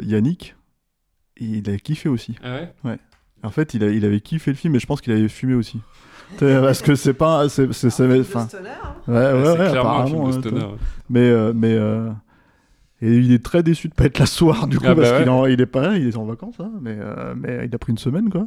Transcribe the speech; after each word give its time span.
Yannick, 0.00 0.56
il 1.36 1.68
a 1.70 1.76
kiffé 1.76 2.08
aussi. 2.08 2.36
Ah 2.42 2.60
ouais? 2.84 2.98
En 3.42 3.50
fait, 3.50 3.74
il, 3.74 3.84
a- 3.84 3.90
il 3.90 4.04
avait 4.04 4.20
kiffé 4.20 4.50
le 4.50 4.56
film 4.56 4.74
et 4.74 4.78
je 4.78 4.86
pense 4.86 5.00
qu'il 5.00 5.12
avait 5.12 5.28
fumé 5.28 5.54
aussi. 5.54 5.80
Parce 6.38 6.80
que 6.82 6.94
c'est 6.94 7.14
pas. 7.14 7.48
C'est, 7.48 7.72
c'est, 7.72 7.90
c'est- 7.90 8.20
enfin, 8.20 8.48
ouais, 9.06 9.14
ouais, 9.14 9.42
C'est 9.44 9.50
ouais, 9.60 9.70
clairement 9.70 9.98
un 10.00 10.06
film 10.06 10.22
de 10.24 10.28
hein, 10.28 10.40
stoner. 10.40 10.66
mais. 11.10 11.20
euh, 11.30 11.52
mais 11.54 11.74
euh, 11.74 12.10
et 13.02 13.12
il 13.18 13.32
est 13.32 13.44
très 13.44 13.62
déçu 13.62 13.88
de 13.88 13.94
pas 13.94 14.04
être 14.04 14.18
là 14.18 14.24
ce 14.24 14.36
soir, 14.36 14.66
du 14.66 14.78
coup, 14.78 14.84
Ah 14.86 14.94
bah 14.94 15.02
parce 15.02 15.12
ouais. 15.12 15.18
qu'il 15.18 15.26
est 15.26 15.30
en- 15.30 15.44
il 15.46 15.60
est 15.60 15.66
pas 15.66 15.82
là, 15.82 15.96
il 15.98 16.08
est 16.08 16.16
en 16.16 16.24
vacances, 16.24 16.54
hein, 16.60 16.70
mais, 16.80 16.96
euh, 16.98 17.34
mais 17.36 17.66
il 17.66 17.74
a 17.74 17.78
pris 17.78 17.90
une 17.92 17.98
semaine, 17.98 18.30
quoi. 18.30 18.46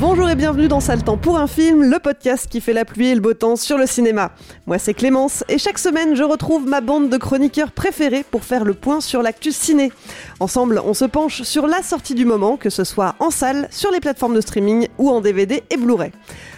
Bonjour 0.00 0.30
et 0.30 0.34
bienvenue 0.34 0.66
dans 0.66 0.80
Sale 0.80 1.04
Temps 1.04 1.18
pour 1.18 1.38
un 1.38 1.46
film, 1.46 1.82
le 1.82 1.98
podcast 1.98 2.46
qui 2.50 2.62
fait 2.62 2.72
la 2.72 2.86
pluie 2.86 3.08
et 3.08 3.14
le 3.14 3.20
beau 3.20 3.34
temps 3.34 3.56
sur 3.56 3.76
le 3.76 3.86
cinéma. 3.86 4.32
Moi 4.66 4.78
c'est 4.78 4.94
Clémence 4.94 5.44
et 5.48 5.58
chaque 5.58 5.78
semaine 5.78 6.16
je 6.16 6.22
retrouve 6.22 6.66
ma 6.66 6.80
bande 6.80 7.10
de 7.10 7.16
chroniqueurs 7.18 7.70
préférés 7.70 8.24
pour 8.28 8.42
faire 8.44 8.64
le 8.64 8.72
point 8.72 9.00
sur 9.02 9.22
l'actu 9.22 9.52
ciné. 9.52 9.92
Ensemble 10.40 10.80
on 10.84 10.94
se 10.94 11.04
penche 11.04 11.42
sur 11.42 11.66
la 11.66 11.82
sortie 11.82 12.14
du 12.14 12.24
moment, 12.24 12.56
que 12.56 12.70
ce 12.70 12.82
soit 12.84 13.14
en 13.18 13.30
salle, 13.30 13.68
sur 13.70 13.90
les 13.90 14.00
plateformes 14.00 14.34
de 14.34 14.40
streaming 14.40 14.88
ou 14.96 15.10
en 15.10 15.20
DVD 15.20 15.62
et 15.70 15.76
Blu-ray. 15.76 16.12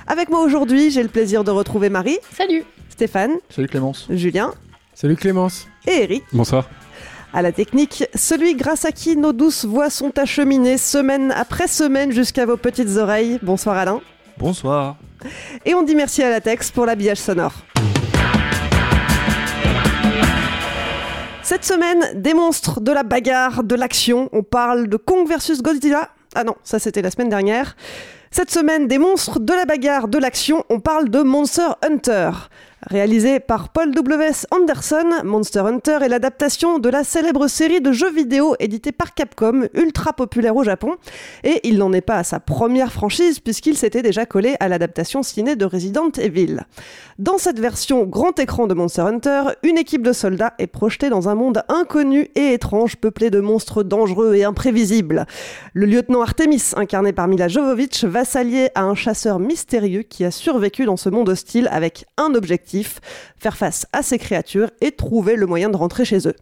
Avec 0.06 0.28
moi 0.30 0.40
aujourd'hui 0.42 0.90
j'ai 0.92 1.02
le 1.02 1.08
plaisir 1.08 1.42
de 1.42 1.50
retrouver 1.50 1.88
Marie, 1.88 2.18
Salut 2.36 2.64
Stéphane, 2.90 3.32
Salut 3.50 3.68
Clémence. 3.68 4.06
Julien 4.10 4.52
Salut 4.94 5.16
Clémence. 5.16 5.66
et 5.88 6.02
Eric. 6.04 6.22
Bonsoir. 6.32 6.68
À 7.34 7.40
la 7.40 7.50
technique, 7.50 8.04
celui 8.14 8.54
grâce 8.56 8.84
à 8.84 8.92
qui 8.92 9.16
nos 9.16 9.32
douces 9.32 9.64
voix 9.64 9.88
sont 9.88 10.18
acheminées 10.18 10.76
semaine 10.76 11.32
après 11.34 11.66
semaine 11.66 12.12
jusqu'à 12.12 12.44
vos 12.44 12.58
petites 12.58 12.98
oreilles. 12.98 13.38
Bonsoir 13.42 13.78
Alain. 13.78 14.02
Bonsoir. 14.36 14.96
Et 15.64 15.74
on 15.74 15.82
dit 15.82 15.94
merci 15.94 16.22
à 16.22 16.28
la 16.28 16.42
Tex 16.42 16.70
pour 16.70 16.84
l'habillage 16.84 17.16
sonore. 17.16 17.54
Cette 21.42 21.64
semaine, 21.64 22.20
des 22.20 22.34
monstres, 22.34 22.82
de 22.82 22.92
la 22.92 23.02
bagarre, 23.02 23.64
de 23.64 23.76
l'action. 23.76 24.28
On 24.32 24.42
parle 24.42 24.88
de 24.88 24.98
Kong 24.98 25.26
versus 25.26 25.62
Godzilla. 25.62 26.10
Ah 26.34 26.44
non, 26.44 26.56
ça 26.64 26.78
c'était 26.78 27.00
la 27.00 27.10
semaine 27.10 27.30
dernière. 27.30 27.76
Cette 28.30 28.50
semaine, 28.50 28.88
des 28.88 28.98
monstres, 28.98 29.40
de 29.40 29.52
la 29.54 29.64
bagarre, 29.64 30.08
de 30.08 30.18
l'action. 30.18 30.64
On 30.68 30.80
parle 30.80 31.08
de 31.08 31.22
Monster 31.22 31.68
Hunter. 31.82 32.30
Réalisé 32.90 33.38
par 33.38 33.68
Paul 33.68 33.94
W.S. 33.94 34.48
Anderson, 34.50 35.22
Monster 35.22 35.60
Hunter 35.60 35.98
est 36.02 36.08
l'adaptation 36.08 36.80
de 36.80 36.88
la 36.88 37.04
célèbre 37.04 37.46
série 37.46 37.80
de 37.80 37.92
jeux 37.92 38.10
vidéo 38.10 38.56
éditée 38.58 38.90
par 38.90 39.14
Capcom, 39.14 39.68
ultra 39.74 40.12
populaire 40.12 40.56
au 40.56 40.64
Japon. 40.64 40.96
Et 41.44 41.60
il 41.62 41.78
n'en 41.78 41.92
est 41.92 42.00
pas 42.00 42.16
à 42.16 42.24
sa 42.24 42.40
première 42.40 42.92
franchise 42.92 43.38
puisqu'il 43.38 43.76
s'était 43.76 44.02
déjà 44.02 44.26
collé 44.26 44.56
à 44.58 44.68
l'adaptation 44.68 45.22
ciné 45.22 45.54
de 45.54 45.64
Resident 45.64 46.10
Evil. 46.18 46.62
Dans 47.20 47.38
cette 47.38 47.60
version 47.60 48.02
grand 48.02 48.40
écran 48.40 48.66
de 48.66 48.74
Monster 48.74 49.02
Hunter, 49.02 49.42
une 49.62 49.78
équipe 49.78 50.02
de 50.02 50.12
soldats 50.12 50.54
est 50.58 50.66
projetée 50.66 51.08
dans 51.08 51.28
un 51.28 51.36
monde 51.36 51.62
inconnu 51.68 52.30
et 52.34 52.52
étrange 52.52 52.96
peuplé 52.96 53.30
de 53.30 53.38
monstres 53.38 53.84
dangereux 53.84 54.34
et 54.34 54.42
imprévisibles. 54.42 55.26
Le 55.72 55.86
lieutenant 55.86 56.22
Artemis, 56.22 56.72
incarné 56.74 57.12
par 57.12 57.28
Mila 57.28 57.46
Jovovich, 57.46 58.02
va 58.04 58.24
s'allier 58.24 58.70
à 58.74 58.82
un 58.82 58.96
chasseur 58.96 59.38
mystérieux 59.38 60.02
qui 60.02 60.24
a 60.24 60.32
survécu 60.32 60.84
dans 60.84 60.96
ce 60.96 61.10
monde 61.10 61.28
hostile 61.28 61.68
avec 61.70 62.06
un 62.16 62.34
objectif, 62.34 62.71
faire 63.38 63.56
face 63.56 63.86
à 63.92 64.02
ces 64.02 64.18
créatures 64.18 64.70
et 64.80 64.92
trouver 64.92 65.36
le 65.36 65.46
moyen 65.46 65.68
de 65.68 65.76
rentrer 65.76 66.04
chez 66.04 66.26
eux. 66.28 66.34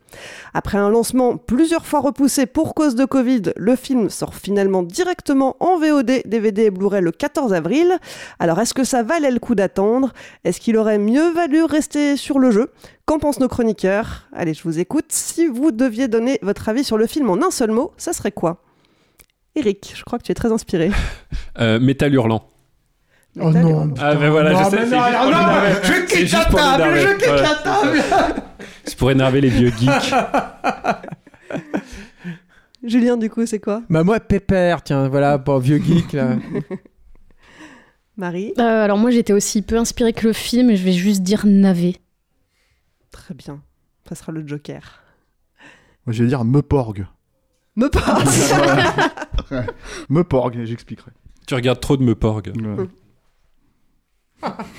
Après 0.54 0.78
un 0.78 0.90
lancement 0.90 1.36
plusieurs 1.36 1.86
fois 1.86 2.00
repoussé 2.00 2.46
pour 2.46 2.74
cause 2.74 2.94
de 2.94 3.04
Covid, 3.04 3.52
le 3.56 3.76
film 3.76 4.10
sort 4.10 4.34
finalement 4.34 4.82
directement 4.82 5.56
en 5.60 5.78
VOD, 5.78 6.22
DVD 6.24 6.64
et 6.64 6.70
Blu-ray 6.70 7.02
le 7.02 7.12
14 7.12 7.52
avril. 7.52 7.98
Alors 8.38 8.60
est-ce 8.60 8.74
que 8.74 8.84
ça 8.84 9.02
valait 9.02 9.30
le 9.30 9.38
coup 9.38 9.54
d'attendre? 9.54 10.12
Est-ce 10.44 10.60
qu'il 10.60 10.76
aurait 10.76 10.98
mieux 10.98 11.32
valu 11.32 11.64
rester 11.64 12.16
sur 12.16 12.38
le 12.38 12.50
jeu? 12.50 12.70
Qu'en 13.06 13.18
pensent 13.18 13.40
nos 13.40 13.48
chroniqueurs? 13.48 14.28
Allez, 14.32 14.54
je 14.54 14.62
vous 14.62 14.78
écoute. 14.78 15.06
Si 15.08 15.48
vous 15.48 15.72
deviez 15.72 16.06
donner 16.06 16.38
votre 16.42 16.68
avis 16.68 16.84
sur 16.84 16.96
le 16.96 17.06
film 17.06 17.28
en 17.30 17.42
un 17.42 17.50
seul 17.50 17.72
mot, 17.72 17.92
ça 17.96 18.12
serait 18.12 18.32
quoi? 18.32 18.62
Eric, 19.56 19.94
je 19.96 20.04
crois 20.04 20.18
que 20.18 20.24
tu 20.24 20.32
es 20.32 20.34
très 20.34 20.52
inspiré. 20.52 20.90
Euh, 21.58 21.80
Métal 21.80 22.14
hurlant. 22.14 22.48
Oh 23.38 23.50
non. 23.50 23.94
Ah 23.98 24.14
ben 24.14 24.30
voilà, 24.30 24.64
je 24.64 24.70
sais, 24.70 24.86
c'est 24.86 24.86
juste 24.86 24.90
pour 24.90 25.28
l'énerver. 25.28 26.06
C'est 26.08 26.26
juste 26.26 26.48
pour 26.50 26.58
l'énerver. 26.58 27.16
Voilà. 27.26 28.34
C'est 28.84 28.96
pour 28.98 29.10
énerver 29.10 29.40
les 29.40 29.50
vieux 29.50 29.70
geeks. 29.70 30.14
Julien, 32.82 33.16
du 33.16 33.28
coup, 33.30 33.44
c'est 33.46 33.60
quoi? 33.60 33.82
Bah 33.90 34.02
moi, 34.02 34.18
Pépère, 34.20 34.82
tiens, 34.82 35.08
voilà, 35.08 35.38
bon, 35.38 35.58
vieux 35.58 35.78
geek, 35.78 36.12
là. 36.12 36.36
Marie? 38.16 38.52
Euh, 38.58 38.84
Alors 38.84 38.98
moi 38.98 39.10
j'étais 39.10 39.32
aussi 39.32 39.62
peu 39.62 39.78
inspirée 39.78 40.12
que 40.12 40.26
le 40.26 40.32
film 40.32 40.70
et 40.70 40.76
je 40.76 40.84
vais 40.84 40.92
juste 40.92 41.22
dire 41.22 41.46
navet. 41.46 41.96
Très 43.10 43.34
bien. 43.34 43.62
Ça 44.08 44.14
sera 44.14 44.32
le 44.32 44.46
Joker. 44.46 45.02
Moi, 46.04 46.12
je 46.12 46.22
vais 46.24 46.28
dire 46.28 46.44
me 46.44 46.62
porg. 46.62 47.06
Me 47.76 47.88
passe 47.88 48.52
Me 50.08 50.22
porg, 50.24 50.56
et 50.56 50.66
j'expliquerai. 50.66 51.12
Tu 51.46 51.54
regardes 51.54 51.80
trop 51.80 51.96
de 51.96 52.02
me 52.02 52.14
porg. 52.14 52.50
Ouais. 52.56 52.86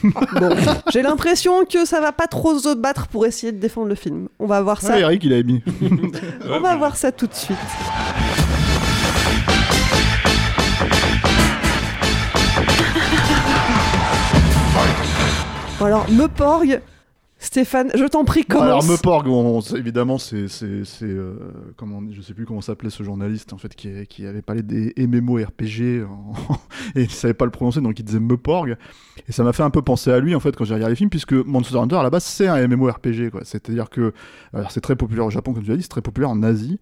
Bon, 0.03 0.49
j'ai 0.91 1.01
l'impression 1.01 1.65
que 1.65 1.85
ça 1.85 2.01
va 2.01 2.11
pas 2.11 2.27
trop 2.27 2.57
se 2.57 2.73
battre 2.75 3.07
pour 3.07 3.25
essayer 3.25 3.51
de 3.51 3.59
défendre 3.59 3.87
le 3.87 3.95
film. 3.95 4.27
On 4.39 4.45
va 4.47 4.61
voir 4.61 4.81
ça. 4.81 4.93
Ah, 4.95 4.99
Eric, 4.99 5.23
il 5.23 5.33
a 5.33 5.43
mis. 5.43 5.63
On 6.49 6.59
va 6.59 6.75
voir 6.75 6.95
ça 6.95 7.11
tout 7.11 7.27
de 7.27 7.33
suite. 7.33 7.57
Bon 15.79 15.85
alors, 15.85 16.09
me 16.11 16.27
porg, 16.27 16.79
Stéphane, 17.43 17.89
je 17.95 18.05
t'en 18.05 18.23
prie, 18.23 18.45
commence. 18.45 18.65
Alors 18.65 18.83
me 18.85 19.01
porg, 19.01 19.27
on- 19.27 19.57
on- 19.57 19.75
évidemment, 19.75 20.19
c'est, 20.19 20.47
c'est, 20.47 20.85
c'est, 20.85 21.05
euh, 21.05 21.33
comment, 21.75 21.99
je 22.11 22.21
sais 22.21 22.35
plus 22.35 22.45
comment 22.45 22.61
s'appelait 22.61 22.91
ce 22.91 23.01
journaliste 23.01 23.51
en 23.51 23.57
fait 23.57 23.73
qui, 23.73 23.89
qui 24.07 24.27
avait 24.27 24.43
parlé 24.43 24.61
des 24.61 24.93
MMORPG 24.95 26.03
en- 26.07 26.33
et 26.95 27.01
il 27.01 27.09
savait 27.09 27.33
pas 27.33 27.45
le 27.45 27.51
prononcer, 27.51 27.81
donc 27.81 27.97
il 27.97 28.03
disait 28.05 28.19
me 28.19 28.37
porg. 28.37 28.77
Et 29.27 29.31
ça 29.31 29.43
m'a 29.43 29.53
fait 29.53 29.63
un 29.63 29.71
peu 29.71 29.81
penser 29.81 30.11
à 30.11 30.19
lui 30.19 30.35
en 30.35 30.39
fait 30.39 30.55
quand 30.55 30.65
j'ai 30.65 30.75
regardé 30.75 30.91
le 30.91 30.95
film, 30.97 31.09
puisque 31.09 31.33
Monster 31.33 31.77
Hunter 31.77 31.95
à 31.95 32.03
la 32.03 32.11
base 32.11 32.23
c'est 32.25 32.47
un 32.47 32.67
MMORPG 32.67 33.31
quoi. 33.31 33.41
C'est-à-dire 33.43 33.89
que 33.89 34.13
alors, 34.53 34.69
c'est 34.71 34.81
très 34.81 34.95
populaire 34.95 35.25
au 35.25 35.31
Japon 35.31 35.53
comme 35.53 35.63
tu 35.63 35.69
l'as 35.71 35.77
dit, 35.77 35.81
c'est 35.83 35.87
très 35.89 36.01
populaire 36.01 36.29
en 36.29 36.43
Asie. 36.43 36.79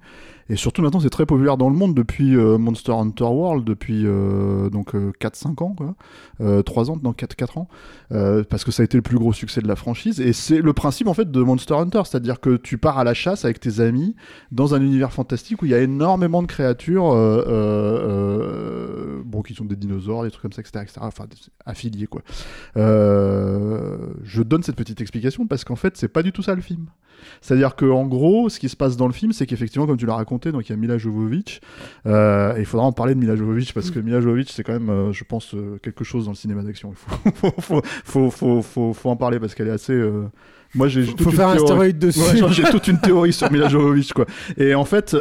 Et 0.50 0.56
surtout 0.56 0.82
maintenant, 0.82 1.00
c'est 1.00 1.10
très 1.10 1.26
populaire 1.26 1.58
dans 1.58 1.70
le 1.70 1.76
monde 1.76 1.94
depuis 1.94 2.36
euh, 2.36 2.58
Monster 2.58 2.94
Hunter 2.94 3.24
World, 3.24 3.66
depuis 3.66 4.04
euh, 4.06 4.70
donc 4.70 4.96
4-5 4.96 5.64
ans, 5.64 5.76
quoi. 5.76 5.96
Euh, 6.42 6.64
3 6.64 6.90
ans, 6.90 7.00
non 7.04 7.14
4, 7.14 7.58
ans, 7.58 7.68
euh, 8.12 8.44
parce 8.44 8.64
que 8.64 8.72
ça 8.72 8.82
a 8.82 8.86
été 8.86 8.98
le 8.98 9.02
plus 9.02 9.18
gros 9.18 9.34
succès 9.34 9.62
de 9.62 9.68
la 9.68 9.76
franchise. 9.76 10.20
Et 10.20 10.34
c'est 10.34 10.62
le 10.62 10.74
principe 10.74 11.08
en 11.08 11.14
fait 11.14 11.30
de 11.30 11.42
Monster 11.42 11.76
Hunter, 11.76 12.02
c'est-à-dire 12.06 12.40
que 12.40 12.58
tu 12.58 12.78
pars 12.78 12.98
à 12.98 13.04
la 13.04 13.14
chasse 13.14 13.46
avec 13.46 13.60
tes 13.60 13.80
amis 13.80 14.16
dans 14.52 14.74
un 14.74 14.82
univers 14.82 15.12
fantastique 15.12 15.62
où 15.62 15.66
il 15.66 15.72
y 15.72 15.76
a 15.76 15.80
énormément 15.80 16.42
de 16.42 16.48
créatures, 16.48 17.12
euh, 17.12 17.44
euh, 17.48 18.10
euh, 18.10 19.22
bon, 19.26 19.42
qui 19.42 19.54
sont 19.54 19.66
des 19.66 19.76
dinosaures, 19.76 20.24
des 20.24 20.32
trucs 20.32 20.42
comme 20.42 20.54
ça, 20.54 20.62
etc., 20.62 20.80
etc. 20.84 21.00
Enfin, 21.02 21.26
affiliés, 21.66 22.08
quoi. 22.08 22.22
Euh, 22.78 23.98
je 24.24 24.42
donne 24.42 24.64
cette 24.64 24.76
petite 24.76 25.02
explication 25.02 25.46
parce 25.46 25.64
qu'en 25.64 25.76
fait, 25.76 25.98
c'est 25.98 26.08
pas 26.08 26.24
du 26.24 26.32
tout 26.32 26.42
ça 26.42 26.56
le 26.56 26.62
film. 26.62 26.88
C'est-à-dire 27.42 27.76
que 27.76 27.86
en 27.86 28.06
gros, 28.06 28.48
ce 28.48 28.60
qui 28.60 28.70
se 28.70 28.78
passe 28.78 28.96
dans 28.96 29.08
le 29.08 29.14
film, 29.14 29.34
c'est 29.34 29.46
qu'effectivement, 29.46 29.86
comme 29.86 29.98
tu 29.98 30.06
l'as 30.06 30.16
raconté, 30.16 30.39
Donc 30.52 30.68
il 30.68 30.72
y 30.72 30.74
a 30.74 30.78
Mila 30.78 30.98
Jovovich. 30.98 31.62
Euh, 32.06 32.56
et 32.56 32.62
il 32.62 32.66
faudra 32.66 32.86
en 32.86 32.92
parler 32.92 33.14
de 33.16 33.20
Mila 33.20 33.36
Jovovich 33.36 33.74
parce 33.74 33.92
que 33.92 34.00
Mila 34.00 34.22
Jovovich, 34.22 34.50
c'est 34.50 34.64
quand 34.64 34.74
même, 34.74 34.90
euh, 34.90 35.12
je 35.12 35.24
pense, 35.24 35.54
euh, 35.54 35.78
quelque 35.84 36.04
chose 36.04 36.26
dans 36.26 36.32
le 36.32 36.38
cinéma 36.38 36.64
d'action. 36.64 36.94
Il 37.26 37.32
faut, 37.32 37.82
faut, 38.04 38.62
faut, 38.62 38.94
faut, 38.94 39.10
en 39.10 39.16
parler 39.16 39.40
parce 39.40 39.54
qu'elle 39.56 39.68
est 39.68 39.72
assez. 39.72 40.00
Moi, 40.76 40.88
j'ai 40.88 41.06
toute 41.06 41.22
Faut 41.22 41.32
une 41.32 41.36
faire 41.36 41.50
un 41.50 41.56
théorie- 41.56 41.68
stéroïde 41.68 42.00
dessus. 42.00 42.20
Ouais, 42.44 42.48
j'ai 42.52 42.64
toute 42.64 42.88
une 42.88 43.00
théorie 43.00 43.34
sur 43.34 43.52
Mila 43.52 43.68
Jovovich, 43.70 44.14
quoi. 44.14 44.26
Et 44.58 44.74
en 44.76 44.86
fait. 44.86 45.16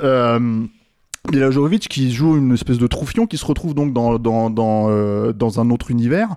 Mila 1.32 1.50
Jovovich 1.50 1.88
qui 1.88 2.10
joue 2.12 2.36
une 2.36 2.54
espèce 2.54 2.78
de 2.78 2.86
troufion 2.86 3.26
qui 3.26 3.36
se 3.36 3.44
retrouve 3.44 3.74
donc 3.74 3.92
dans, 3.92 4.18
dans, 4.18 4.50
dans, 4.50 4.86
euh, 4.88 5.32
dans 5.32 5.60
un 5.60 5.70
autre 5.70 5.90
univers. 5.90 6.36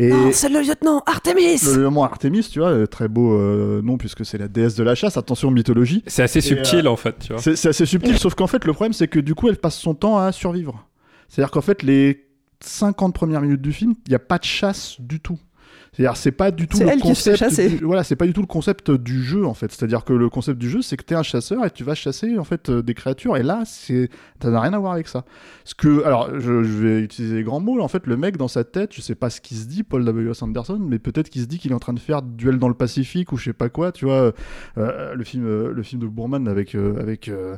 Et 0.00 0.10
Non, 0.10 0.30
c'est 0.32 0.48
le 0.48 0.60
lieutenant 0.60 1.02
Artemis 1.06 1.58
le 1.74 1.90
nom 1.90 2.04
Artemis, 2.04 2.48
tu 2.48 2.60
vois, 2.60 2.68
euh, 2.68 2.86
très 2.86 3.08
beau 3.08 3.32
euh, 3.32 3.82
nom 3.82 3.98
puisque 3.98 4.24
c'est 4.24 4.38
la 4.38 4.46
déesse 4.46 4.76
de 4.76 4.84
la 4.84 4.94
chasse. 4.94 5.16
Attention 5.16 5.50
mythologie. 5.50 6.04
C'est 6.06 6.22
assez 6.22 6.38
Et, 6.38 6.42
subtil 6.42 6.86
euh, 6.86 6.90
en 6.90 6.96
fait, 6.96 7.18
tu 7.18 7.32
vois. 7.32 7.42
C'est 7.42 7.56
c'est 7.56 7.70
assez 7.70 7.84
subtil, 7.84 8.16
sauf 8.16 8.36
qu'en 8.36 8.46
fait, 8.46 8.64
le 8.64 8.72
problème, 8.72 8.92
c'est 8.92 9.08
que 9.08 9.18
du 9.18 9.34
coup, 9.34 9.48
elle 9.48 9.56
passe 9.56 9.76
son 9.76 9.94
temps 9.94 10.16
à 10.16 10.30
survivre. 10.30 10.86
C'est-à-dire 11.28 11.50
qu'en 11.50 11.62
fait, 11.62 11.82
les 11.82 12.28
50 12.60 13.12
premières 13.12 13.40
minutes 13.40 13.60
du 13.60 13.72
film, 13.72 13.94
il 14.06 14.10
n'y 14.10 14.14
a 14.14 14.20
pas 14.20 14.38
de 14.38 14.44
chasse 14.44 15.00
du 15.00 15.18
tout. 15.18 15.38
C'est-à-dire, 15.98 16.16
c'est 16.16 16.30
pas 16.30 16.52
du 16.52 16.68
tout 16.68 16.78
le 16.78 16.86
elle 16.88 17.00
qui 17.00 17.12
se 17.16 17.30
fait 17.34 17.44
concept. 17.44 17.70
du- 17.78 17.84
Voilà, 17.84 18.04
c'est 18.04 18.14
pas 18.14 18.26
du 18.26 18.32
tout 18.32 18.40
le 18.40 18.46
concept 18.46 18.92
du 18.92 19.20
jeu 19.20 19.44
en 19.44 19.52
fait. 19.54 19.72
C'est-à-dire 19.72 20.04
que 20.04 20.12
le 20.12 20.28
concept 20.28 20.56
du 20.56 20.70
jeu, 20.70 20.80
c'est 20.80 20.96
que 20.96 21.02
tu 21.04 21.12
es 21.12 21.16
un 21.16 21.24
chasseur 21.24 21.64
et 21.66 21.70
tu 21.72 21.82
vas 21.82 21.96
chasser 21.96 22.38
en 22.38 22.44
fait 22.44 22.68
euh, 22.70 22.82
des 22.82 22.94
créatures. 22.94 23.36
Et 23.36 23.42
là, 23.42 23.64
c'est, 23.66 24.08
ça 24.40 24.50
n'a 24.50 24.60
rien 24.60 24.72
à 24.74 24.78
voir 24.78 24.92
avec 24.92 25.08
ça. 25.08 25.24
Ce 25.64 25.74
que, 25.74 26.04
alors, 26.04 26.30
je, 26.38 26.62
je 26.62 26.72
vais 26.78 27.00
utiliser 27.00 27.34
les 27.34 27.42
grands 27.42 27.58
mots. 27.58 27.80
En 27.80 27.88
fait, 27.88 28.06
le 28.06 28.16
mec 28.16 28.36
dans 28.36 28.46
sa 28.46 28.62
tête, 28.62 28.94
je 28.94 29.00
sais 29.00 29.16
pas 29.16 29.28
ce 29.28 29.40
qu'il 29.40 29.56
se 29.56 29.66
dit, 29.66 29.82
Paul 29.82 30.04
W. 30.04 30.30
S. 30.30 30.40
Anderson, 30.40 30.78
mais 30.80 31.00
peut-être 31.00 31.30
qu'il 31.30 31.42
se 31.42 31.46
dit 31.48 31.58
qu'il 31.58 31.72
est 31.72 31.74
en 31.74 31.80
train 31.80 31.94
de 31.94 31.98
faire 32.00 32.22
duel 32.22 32.60
dans 32.60 32.68
le 32.68 32.74
Pacifique 32.74 33.32
ou 33.32 33.36
je 33.36 33.46
sais 33.46 33.52
pas 33.52 33.68
quoi. 33.68 33.90
Tu 33.90 34.04
vois, 34.04 34.32
euh, 34.78 35.14
le 35.16 35.24
film, 35.24 35.44
euh, 35.46 35.72
le 35.72 35.82
film 35.82 36.00
de 36.00 36.06
Bourman 36.06 36.46
avec 36.46 36.76
euh, 36.76 36.96
avec 37.00 37.28
euh, 37.28 37.56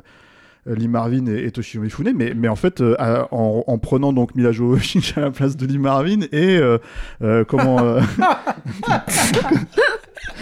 Lee 0.65 0.87
Marvin 0.87 1.25
et, 1.25 1.45
et 1.45 1.51
Toshio 1.51 1.81
Mifune, 1.81 2.13
mais, 2.15 2.33
mais 2.35 2.47
en 2.47 2.55
fait, 2.55 2.81
euh, 2.81 2.95
en, 3.31 3.63
en 3.65 3.77
prenant 3.79 4.13
donc 4.13 4.35
Mila 4.35 4.51
Jovovich 4.51 5.13
à 5.17 5.21
la 5.21 5.31
place 5.31 5.57
de 5.57 5.65
Lee 5.65 5.79
Marvin 5.79 6.21
et 6.31 6.57
euh, 6.57 6.77
euh, 7.23 7.43
comment 7.43 7.79
euh, 7.79 8.01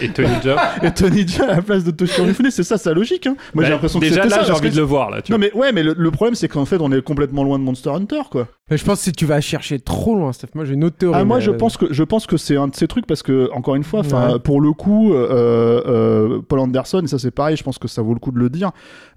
Et 0.01 0.09
Tony 0.09 0.29
Jaa. 0.43 0.57
et 0.83 0.91
Tony 0.91 1.27
Jaa 1.27 1.45
à 1.51 1.55
la 1.57 1.61
place 1.61 1.83
de 1.83 1.91
Toshio 1.91 2.25
Mifune, 2.25 2.51
c'est 2.51 2.63
ça 2.63 2.77
sa 2.77 2.93
logique. 2.93 3.27
Hein. 3.27 3.35
Moi, 3.53 3.63
j'ai 3.63 3.69
Bah, 3.69 3.75
l'impression 3.75 3.99
que 3.99 4.05
déjà 4.05 4.23
là, 4.25 4.29
ça, 4.29 4.43
j'ai 4.43 4.51
envie 4.51 4.61
que- 4.69 4.73
de 4.73 4.77
le 4.77 4.83
voir 4.83 5.09
là. 5.09 5.21
Tu 5.21 5.31
Non 5.31 5.37
vois. 5.37 5.47
mais 5.53 5.59
ouais, 5.59 5.71
mais 5.71 5.83
le, 5.83 5.93
le 5.97 6.11
problème 6.11 6.35
c'est 6.35 6.47
qu'en 6.47 6.65
fait, 6.65 6.77
on 6.79 6.91
est 6.91 7.01
complètement 7.01 7.43
loin 7.43 7.59
de 7.59 7.63
Monster 7.63 7.89
Hunter, 7.89 8.21
quoi. 8.31 8.47
Mais 8.71 8.77
je 8.77 8.85
pense 8.85 9.03
que 9.03 9.09
tu 9.11 9.25
vas 9.25 9.41
chercher 9.41 9.79
trop 9.79 10.15
loin, 10.15 10.31
Steph. 10.31 10.49
Moi, 10.55 10.63
j'ai 10.65 10.73
une 10.75 10.83
autre 10.83 10.97
théorie. 10.97 11.17
Ah, 11.19 11.25
moi, 11.25 11.37
mais, 11.37 11.43
je 11.43 11.51
euh, 11.51 11.57
pense 11.57 11.75
que 11.77 11.91
je 11.91 12.03
pense 12.03 12.27
que 12.27 12.37
c'est 12.37 12.55
un 12.55 12.67
de 12.67 12.75
ces 12.75 12.87
trucs 12.87 13.07
parce 13.07 13.23
que 13.23 13.49
encore 13.53 13.75
une 13.75 13.83
fois, 13.83 14.01
Ouais. 14.01 14.39
pour 14.43 14.61
le 14.61 14.73
coup, 14.73 15.13
euh, 15.13 15.81
euh, 15.87 16.39
Paul 16.47 16.59
Anderson, 16.59 17.01
et 17.03 17.07
ça 17.07 17.17
c'est 17.19 17.31
pareil, 17.31 17.57
je 17.57 17.63
pense 17.63 17.77
que 17.77 17.87
ça 17.87 18.01
vaut 18.01 18.13
le 18.13 18.19
coup 18.19 18.31
de 18.31 18.39
le 18.39 18.49
dire. 18.49 18.71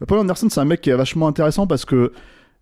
Paul 0.07 0.19
Anderson, 0.19 0.49
c'est 0.51 0.61
un 0.61 0.65
mec 0.65 0.81
qui 0.81 0.91
est 0.91 0.95
vachement 0.97 1.27
intéressant 1.29 1.67
parce 1.67 1.85
que 1.85 2.13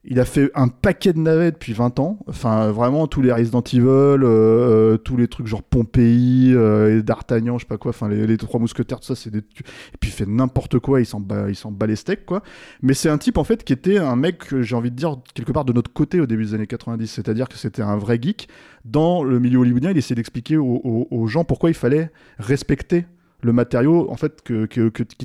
il 0.05 0.19
a 0.19 0.25
fait 0.25 0.51
un 0.55 0.69
paquet 0.69 1.13
de 1.13 1.19
navets 1.19 1.51
depuis 1.51 1.75
20 1.75 1.99
ans. 1.99 2.19
Enfin, 2.27 2.71
vraiment 2.71 3.07
tous 3.07 3.21
les 3.21 3.31
Resident 3.33 3.61
Evil, 3.61 3.85
euh, 3.87 4.25
euh, 4.25 4.97
tous 4.97 5.19
les 5.19 5.29
trucs 5.29 5.47
genre 5.47 5.63
Pompéi 5.63 6.55
euh, 6.55 7.03
D'Artagnan, 7.03 7.59
je 7.59 7.65
sais 7.65 7.69
pas 7.69 7.77
quoi. 7.77 7.91
Enfin, 7.91 8.09
les, 8.09 8.37
trois 8.39 8.59
mousquetaires, 8.59 9.01
tout 9.01 9.07
ça, 9.07 9.15
c'est 9.15 9.31
des. 9.31 9.41
Et 9.41 9.99
puis 10.01 10.11
il 10.11 10.13
fait 10.13 10.27
n'importe 10.27 10.79
quoi, 10.79 11.01
il 11.01 11.07
s'en 11.07 11.21
bat, 11.21 11.47
bat 11.73 11.87
les 11.87 11.97
steaks, 11.97 12.25
quoi. 12.25 12.43
Mais 12.81 12.95
c'est 12.95 13.11
un 13.11 13.19
type 13.19 13.37
en 13.37 13.45
fait 13.45 13.63
qui 13.63 13.75
était 13.75 13.99
un 13.99 14.17
mec, 14.17 14.55
j'ai 14.63 14.75
envie 14.75 14.91
de 14.91 14.97
dire 14.97 15.19
quelque 15.35 15.53
part 15.53 15.67
de 15.67 15.75
notre 15.75 15.93
côté 15.93 16.19
au 16.19 16.27
début 16.27 16.47
des 16.47 16.55
années 16.55 16.67
90. 16.67 17.07
C'est-à-dire 17.07 17.49
que 17.49 17.59
c'était 17.59 17.83
un 17.83 17.99
vrai 17.99 18.19
geek 18.21 18.49
dans 18.87 19.23
le 19.23 19.39
milieu 19.39 19.59
hollywoodien. 19.59 19.91
Il 19.91 19.99
essayait 19.99 20.17
d'expliquer 20.17 20.57
aux, 20.57 21.27
gens 21.27 21.45
pourquoi 21.45 21.69
il 21.69 21.75
fallait 21.75 22.11
respecter 22.39 23.05
le 23.43 23.53
matériau 23.53 24.11
en 24.11 24.17
fait 24.17 24.43
que, 24.43 24.67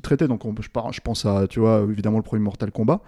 traitait. 0.02 0.28
Donc 0.28 0.44
on- 0.44 0.54
je, 0.60 0.68
je 0.92 1.00
pense 1.02 1.26
à 1.26 1.48
tu 1.48 1.62
vois 1.62 1.86
évidemment 1.90 2.18
le 2.18 2.24
premier 2.24 2.44
Mortal 2.44 2.72
Kombat 2.72 3.02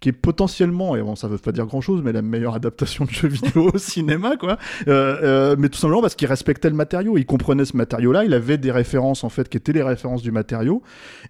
qui 0.00 0.10
est 0.10 0.12
potentiellement, 0.12 0.94
et 0.96 1.02
bon, 1.02 1.16
ça 1.16 1.26
veut 1.26 1.38
pas 1.38 1.52
dire 1.52 1.66
grand 1.66 1.80
chose, 1.80 2.02
mais 2.04 2.12
la 2.12 2.22
meilleure 2.22 2.54
adaptation 2.54 3.04
de 3.04 3.10
jeu 3.10 3.28
vidéo 3.28 3.70
au 3.74 3.78
cinéma, 3.78 4.36
quoi. 4.36 4.56
Euh, 4.86 5.16
euh, 5.22 5.56
mais 5.58 5.68
tout 5.68 5.78
simplement 5.78 6.02
parce 6.02 6.14
qu'il 6.14 6.28
respectait 6.28 6.70
le 6.70 6.76
matériau, 6.76 7.18
il 7.18 7.26
comprenait 7.26 7.64
ce 7.64 7.76
matériau-là, 7.76 8.24
il 8.24 8.32
avait 8.32 8.58
des 8.58 8.70
références, 8.70 9.24
en 9.24 9.28
fait, 9.28 9.48
qui 9.48 9.56
étaient 9.56 9.72
les 9.72 9.82
références 9.82 10.22
du 10.22 10.30
matériau, 10.30 10.82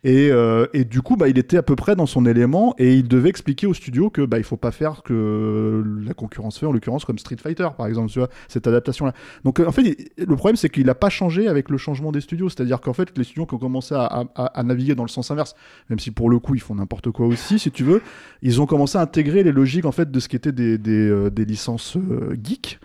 et, 0.05 0.31
euh, 0.31 0.67
et 0.75 0.85
du 0.85 1.01
coup, 1.01 1.17
bah, 1.17 1.29
il 1.29 1.39
était 1.39 1.57
à 1.57 1.63
peu 1.63 1.77
près 1.77 1.97
dans 1.97 2.07
son 2.07 2.27
élément, 2.27 2.75
et 2.79 2.95
il 2.95 3.09
devait 3.09 3.31
expliquer 3.31 3.67
au 3.67 3.75
studio 3.75 4.11
que, 4.11 4.23
bah, 4.23 4.39
il 4.39 4.45
faut 4.45 4.57
pas 4.57 4.73
faire 4.73 5.03
que 5.03 5.83
la 6.07 6.13
concurrence 6.13 6.59
fait, 6.59 6.67
en 6.67 6.73
l'occurrence, 6.73 7.07
comme 7.07 7.19
Street 7.19 7.37
Fighter, 7.43 7.69
par 7.77 7.87
exemple, 7.87 8.11
tu 8.11 8.19
vois, 8.19 8.29
cette 8.49 8.67
adaptation-là. 8.67 9.15
Donc, 9.45 9.61
en 9.61 9.73
fait, 9.73 9.97
le 10.19 10.37
problème, 10.37 10.57
c'est 10.57 10.69
qu'il 10.69 10.89
a 10.91 10.95
pas 10.95 11.09
changé 11.09 11.49
avec 11.49 11.71
le 11.71 11.79
changement 11.79 12.13
des 12.13 12.21
studios, 12.21 12.51
c'est-à-dire 12.51 12.81
qu'en 12.83 12.93
fait, 12.93 13.17
les 13.17 13.25
studios 13.25 13.47
qui 13.47 13.55
ont 13.55 13.59
commencé 13.59 13.95
à 13.95 14.63
naviguer 14.63 14.95
dans 14.95 15.05
le 15.05 15.09
sens 15.09 15.31
inverse, 15.31 15.55
même 15.89 15.99
si 15.99 16.11
pour 16.11 16.29
le 16.29 16.39
coup, 16.39 16.55
ils 16.55 16.61
font 16.61 16.75
n'importe 16.75 17.11
quoi 17.11 17.27
aussi, 17.27 17.59
si 17.59 17.71
tu 17.71 17.83
veux, 17.83 18.03
ils 18.43 18.58
ont 18.61 18.67
commencé 18.67 18.99
à 18.99 19.01
intégrer 19.01 19.43
les 19.43 19.53
logiques 19.53 19.85
en 19.85 19.93
fait 19.93 20.11
de 20.11 20.21
ce 20.21 20.29
qui 20.29 20.37
était 20.37 20.53
des, 20.53 20.79
euh, 20.89 21.31
licences 21.37 21.97
euh, 21.97 22.37
geeks. 22.43 22.79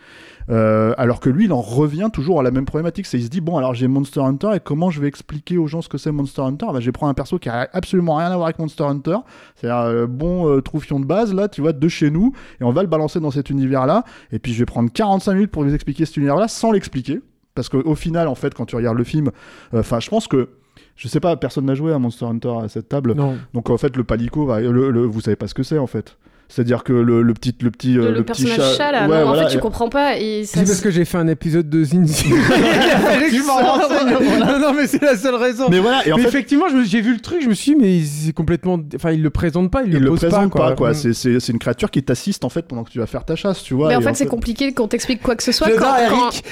Euh, 0.49 0.93
alors 0.97 1.19
que 1.19 1.29
lui, 1.29 1.45
il 1.45 1.53
en 1.53 1.61
revient 1.61 2.09
toujours 2.11 2.39
à 2.39 2.43
la 2.43 2.51
même 2.51 2.65
problématique. 2.65 3.05
C'est 3.05 3.17
il 3.17 3.23
se 3.23 3.29
dit 3.29 3.41
bon, 3.41 3.57
alors 3.57 3.73
j'ai 3.73 3.87
Monster 3.87 4.21
Hunter 4.21 4.49
et 4.55 4.59
comment 4.59 4.89
je 4.89 4.99
vais 4.99 5.07
expliquer 5.07 5.57
aux 5.57 5.67
gens 5.67 5.81
ce 5.81 5.89
que 5.89 5.97
c'est 5.97 6.11
Monster 6.11 6.41
Hunter? 6.41 6.67
Bah, 6.73 6.79
Je 6.79 6.85
vais 6.85 6.91
prendre 6.91 7.09
un 7.09 7.13
perso 7.13 7.39
qui 7.39 7.49
a 7.49 7.69
absolument 7.71 8.15
rien 8.15 8.27
à 8.27 8.35
voir 8.35 8.45
avec 8.45 8.59
Monster 8.59 8.83
Hunter, 8.83 9.17
c'est-à-dire 9.55 9.79
euh, 9.79 10.07
bon 10.07 10.49
euh, 10.49 10.61
troufion 10.61 10.99
de 10.99 11.05
base 11.05 11.33
là, 11.33 11.47
tu 11.47 11.61
vois, 11.61 11.73
de 11.73 11.87
chez 11.87 12.11
nous, 12.11 12.33
et 12.59 12.63
on 12.63 12.71
va 12.71 12.81
le 12.81 12.89
balancer 12.89 13.19
dans 13.19 13.31
cet 13.31 13.49
univers-là. 13.49 14.03
Et 14.31 14.39
puis 14.39 14.53
je 14.53 14.59
vais 14.59 14.65
prendre 14.65 14.91
45 14.91 15.33
minutes 15.33 15.51
pour 15.51 15.63
vous 15.63 15.73
expliquer 15.73 16.05
cet 16.05 16.17
univers-là 16.17 16.47
sans 16.47 16.71
l'expliquer, 16.71 17.21
parce 17.55 17.69
qu'au 17.69 17.95
final, 17.95 18.27
en 18.27 18.35
fait, 18.35 18.53
quand 18.53 18.65
tu 18.65 18.75
regardes 18.75 18.97
le 18.97 19.03
film, 19.03 19.31
enfin, 19.73 19.99
je 19.99 20.09
pense 20.09 20.27
que 20.27 20.49
je 20.95 21.07
sais 21.07 21.19
pas, 21.19 21.35
personne 21.37 21.65
n'a 21.65 21.75
joué 21.75 21.91
à 21.93 21.99
Monster 21.99 22.25
Hunter 22.25 22.53
à 22.63 22.67
cette 22.69 22.89
table. 22.89 23.13
Non. 23.15 23.37
Donc 23.53 23.69
en 23.69 23.77
fait, 23.77 23.95
le 23.97 24.03
palico, 24.03 24.45
va- 24.45 24.61
le, 24.61 24.91
le- 24.91 25.05
vous 25.05 25.21
savez 25.21 25.35
pas 25.35 25.47
ce 25.47 25.53
que 25.53 25.63
c'est 25.63 25.77
en 25.79 25.87
fait. 25.87 26.17
C'est-à-dire 26.53 26.83
que 26.83 26.93
le, 26.93 27.23
le 27.23 27.33
petit, 27.33 27.55
le 27.61 27.71
petit, 27.71 27.97
euh, 27.97 28.09
Le, 28.09 28.11
le 28.17 28.23
petit 28.23 28.43
personnage 28.45 28.77
chat, 28.77 28.91
là, 28.91 29.07
Ouais, 29.07 29.23
non, 29.23 29.29
en 29.31 29.33
fait, 29.35 29.47
tu 29.47 29.57
et- 29.57 29.59
comprends 29.59 29.89
pas. 29.89 30.17
Et 30.19 30.43
ça 30.45 30.59
C'est 30.59 30.65
parce 30.65 30.81
que 30.81 30.91
j'ai 30.91 31.03
fait 31.03 31.17
un 31.17 31.27
épisode 31.27 31.67
de 31.67 31.83
Zinzi. 31.83 32.25
Tu 33.29 33.41
m'en 33.43 33.55
renseignes, 33.55 34.13
voilà. 34.21 34.45
Non, 34.45 34.59
non, 34.59 34.73
mais 34.73 34.85
c'est 34.87 35.01
la 35.01 35.17
seule 35.17 35.35
raison. 35.35 35.67
Mais 35.69 35.79
voilà, 35.79 36.05
et 36.07 36.11
en 36.13 36.17
Mais 36.17 36.23
fait- 36.23 36.29
effectivement, 36.29 36.65
j'ai 36.85 37.01
vu 37.01 37.13
le 37.13 37.19
truc, 37.19 37.41
je 37.41 37.47
me 37.49 37.53
suis 37.53 37.73
dit, 37.73 37.77
mais 37.81 38.01
c'est 38.03 38.33
complètement. 38.33 38.77
Enfin, 38.95 39.11
il 39.11 39.23
le 39.23 39.29
présente 39.31 39.71
pas, 39.71 39.81
il, 39.83 39.93
il 39.93 39.99
le 39.99 40.09
pose 40.09 40.19
présente 40.19 40.51
pas, 40.51 40.57
quoi. 40.67 40.75
quoi. 40.75 40.93
C'est- 40.93 41.13
C'est 41.13 41.39
c'est 41.39 41.51
une 41.53 41.59
créature 41.59 41.89
qui 41.89 42.03
t'assiste 42.03 42.43
en 42.45 42.49
fait 42.49 42.67
pendant 42.67 42.83
que 42.83 42.91
tu 42.91 42.99
vas 42.99 43.07
faire 43.07 43.25
ta 43.25 43.35
chasse, 43.35 43.63
tu 43.63 43.73
vois. 43.73 43.87
Mais 43.89 43.95
en 43.95 44.01
fait, 44.01 44.13
c'est 44.13 44.25
compliqué 44.27 44.73
qu'on 44.73 44.87
t'explique 44.87 45.21
quoi 45.23 45.35
que 45.35 45.43
ce 45.43 45.51
soit. 45.51 45.69
Quand, 45.77 45.95
Eric, 45.97 46.11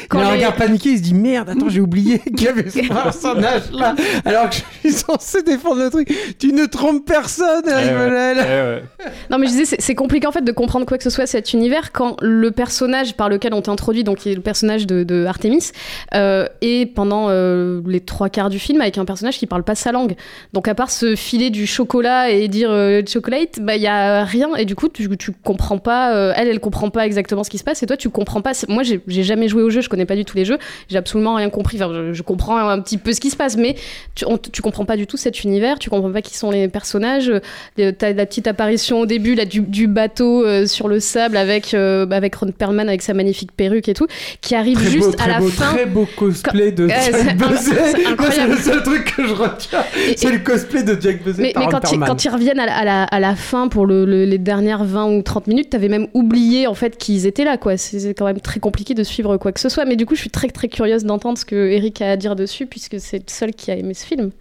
quand- 0.10 0.18
quand 0.18 0.20
il 0.20 0.24
a 0.26 0.30
un 0.30 0.34
regard 0.34 0.56
paniqué, 0.56 0.90
il 0.92 0.98
se 0.98 1.04
dit 1.04 1.14
merde, 1.14 1.50
attends, 1.50 1.70
j'ai 1.70 1.82
oublié 1.82 2.20
qu'il 2.36 2.44
y 2.44 2.48
avait 2.48 2.70
ce 2.70 2.88
personnage 2.88 3.72
là, 3.72 3.96
alors 4.26 4.50
que 4.50 4.56
je 4.56 4.90
suis 4.90 4.94
censé 4.98 5.44
défendre 5.44 5.84
le 5.84 5.90
truc. 5.92 6.12
Tu 6.40 6.54
ne 6.54 6.66
trompes 6.66 7.06
personne, 7.06 7.64
Eric 7.68 7.92
Eh 7.92 8.82
eh. 9.04 9.06
Non, 9.30 9.38
mais 9.38 9.46
je 9.48 9.52
disais, 9.52 9.76
c'est- 9.92 9.96
compliqué 9.96 10.28
en 10.28 10.32
fait 10.32 10.44
de 10.44 10.52
comprendre 10.52 10.86
quoi 10.86 10.98
que 10.98 11.04
ce 11.04 11.10
soit 11.10 11.26
cet 11.28 11.54
univers 11.54 11.92
quand 11.92 12.18
le 12.22 12.52
personnage 12.52 13.16
par 13.16 13.30
lequel 13.30 13.54
on 13.54 13.62
t'introduit, 13.62 14.04
donc 14.04 14.20
qui 14.20 14.32
est 14.32 14.36
le 14.36 14.42
personnage 14.42 14.88
de, 14.88 15.26
Artemis, 15.26 15.72
euh, 16.14 16.48
est 16.62 16.86
pendant 16.86 17.28
euh, 17.30 17.82
les 17.88 18.00
trois 18.00 18.30
quarts 18.30 18.50
du 18.50 18.60
film 18.60 18.82
avec 18.82 18.98
un 18.98 19.06
personnage 19.06 19.38
qui 19.38 19.46
parle 19.48 19.64
pas 19.64 19.76
sa 19.76 19.92
langue. 19.92 20.16
Donc 20.54 20.68
à 20.68 20.76
part 20.76 20.90
se 20.92 21.16
filer 21.16 21.50
du 21.50 21.68
chocolat 21.68 22.32
et 22.32 22.48
dire 22.48 22.70
euh, 22.72 23.02
chocolate, 23.08 23.60
bah 23.62 23.76
il 23.76 23.82
y 23.82 23.88
a 23.88 24.24
rien 24.24 24.56
et 24.56 24.66
du 24.66 24.76
coup 24.76 24.90
tu, 24.90 25.10
tu 25.18 25.32
comprends 25.32 25.78
pas. 25.78 26.34
elle, 26.36 26.48
elle 26.48 26.60
comprend 26.60 26.90
pas 26.90 27.06
exactement 27.06 27.44
ce 27.44 27.50
qui 27.50 27.58
se 27.58 27.64
passe 27.64 27.84
et 27.84 27.86
toi 27.86 27.98
tu 27.98 28.10
comprends 28.10 28.42
pas. 28.42 28.52
Moi 28.68 28.84
j'ai 28.84 29.24
jamais 29.24 29.48
joué 29.48 29.64
au 29.64 29.70
jeu, 29.70 29.82
je 29.82 29.90
connais 29.90 30.06
pas 30.06 30.16
du 30.16 30.26
tout 30.26 30.38
les 30.38 30.46
jeux, 30.46 30.58
j'ai 30.90 30.98
absolument 30.98 31.36
rien 31.36 31.50
compris. 31.50 31.82
Enfin, 31.82 32.12
je, 32.12 32.22
comprends 32.22 32.58
un 32.58 32.80
petit 32.82 32.98
peu 32.98 33.14
ce 33.14 33.20
qui 33.20 33.30
se 33.30 33.36
passe, 33.36 33.58
mais 33.58 33.76
tu, 34.16 34.26
on- 34.26 34.38
tu 34.38 34.62
comprends 34.62 34.86
pas 34.86 34.98
du 34.98 35.08
tout 35.08 35.18
cet 35.18 35.44
univers, 35.44 35.80
tu 35.80 35.90
comprends 35.90 36.12
pas 36.12 36.22
qui 36.22 36.36
sont 36.38 36.52
les 36.52 36.68
personnages. 36.68 37.32
T'as 37.76 38.14
la 38.14 38.26
petite 38.26 38.48
apparition 38.48 39.00
au 39.00 39.06
début 39.06 39.36
là, 39.36 39.46
du, 39.46 39.62
du 39.72 39.88
bateau 39.88 40.46
euh, 40.46 40.68
sur 40.68 40.88
le 40.88 41.00
sable 41.00 41.38
avec, 41.38 41.74
euh, 41.74 42.06
avec 42.12 42.36
Ron 42.36 42.52
Perlman 42.52 42.88
avec 42.88 43.02
sa 43.02 43.14
magnifique 43.14 43.52
perruque 43.54 43.90
et 43.90 43.94
tout, 43.94 44.06
qui 44.42 44.54
arrive 44.54 44.78
Très 44.78 44.90
juste 44.92 45.18
beau, 45.18 45.24
à 45.24 45.28
la 45.28 45.40
beau, 45.40 45.48
fin. 45.48 45.74
très 45.74 45.86
beau 45.86 46.08
cosplay 46.16 46.72
de 46.72 46.86
Ouais, 46.86 46.94
c'est 47.00 47.24
Jack 47.24 47.38
Buzzet. 47.38 47.76
c'est 48.32 48.48
le 48.48 48.58
seul 48.58 48.84
truc 48.84 49.16
que 49.16 49.26
je 49.28 49.34
retiens. 49.34 49.84
C'est 50.16 50.32
le 50.32 50.40
cosplay 50.40 50.84
de 50.84 50.98
Jack 51.02 51.24
Buzzet. 51.24 51.42
Mais, 51.42 51.54
par 51.54 51.64
mais 51.66 51.72
quand, 51.72 51.92
ils, 51.92 52.00
quand 52.00 52.32
reviennent 52.32 52.60
à 52.60 52.66
la, 52.66 52.76
à 52.78 52.84
la, 52.86 53.04
à 53.04 53.20
la 53.20 53.36
fin 53.36 53.68
pour 53.68 53.86
le, 53.86 54.06
le- 54.06 54.26
les 54.26 54.38
dernières 54.38 54.84
20 54.84 55.06
ou 55.16 55.22
30 55.22 55.48
minutes, 55.48 55.70
t'avais 55.72 55.90
même 55.90 56.08
oublié 56.14 56.68
en 56.68 56.74
fait 56.74 56.98
qu'ils 56.98 57.26
étaient 57.26 57.46
là. 57.46 57.58
quoi. 57.58 57.78
C'est 57.78 58.00
c'est 58.00 58.14
quand 58.14 58.26
même 58.26 58.42
très 58.42 58.60
compliqué 58.60 58.94
de 58.94 59.04
suivre 59.04 59.38
quoi 59.38 59.52
que 59.52 59.60
ce 59.60 59.70
soit. 59.70 59.86
Mais 59.86 59.96
du 59.96 60.06
coup, 60.06 60.16
je 60.16 60.22
suis 60.22 60.30
très 60.30 60.48
très 60.50 60.68
curieuse 60.68 61.04
d'entendre 61.06 61.38
ce 61.38 61.46
que 61.46 61.56
Eric 61.56 62.02
a 62.02 62.12
à 62.12 62.18
dire 62.18 62.36
dessus, 62.36 62.66
puisque 62.66 63.00
c'est 63.00 63.18
le 63.20 63.24
seul 63.28 63.52
qui 63.54 63.72
a 63.72 63.76
aimé 63.76 63.94
ce 63.94 64.06
film. 64.06 64.32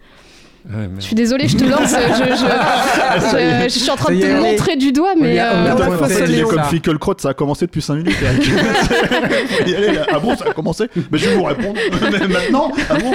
Ouais. 0.69 0.89
Je 0.97 1.01
suis 1.01 1.15
désolée, 1.15 1.47
je 1.47 1.57
te 1.57 1.63
lance. 1.63 1.89
Je, 1.89 2.23
je- 2.23 3.65
je- 3.65 3.69
je 3.73 3.79
suis 3.79 3.89
en 3.89 3.95
train 3.95 4.13
de 4.13 4.19
te 4.21 4.41
montrer 4.41 4.75
du 4.77 4.91
doigt, 4.91 5.13
mais. 5.19 5.39
On 5.39 5.43
a- 5.43 5.45
on 5.45 5.55
a 5.55 5.69
euh, 5.69 5.71
Attends, 5.73 5.89
Ouais, 5.89 5.95
en 5.95 6.07
fait, 6.07 6.13
c'est 6.13 6.29
il 6.31 6.39
est 6.39 6.43
comme 6.43 6.55
ça. 6.55 6.63
Finkelkraut, 6.63 7.15
ça 7.17 7.29
a 7.29 7.33
commencé 7.33 7.65
depuis 7.65 7.81
5 7.81 7.95
minutes. 7.95 8.15
Y 9.67 9.75
aller, 9.75 9.99
ah 10.11 10.19
bon, 10.19 10.35
ça 10.35 10.45
a 10.49 10.53
commencé 10.53 10.85
Mais 11.11 11.17
je 11.17 11.29
vais 11.29 11.35
vous 11.35 11.43
répondre. 11.43 11.79
Mais 12.11 12.27
maintenant 12.27 12.71
Ah 12.89 12.95
bon 12.95 13.11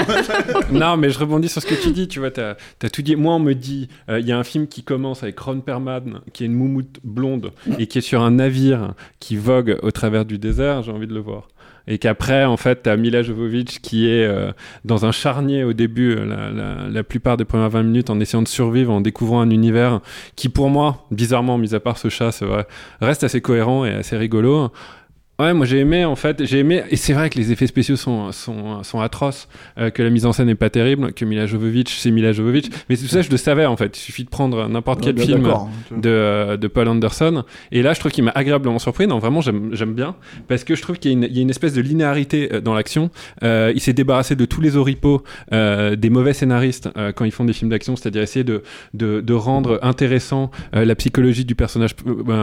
non, 0.79 0.97
mais 0.97 1.11
je 1.11 1.19
rebondis 1.19 1.49
sur 1.49 1.63
ce 1.63 1.67
que 1.67 1.75
tu 1.75 1.91
dis. 1.91 2.09
Tu 2.09 2.19
vois, 2.19 2.31
t'as 2.31 2.55
as 2.83 2.91
tout 2.91 3.03
dit. 3.03 3.17
Moi, 3.17 3.35
on 3.35 3.39
me 3.39 3.55
dit, 3.55 3.89
euh, 4.09 4.21
il 4.21 4.27
y 4.27 4.33
a 4.33 4.39
un 4.39 4.45
film 4.45 4.67
qui 4.67 4.83
commence 4.83 5.23
avec 5.23 5.39
Ron 5.39 5.61
Perlman, 5.61 6.21
qui 6.33 6.43
est 6.45 6.47
une 6.47 6.55
moumoute 6.55 6.99
blonde 7.05 7.53
et 7.79 7.87
qui 7.87 7.99
est 7.99 8.03
sur 8.03 8.23
un 8.23 8.33
navire 8.33 8.95
qui 9.21 9.37
vogue 9.37 9.79
au 9.83 9.91
travers 9.91 10.25
du 10.25 10.39
désert. 10.39 10.83
J'ai 10.83 10.93
envie 10.93 11.07
de 11.07 11.15
le 11.15 11.21
voir. 11.21 11.49
Et 11.89 11.99
qu'après, 11.99 12.45
en 12.45 12.57
fait, 12.57 12.83
t'as 12.83 12.97
Mila 12.97 13.23
Jovovich 13.23 13.81
qui 13.81 14.09
est 14.09 14.25
euh, 14.25 14.53
dans 14.85 15.07
un 15.07 15.13
charnier 15.13 15.65
au 15.65 15.73
début, 15.73 16.17
euh, 16.17 16.25
la, 16.25 16.51
la, 16.51 16.89
la, 16.89 17.05
plupart 17.05 17.37
des 17.37 17.45
premières 17.45 17.71
20 17.71 17.83
minutes, 17.85 18.11
en 18.11 18.19
essayant 18.19 18.43
de 18.43 18.49
survivre, 18.49 18.93
en 18.93 19.01
découvrant 19.01 19.41
un 19.41 19.51
univers 19.51 20.01
qui, 20.35 20.49
pour 20.49 20.69
moi, 20.69 21.07
bizarrement, 21.11 21.59
mis 21.59 21.75
à 21.75 21.81
part 21.81 21.99
ce 21.99 22.09
chat, 22.09 22.33
c'est 22.33 22.45
vrai, 22.45 22.67
reste 23.01 23.25
assez 23.25 23.41
cohérent 23.41 23.85
et 23.85 23.93
assez 23.93 24.17
rigolo. 24.17 24.71
Ouais, 25.39 25.53
moi 25.53 25.67
j'ai 25.67 25.81
aimé 25.81 26.07
en 26.07 26.17
fait, 26.17 26.47
j'ai 26.47 26.61
aimé 26.61 26.83
et 26.89 26.97
c'est 26.97 27.13
vrai 27.13 27.29
que 27.29 27.37
les 27.37 27.53
effets 27.53 27.67
spéciaux 27.67 27.97
sont 27.97 28.33
sont, 28.33 28.83
sont 28.83 29.01
atroces, 29.01 29.49
euh, 29.77 29.91
que 29.91 30.03
la 30.03 30.09
mise 30.09 30.25
en 30.25 30.33
scène 30.33 30.47
n'est 30.47 30.55
pas 30.55 30.71
terrible, 30.71 31.13
que 31.13 31.27
Mila 31.27 31.45
Jovovich 31.45 31.95
c'est 31.99 32.11
Mila 32.11 32.33
Jovovich, 32.33 32.71
mais 32.89 32.97
tout 32.97 33.07
ça 33.07 33.21
je 33.21 33.29
le 33.31 33.37
savais 33.37 33.67
en 33.67 33.77
fait. 33.77 33.99
Il 33.99 34.01
suffit 34.01 34.25
de 34.25 34.31
prendre 34.31 34.67
n'importe 34.67 35.03
quel 35.03 35.19
film 35.19 35.45
hein, 35.45 35.69
de 35.95 36.09
euh, 36.09 36.57
de 36.57 36.67
Paul 36.69 36.89
Anderson 36.89 37.45
et 37.71 37.83
là 37.83 37.93
je 37.93 38.01
trouve 38.01 38.13
qu'il 38.13 38.25
m'a 38.25 38.31
agréablement 38.31 38.79
surpris. 38.79 39.07
Non 39.07 39.19
vraiment 39.19 39.43
j'aime 39.43 39.71
j'aime 39.75 39.93
bien 39.93 40.17
parce 40.49 40.65
que 40.65 40.75
je 40.75 40.81
trouve 40.81 40.99
qu'il 40.99 41.23
y, 41.23 41.27
y, 41.35 41.39
a 41.39 41.43
une 41.43 41.51
espèce 41.51 41.75
de 41.75 41.83
linéarité 41.83 42.55
euh, 42.55 42.61
dans 42.63 42.73
l'action. 42.73 43.11
Euh, 43.43 43.73
il 43.75 43.81
s'est 43.83 43.93
débarrassé 43.93 44.37
de 44.37 44.45
tous 44.47 44.63
les 44.63 44.79
oripeaux 44.79 45.23
euh, 45.53 45.97
des 45.97 46.09
mauvais 46.09 46.33
scénaristes 46.33 46.89
quand 47.15 47.27
ils 47.27 47.31
font 47.31 47.45
des 47.45 47.53
films 47.53 47.71
d'action, 47.71 47.95
c'est-à-dire 47.95 48.23
essayer 48.23 48.45
de 48.45 48.63
de, 48.95 49.21
de 49.21 49.35
rendre 49.35 49.81
intéressant 49.83 50.51
la 50.73 50.95
psychologie 50.95 51.45
du 51.45 51.55
personnage 51.55 51.95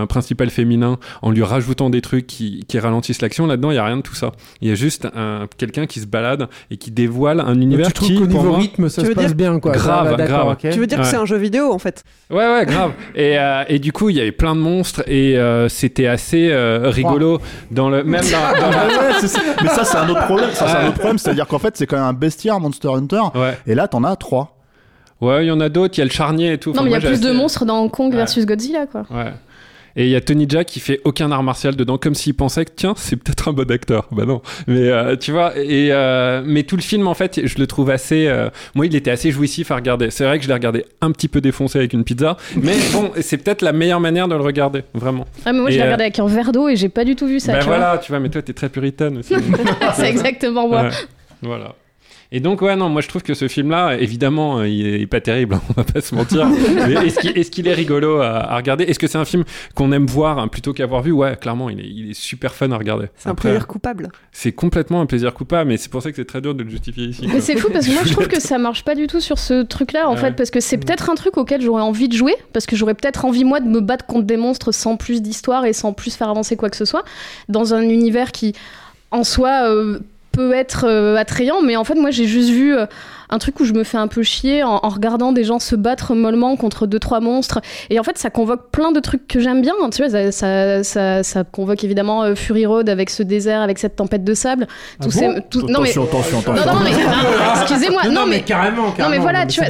principal 0.08 0.52
féminin 0.52 1.00
en 1.24 1.32
lui 1.32 1.42
rajoutant 1.42 1.90
des 1.90 2.02
trucs 2.02 2.28
qui, 2.28 2.64
qui 2.68 2.78
ralentissent 2.84 3.22
l'action. 3.22 3.48
Là-dedans, 3.48 3.72
il 3.72 3.75
y 3.75 3.80
a 3.80 3.86
rien 3.86 3.98
de 3.98 4.02
tout 4.02 4.13
ça. 4.13 4.32
Il 4.62 4.70
y 4.70 4.72
a 4.72 4.75
juste 4.75 5.08
un, 5.16 5.48
quelqu'un 5.58 5.86
qui 5.88 6.00
se 6.00 6.06
balade 6.06 6.48
et 6.70 6.78
qui 6.78 6.92
dévoile 6.92 7.40
un 7.40 7.60
univers 7.60 7.92
tu 7.94 8.04
qui, 8.04 8.16
qu'au 8.16 8.28
niveau 8.28 8.44
moi, 8.50 8.58
rythme, 8.60 8.90
ça 8.90 9.04
se 9.04 9.12
passe 9.12 9.25
dire... 9.28 9.36
bien, 9.36 9.60
quoi. 9.60 9.72
Grave, 9.72 10.16
ah, 10.20 10.24
grave. 10.25 10.48
Okay. 10.50 10.70
Tu 10.70 10.80
veux 10.80 10.88
dire 10.88 11.00
Ouais. 11.00 11.04
que 11.06 11.10
c'est 11.10 11.18
un 11.18 11.25
jeu 11.25 11.38
vidéo 11.38 11.74
en 11.74 11.80
fait? 11.80 12.04
Ouais, 12.30 12.38
ouais, 12.54 12.66
grave. 12.66 12.92
et, 13.16 13.38
euh, 13.40 13.63
et 13.68 13.80
du 13.80 13.92
coup, 13.92 14.10
il 14.10 14.18
y 14.18 14.22
avait 14.22 14.32
plein 14.32 14.56
de 14.56 14.62
monstres 14.62 15.04
et 15.08 15.38
euh, 15.38 15.68
c'était 15.70 16.08
assez 16.08 16.50
euh, 16.52 16.90
rigolo 16.90 17.40
dans 17.72 17.90
le 17.90 18.04
même 18.04 18.22
dans, 18.22 18.62
dans 18.62 18.70
la- 18.70 18.84
Ouais, 19.08 19.13
c'est 19.20 19.28
ça. 19.28 19.40
Mais 19.62 19.70
ça, 19.70 19.84
c'est 19.86 19.98
un 19.98 20.10
autre 20.10 20.25
problème. 20.25 20.50
Ça, 20.54 20.68
c'est 20.68 20.78
un 20.78 20.88
autre 20.88 20.98
problème. 21.00 21.18
C'est-à-dire 21.18 21.48
qu'en 21.48 21.60
fait, 21.60 21.75
c'est 21.78 21.88
quand 21.88 21.96
même 21.98 22.06
un 22.06 22.13
bestiaire 22.13 22.60
Monster 22.60 22.90
Hunter. 22.90 23.22
Ouais. 23.36 23.58
Et 23.68 23.75
là, 23.75 23.88
t'en 23.88 24.04
as 24.04 24.16
trois. 24.16 24.58
Ouais, 25.22 25.46
il 25.46 25.48
y 25.48 25.52
en 25.52 25.60
a 25.62 25.70
d'autres. 25.70 25.94
Il 25.98 26.00
y 26.00 26.02
a 26.02 26.06
le 26.06 26.12
charnier 26.12 26.54
et 26.54 26.58
tout. 26.58 26.72
Non, 26.72 26.75
Enfin, 26.82 26.84
mais 26.84 26.90
il 26.92 26.94
y 26.94 27.06
a 27.06 27.10
plus 27.10 27.22
de 27.22 27.32
monstres 27.32 27.63
dans 27.66 27.88
Kong 27.88 28.13
versus 28.13 28.46
Godzilla, 28.46 28.88
quoi. 28.88 29.06
Ouais. 29.10 29.32
Et 29.96 30.06
il 30.06 30.10
y 30.10 30.16
a 30.16 30.22
Tony 30.22 30.48
Jaa 30.50 30.64
qui 30.64 30.80
fait 30.80 31.02
aucun 31.04 31.32
art 31.32 31.44
martial 31.44 31.76
dedans, 31.76 31.98
comme 31.98 32.16
s'il 32.16 32.34
pensait 32.34 32.66
que 32.66 32.72
tiens, 32.76 32.94
c'est 32.98 33.16
peut-être 33.16 33.50
un 33.50 33.54
bon 33.54 33.70
acteur. 33.70 34.08
Bah 34.12 34.26
non. 34.26 34.42
Mais 34.68 34.90
euh, 34.90 35.16
tu 35.16 35.32
vois, 35.32 35.54
et 35.58 35.90
euh, 35.92 36.42
mais 36.46 36.64
tout 36.64 36.76
le 36.76 36.82
film 36.82 37.08
en 37.08 37.14
fait, 37.14 37.42
je 37.46 37.58
le 37.60 37.68
trouve 37.68 37.92
assez. 37.92 38.28
euh, 38.28 38.50
moi, 38.74 38.86
il 38.86 38.96
était 38.96 39.12
assez 39.12 39.32
jouissif 39.32 39.70
à 39.72 39.76
regarder. 39.76 40.10
C'est 40.10 40.26
vrai 40.26 40.38
que 40.38 40.44
je 40.44 40.48
l'ai 40.48 40.54
regardé 40.54 40.86
un 41.02 41.12
petit 41.12 41.28
peu 41.28 41.42
défoncé 41.42 41.78
avec 41.78 41.94
une 41.94 42.04
pizza, 42.04 42.38
mais 42.56 42.74
bon, 42.94 43.12
c'est 43.22 43.38
peut-être 43.38 43.62
la 43.62 43.74
meilleure 43.74 44.00
manière 44.00 44.28
de 44.28 44.36
le 44.36 44.42
regarder, 44.42 44.84
vraiment. 44.94 45.26
Ah, 45.46 45.54
mais 45.54 45.60
moi, 45.60 45.70
Et, 45.70 45.74
je 45.74 45.78
l'ai 45.78 45.84
regardé 45.84 46.04
avec 46.06 46.20
un 46.20 46.28
verre 46.28 46.52
d'eau 46.52 46.70
et 46.70 46.76
j'ai 46.76 46.90
pas 46.90 47.06
du 47.06 47.16
tout 47.16 47.28
vu 47.28 47.40
ça. 47.40 47.54
bah 47.54 47.60
tu 47.60 47.66
voilà, 47.66 47.98
tu 48.00 48.12
vois, 48.12 48.20
mais 48.20 48.30
toi, 48.30 48.42
t'es 48.42 48.54
très 48.54 48.70
puritaine 48.70 49.20
aussi. 49.20 49.36
vois. 49.36 49.94
c'est 49.96 50.10
exactement 50.10 50.68
moi. 50.68 50.84
Ouais, 50.84 50.90
voilà. 51.44 51.76
Et 52.36 52.40
donc, 52.40 52.63
ouais, 52.63 52.75
non, 52.75 52.90
moi 52.90 53.02
je 53.02 53.08
trouve 53.08 53.22
que 53.22 53.36
ce 53.36 53.48
film-là, 53.48 53.96
évidemment, 54.00 54.58
euh, 54.60 54.68
il 54.68 54.88
est 54.88 55.06
pas 55.06 55.22
terrible, 55.22 55.60
on 55.70 55.74
va 55.74 55.84
pas 55.84 56.02
se 56.02 56.16
mentir. 56.16 56.48
Mais 56.88 56.94
est-ce 57.06 57.20
qu'il 57.20 57.38
est, 57.38 57.48
qu'il 57.50 57.68
est 57.68 57.74
rigolo 57.75 58.22
à, 58.22 58.38
à 58.52 58.56
regarder? 58.58 58.86
Est-ce 58.86 58.98
que 58.98 59.06
c'est 59.06 59.20
un 59.20 59.25
film 59.25 59.44
qu'on 59.75 59.92
aime 59.92 60.08
voir 60.08 60.40
hein, 60.40 60.48
plutôt 60.48 60.74
qu'avoir 60.74 61.04
vu? 61.04 61.12
Ouais, 61.12 61.36
clairement, 61.40 61.70
il 61.70 61.80
est, 61.80 61.88
il 61.88 62.10
est 62.10 62.16
super 62.16 62.56
fun 62.56 62.72
à 62.72 62.78
regarder. 62.78 63.06
C'est 63.18 63.30
un 63.30 63.36
plaisir 63.36 63.68
coupable. 63.68 64.10
C'est 64.32 64.52
complètement 64.52 65.00
un 65.02 65.06
plaisir 65.06 65.32
coupable, 65.36 65.70
mais 65.70 65.78
c'est 65.78 65.92
pour 65.92 66.02
ça 66.02 66.10
que 66.10 66.16
c'est 66.16 66.25
très 66.25 66.42
dur 66.42 66.56
de 66.56 66.63
le 66.63 66.70
justifier 66.72 67.06
ici. 67.06 67.28
Mais 67.32 67.40
c'est 67.40 67.56
fou 67.56 67.70
parce 67.72 67.86
que 67.86 67.92
moi 67.94 68.02
je 68.04 68.12
trouve 68.12 68.28
que 68.28 68.40
ça 68.42 68.58
marche 68.58 68.84
pas 68.84 68.96
du 68.96 69.06
tout 69.06 69.20
sur 69.20 69.38
ce 69.38 69.62
truc-là 69.62 70.10
en 70.10 70.16
Ouais. 70.16 70.20
fait 70.20 70.32
parce 70.36 70.50
que 70.50 70.60
c'est 70.60 70.78
peut-être 70.80 71.12
un 71.12 71.16
truc 71.16 71.38
auquel 71.38 71.62
j'aurais 71.62 71.84
envie 71.84 72.08
de 72.10 72.18
jouer 72.18 72.34
parce 72.52 72.66
que 72.66 72.75
j'aurais 72.75 72.96
peut-être 72.96 73.25
envie 73.25 73.44
moi 73.46 73.60
de 73.60 73.68
me 73.68 73.80
battre 73.80 74.08
contre 74.08 74.25
des 74.25 74.38
monstres 74.38 74.72
sans 74.72 74.98
plus 74.98 75.22
d'histoire 75.22 75.66
et 75.66 75.74
sans 75.74 75.94
plus 75.94 76.16
faire 76.16 76.30
avancer 76.30 76.56
quoi 76.56 76.72
que 76.72 76.78
ce 76.78 76.86
soit 76.86 77.04
dans 77.48 77.75
un 77.75 77.82
univers 77.84 78.32
qui 78.32 78.54
en 79.12 79.24
soi 79.24 79.70
euh, 79.70 80.00
peut 80.34 80.54
être 80.54 80.86
euh, 80.86 81.16
attrayant 81.16 81.62
mais 81.62 81.78
en 81.78 81.86
fait 81.86 81.96
moi 81.96 82.12
j'ai 82.12 82.25
juste 82.25 82.50
vu 82.50 82.75
euh, 82.75 82.86
un 83.30 83.38
truc 83.38 83.60
où 83.60 83.65
je 83.65 83.74
me 83.74 83.84
fais 83.84 83.98
un 83.98 84.08
peu 84.08 84.24
chier 84.24 84.63
en, 84.63 84.80
en 84.84 84.89
regardant 84.89 85.32
des 85.32 85.44
gens 85.44 85.60
se 85.60 85.75
battre 85.75 86.13
mollement 86.15 86.56
contre 86.56 86.86
deux 86.88 87.00
trois 87.00 87.20
monstres 87.20 87.60
et 87.89 88.00
en 88.00 88.03
fait 88.03 88.18
ça 88.18 88.30
convoque 88.30 88.70
plein 88.72 88.92
de 88.92 89.00
trucs 89.00 89.27
que 89.27 89.39
j'aime 89.39 89.62
bien 89.62 89.74
tu 89.92 90.01
vois 90.03 90.10
ça, 90.10 90.32
ça, 90.32 90.84
ça, 90.84 91.24
ça 91.24 91.44
convoque 91.44 91.84
évidemment 91.84 92.24
euh, 92.24 92.36
Fury 92.36 92.65
Road 92.65 92.89
avec 92.89 93.10
ce 93.10 93.24
désert 93.24 93.62
avec 93.62 93.80
cette 93.80 93.96
tempête 93.96 94.24
de 94.24 94.34
sable 94.34 94.68
Ah 95.00 95.03
tous 95.03 95.15
bon? 95.20 95.36
ces 95.36 95.42
tout- 95.50 95.68
non 95.68 95.82
mais 95.82 95.89
Attention, 95.92 96.03
attention, 96.03 96.42
non, 96.53 96.62
attention. 96.62 96.74
non, 96.74 96.84
mais 96.84 96.92
excusez-moi, 97.62 98.03
Non, 98.10 98.25
mais 98.25 98.38
mais 98.38 98.42
carrément, 98.42 98.94
non 99.00 99.10
mais 99.10 99.18
voilà, 99.20 99.42
mais 99.42 99.48
tu 99.48 99.60
vois, 99.62 99.70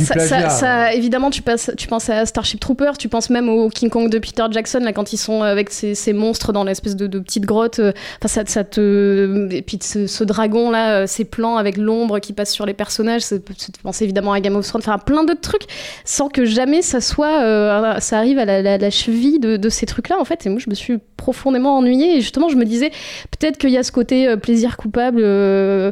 ça, 0.50 0.94
évidemment, 0.94 1.30
tu 1.30 1.42
passes, 1.42 1.72
tu 1.78 1.88
penses 1.88 2.10
à 2.10 2.26
Starship 2.26 2.60
Troopers, 2.60 2.98
tu 2.98 3.10
penses 3.10 3.30
même 3.30 3.50
au 3.50 3.70
King 3.70 3.90
Kong 3.90 4.10
de 4.10 4.20
Peter 4.20 4.44
Jackson 4.52 4.80
là 4.80 4.94
quand 4.94 5.12
ils 5.14 5.18
sont 5.18 5.42
avec 5.44 5.70
ces, 5.70 5.96
ces 5.96 6.14
monstres 6.14 6.54
dans 6.54 6.64
l'espèce 6.64 6.96
de, 6.96 7.08
de 7.08 7.20
petite 7.20 7.46
grotte. 7.46 7.80
euh, 7.80 7.92
Enfin, 8.20 8.28
ça, 8.28 8.44
ça 8.46 8.64
te, 8.64 9.50
et 9.52 9.62
puis 9.62 9.80
ce, 9.82 10.08
ce 10.08 10.24
dragon 10.24 10.72
là, 10.72 11.02
euh, 11.02 11.08
ces 11.08 11.26
plans 11.26 11.58
avec 11.58 11.78
l'ombre 11.78 12.20
qui 12.20 12.34
passe 12.34 12.52
sur 12.52 12.66
les 12.66 12.74
personnages, 12.74 13.22
penser 13.44 14.04
évidemment 14.04 14.34
à 14.34 14.40
Game 14.40 14.56
of 14.56 14.68
Thrones, 14.68 14.82
enfin 14.86 14.98
plein 14.98 15.24
d'autres 15.24 15.42
trucs, 15.42 15.64
sans 16.06 16.30
que 16.30 16.46
jamais 16.46 16.82
ça 16.82 17.02
soit, 17.02 17.42
euh, 17.44 18.00
ça 18.00 18.18
arrive 18.18 18.40
à 18.40 18.46
la, 18.46 18.90
cheville 18.90 19.40
de, 19.40 19.70
ces 19.70 19.86
trucs 19.86 20.10
là 20.10 20.18
en 20.20 20.26
fait. 20.26 20.46
Et 20.46 20.50
moi, 20.50 20.60
je 20.60 20.70
me 20.70 20.76
suis 20.76 20.98
profondément 21.18 21.78
ennuyée 21.78 22.18
et 22.18 22.22
justement, 22.22 22.50
je 22.50 22.56
me 22.56 22.66
disais 22.66 22.92
peut-être 23.32 23.58
qu'il 23.58 23.72
y 23.72 23.78
a 23.78 23.84
ce 23.84 23.92
côté 23.92 24.28
euh, 24.28 24.38
plaisir 24.38 24.78
coupable, 24.78 25.22
euh, 25.24 25.92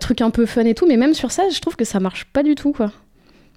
truc 0.00 0.20
un 0.20 0.30
peu 0.30 0.46
fun 0.46 0.64
et 0.64 0.74
tout, 0.74 0.86
mais 0.86 0.96
même 0.96 1.14
sur 1.14 1.30
ça, 1.30 1.44
je 1.52 1.60
trouve 1.60 1.76
que 1.76 1.84
ça 1.84 2.00
marche 2.00 2.24
pas 2.26 2.42
du 2.42 2.54
tout 2.54 2.72
quoi. 2.72 2.92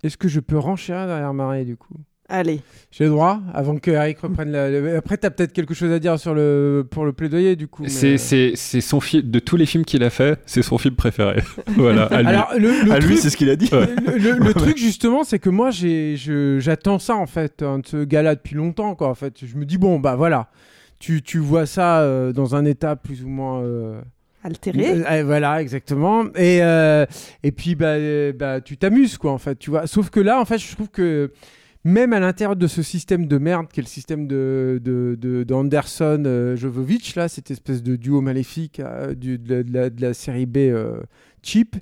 Est-ce 0.04 0.18
que 0.18 0.28
je 0.28 0.40
peux 0.40 0.58
renchérir 0.58 1.08
derrière 1.08 1.34
Marie 1.34 1.66
du 1.66 1.76
coup? 1.76 1.96
Allez. 2.30 2.62
J'ai 2.92 3.06
le 3.06 3.10
droit 3.10 3.40
avant 3.54 3.76
que 3.78 3.90
Eric 3.92 4.20
reprenne 4.20 4.52
la. 4.52 4.70
le- 4.70 4.96
Après, 4.98 5.18
t'as 5.18 5.30
peut-être 5.32 5.52
quelque 5.52 5.74
chose 5.74 5.92
à 5.92 6.00
dire 6.00 6.20
sur 6.20 6.34
le 6.36 6.86
pour 6.90 7.06
le 7.06 7.12
plaidoyer 7.14 7.56
du 7.56 7.68
coup. 7.68 7.84
mais- 7.84 7.90
C'est 7.90 8.18
c'est- 8.18 8.52
c'est 8.56 8.82
son 8.82 9.00
film, 9.00 9.30
de 9.30 9.40
tous 9.40 9.56
les 9.58 9.66
films 9.66 9.84
qu'il 9.86 10.04
a 10.04 10.10
fait, 10.10 10.40
c'est 10.46 10.62
son 10.62 10.78
film 10.78 10.96
préféré. 10.96 11.42
voilà, 11.76 12.04
à 12.06 12.22
lui. 12.22 12.28
Alors 12.30 12.52
le, 12.58 12.86
le 12.86 12.92
À 12.92 13.00
lui, 13.00 13.08
truc- 13.08 13.18
c'est 13.20 13.30
ce 13.30 13.38
qu'il 13.38 13.50
a 13.50 13.56
dit. 13.56 13.70
Ouais. 13.74 13.88
le, 14.06 14.18
le- 14.18 14.40
le 14.46 14.54
truc 14.56 14.78
justement, 14.78 15.24
c'est 15.24 15.40
que 15.40 15.50
moi 15.50 15.72
j'ai 15.72 16.16
j'attends 16.60 17.00
ça 17.00 17.16
en 17.16 17.26
fait 17.28 17.62
hein, 17.64 17.80
de 17.80 17.88
ce 17.88 18.04
gars-là 18.04 18.36
depuis 18.36 18.56
longtemps 18.56 18.96
quoi. 18.96 19.10
En 19.10 19.16
fait, 19.16 19.34
je 19.46 19.56
me 19.56 19.66
dis 19.66 19.78
bon 19.78 20.00
bah 20.00 20.16
voilà, 20.16 20.50
tu, 21.00 21.22
tu 21.24 21.40
vois 21.40 21.66
ça 21.66 22.02
euh, 22.02 22.32
dans 22.32 22.56
un 22.56 22.66
état 22.66 22.96
plus 22.96 23.24
ou 23.24 23.28
moins. 23.28 23.62
euh, 23.64 24.02
Altéré. 24.44 25.04
euh, 25.10 25.24
voilà, 25.26 25.62
exactement. 25.62 26.24
Et, 26.36 26.60
euh, 26.64 27.06
et 27.44 27.52
puis, 27.52 27.76
bah, 27.76 27.96
bah, 28.34 28.62
tu 28.62 28.78
t'amuses, 28.78 29.18
quoi, 29.18 29.34
en 29.34 29.38
fait, 29.38 29.60
tu 29.60 29.70
vois. 29.70 29.86
Sauf 29.86 30.10
que 30.10 30.22
là, 30.22 30.40
en 30.40 30.46
fait, 30.46 30.58
je 30.58 30.74
trouve 30.74 30.88
que 30.88 31.34
même 31.84 32.14
à 32.14 32.20
l'intérieur 32.20 32.56
de 32.56 32.68
ce 32.68 32.84
système 32.84 33.26
de 33.26 33.38
merde, 33.38 33.68
qui 33.72 33.80
est 33.80 33.84
le 33.84 33.88
système 33.88 34.28
de, 34.28 34.82
de, 34.84 35.18
de, 35.20 35.44
de 35.44 35.54
Anderson 35.54 36.24
euh, 36.26 36.56
Jovovich, 36.56 37.16
là, 37.16 37.30
cette 37.30 37.52
espèce 37.52 37.82
de 37.82 37.96
duo 37.96 38.22
maléfique 38.22 38.80
euh, 38.80 39.16
de 39.16 40.02
la 40.02 40.14
série 40.14 40.46
B 40.46 40.58
euh, 40.58 41.02
cheap, 41.42 41.78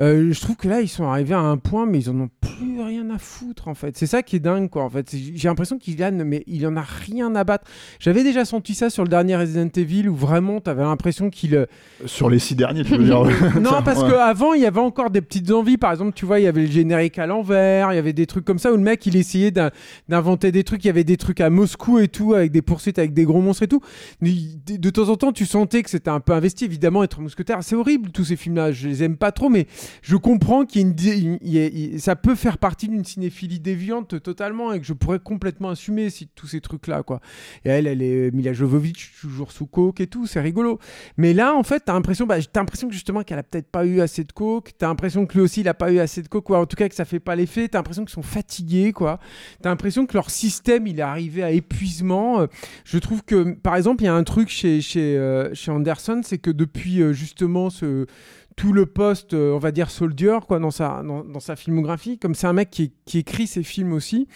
euh, 0.00 0.32
je 0.32 0.40
trouve 0.40 0.56
que 0.56 0.68
là, 0.68 0.80
ils 0.80 0.88
sont 0.88 1.04
arrivés 1.04 1.34
à 1.34 1.40
un 1.40 1.56
point, 1.56 1.86
mais 1.86 1.98
ils 2.00 2.10
en 2.10 2.18
ont 2.20 2.30
plus 2.40 2.80
rien 2.82 3.08
à 3.10 3.18
foutre, 3.18 3.68
en 3.68 3.74
fait. 3.74 3.96
C'est 3.96 4.06
ça 4.06 4.22
qui 4.22 4.36
est 4.36 4.40
dingue, 4.40 4.68
quoi, 4.70 4.84
en 4.84 4.90
fait. 4.90 5.14
J'ai 5.34 5.48
l'impression 5.48 5.78
qu'il 5.78 6.02
a, 6.02 6.10
mais 6.10 6.42
il 6.46 6.66
en 6.66 6.76
a 6.76 6.82
rien 6.82 7.34
à 7.34 7.44
battre. 7.44 7.66
J'avais 8.00 8.22
déjà 8.24 8.44
senti 8.44 8.74
ça 8.74 8.90
sur 8.90 9.02
le 9.02 9.08
dernier 9.08 9.36
Resident 9.36 9.68
Evil, 9.76 10.08
où 10.08 10.14
vraiment, 10.16 10.60
t'avais 10.60 10.82
l'impression 10.82 11.30
qu'il... 11.30 11.54
euh, 11.54 11.66
Sur 12.06 12.30
les 12.30 12.38
six 12.38 12.54
derniers, 12.54 12.84
tu 12.84 12.96
veux 12.96 13.04
dire. 13.04 13.22
non, 13.60 13.82
parce 13.84 14.02
Ouais. 14.02 14.10
qu'avant, 14.10 14.54
il 14.54 14.62
y 14.62 14.66
avait 14.66 14.80
encore 14.80 15.10
des 15.10 15.20
petites 15.20 15.50
envies. 15.50 15.76
Par 15.76 15.92
exemple, 15.92 16.12
tu 16.14 16.24
vois, 16.24 16.40
il 16.40 16.44
y 16.44 16.48
avait 16.48 16.62
le 16.66 16.70
générique 16.70 17.18
à 17.18 17.26
l'envers, 17.26 17.92
il 17.92 17.96
y 17.96 17.98
avait 17.98 18.12
des 18.12 18.26
trucs 18.26 18.44
comme 18.44 18.58
ça 18.58 18.72
où 18.72 18.76
le 18.76 18.82
mec, 18.82 19.04
il 19.06 19.16
essayait 19.16 19.50
d'in- 19.50 19.70
d'inventer 20.08 20.50
des 20.52 20.64
trucs. 20.64 20.84
Il 20.84 20.88
y 20.88 20.90
avait 20.90 21.04
des 21.04 21.16
trucs 21.16 21.40
à 21.40 21.50
Moscou 21.50 21.98
et 21.98 22.08
tout, 22.08 22.34
avec 22.34 22.50
des 22.52 22.62
poursuites 22.62 22.98
avec 22.98 23.12
des 23.14 23.24
gros 23.24 23.40
monstres 23.40 23.62
et 23.64 23.68
tout. 23.68 23.80
De 24.20 24.76
de 24.76 24.90
temps 24.90 25.08
en 25.10 25.16
temps, 25.16 25.32
tu 25.32 25.46
sentais 25.46 25.82
que 25.82 25.90
c'était 25.90 26.10
un 26.10 26.20
peu 26.20 26.32
investi. 26.32 26.64
Évidemment, 26.64 27.02
être 27.04 27.20
mousquetaire, 27.20 27.58
c'est 27.62 27.76
horrible, 27.76 28.10
tous 28.10 28.24
ces 28.24 28.36
films-là. 28.36 28.72
Je 28.72 28.88
les 28.88 29.02
aime 29.04 29.16
pas 29.16 29.30
trop, 29.32 29.48
mais 29.48 29.66
je 30.02 30.16
comprends 30.16 30.64
qu'il 30.64 30.94
y 31.42 31.58
ait 31.58 31.68
une, 31.68 31.98
ça 31.98 32.16
peut 32.16 32.34
faire 32.34 32.58
partie 32.58 32.88
d'une 32.88 33.04
cinéphilie 33.04 33.60
déviante 33.60 34.22
totalement 34.22 34.72
et 34.72 34.80
que 34.80 34.86
je 34.86 34.92
pourrais 34.92 35.18
complètement 35.18 35.70
assumer 35.70 36.10
si, 36.10 36.28
tous 36.28 36.46
ces 36.46 36.60
trucs-là, 36.60 37.02
quoi. 37.02 37.20
Et 37.64 37.70
elle, 37.70 37.86
elle 37.86 38.02
est 38.02 38.30
Mila 38.34 38.52
Jovovich, 38.52 39.12
toujours 39.20 39.52
sous 39.52 39.66
coke 39.66 40.00
et 40.00 40.06
tout, 40.06 40.26
c'est 40.26 40.40
rigolo. 40.40 40.78
Mais 41.16 41.32
là, 41.32 41.54
en 41.54 41.62
fait, 41.62 41.80
t'as 41.86 41.92
l'impression, 41.92 42.26
bah, 42.26 42.36
l'impression 42.54 42.88
que 42.88 42.94
justement 42.94 43.22
qu'elle 43.22 43.38
a 43.38 43.42
peut-être 43.42 43.70
pas 43.70 43.84
eu 43.84 44.00
assez 44.00 44.24
de 44.24 44.32
coke. 44.32 44.72
T'as 44.78 44.88
l'impression 44.88 45.26
que 45.26 45.34
lui 45.34 45.40
aussi, 45.40 45.60
il 45.60 45.68
a 45.68 45.74
pas 45.74 45.92
eu 45.92 45.98
assez 45.98 46.22
de 46.22 46.28
coke, 46.28 46.50
en 46.50 46.66
tout 46.66 46.76
cas 46.76 46.88
que 46.88 46.94
ça 46.94 47.04
fait 47.04 47.20
pas 47.20 47.36
l'effet. 47.36 47.68
T'as 47.68 47.78
l'impression 47.78 48.04
qu'ils 48.04 48.14
sont 48.14 48.22
fatigués, 48.22 48.92
quoi. 48.92 49.18
T'as 49.62 49.70
l'impression 49.70 50.06
que 50.06 50.14
leur 50.14 50.30
système, 50.30 50.86
il 50.86 50.98
est 50.98 51.02
arrivé 51.02 51.42
à 51.42 51.50
épuisement. 51.50 52.40
Euh, 52.40 52.46
Je 52.84 52.98
trouve 52.98 53.22
que, 53.24 53.52
par 53.52 53.76
exemple, 53.76 54.02
il 54.02 54.06
y 54.06 54.08
a 54.08 54.14
un 54.14 54.24
truc 54.24 54.48
chez 54.48 54.80
chez 54.80 55.16
euh, 55.16 55.54
chez 55.54 55.70
Anderson, 55.70 56.20
c'est 56.24 56.38
que 56.38 56.50
depuis 56.50 57.02
euh, 57.02 57.12
justement 57.12 57.70
ce 57.70 58.06
tout 58.56 58.72
le 58.72 58.86
poste, 58.86 59.34
euh, 59.34 59.52
on 59.52 59.58
va 59.58 59.72
dire 59.72 59.90
soldier, 59.90 60.38
quoi, 60.46 60.58
dans 60.58 60.70
sa, 60.70 61.02
dans, 61.02 61.40
sa 61.40 61.56
filmographie. 61.56 62.18
Comme 62.18 62.34
c'est 62.34 62.46
un 62.46 62.52
mec 62.52 62.70
qui, 62.70 62.92
qui 63.04 63.18
écrit 63.18 63.46
ses 63.46 63.62
films 63.62 63.92
aussi, 63.92 64.28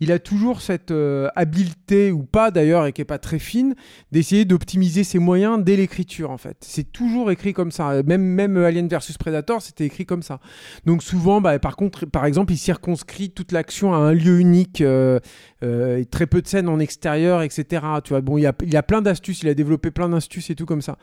il 0.00 0.12
a 0.12 0.18
toujours 0.18 0.60
cette 0.60 0.90
euh, 0.90 1.28
habileté, 1.36 2.12
ou 2.12 2.22
pas 2.22 2.50
d'ailleurs, 2.50 2.86
et 2.86 2.92
qui 2.92 3.00
est 3.02 3.06
pas 3.06 3.18
très 3.18 3.38
fine, 3.38 3.74
d'essayer 4.12 4.44
d'optimiser 4.44 5.04
ses 5.04 5.18
moyens 5.18 5.62
dès 5.62 5.76
l'écriture, 5.76 6.30
en 6.30 6.38
fait. 6.38 6.56
C'est 6.60 6.92
toujours 6.92 7.30
écrit 7.30 7.52
comme 7.52 7.70
ça. 7.70 8.02
Même, 8.02 8.22
même 8.22 8.56
Alien 8.56 8.88
vs 8.88 9.16
Predator, 9.18 9.62
c'était 9.62 9.84
écrit 9.84 10.06
comme 10.06 10.22
ça. 10.22 10.40
Donc 10.86 11.02
souvent, 11.02 11.40
bah, 11.40 11.58
par 11.58 11.76
contre, 11.76 12.06
par 12.06 12.26
exemple, 12.26 12.52
il 12.52 12.58
circonscrit 12.58 13.30
toute 13.30 13.52
l'action 13.52 13.94
à 13.94 13.96
un 13.96 14.12
lieu 14.12 14.40
unique. 14.40 14.80
euh, 14.80 15.20
et 15.62 16.04
très 16.06 16.26
peu 16.26 16.40
de 16.42 16.46
scènes 16.46 16.68
en 16.68 16.78
extérieur, 16.78 17.42
etc. 17.42 17.84
Tu 18.02 18.10
vois, 18.10 18.20
bon, 18.20 18.38
il 18.38 18.46
a, 18.46 18.52
il 18.64 18.76
a 18.76 18.82
plein 18.82 19.02
d'astuces, 19.02 19.42
il 19.42 19.48
a 19.48 19.54
développé 19.54 19.90
plein 19.90 20.08
d'astuces 20.08 20.50
et 20.50 20.54
tout 20.54 20.66
comme 20.66 20.82
ça. 20.82 20.96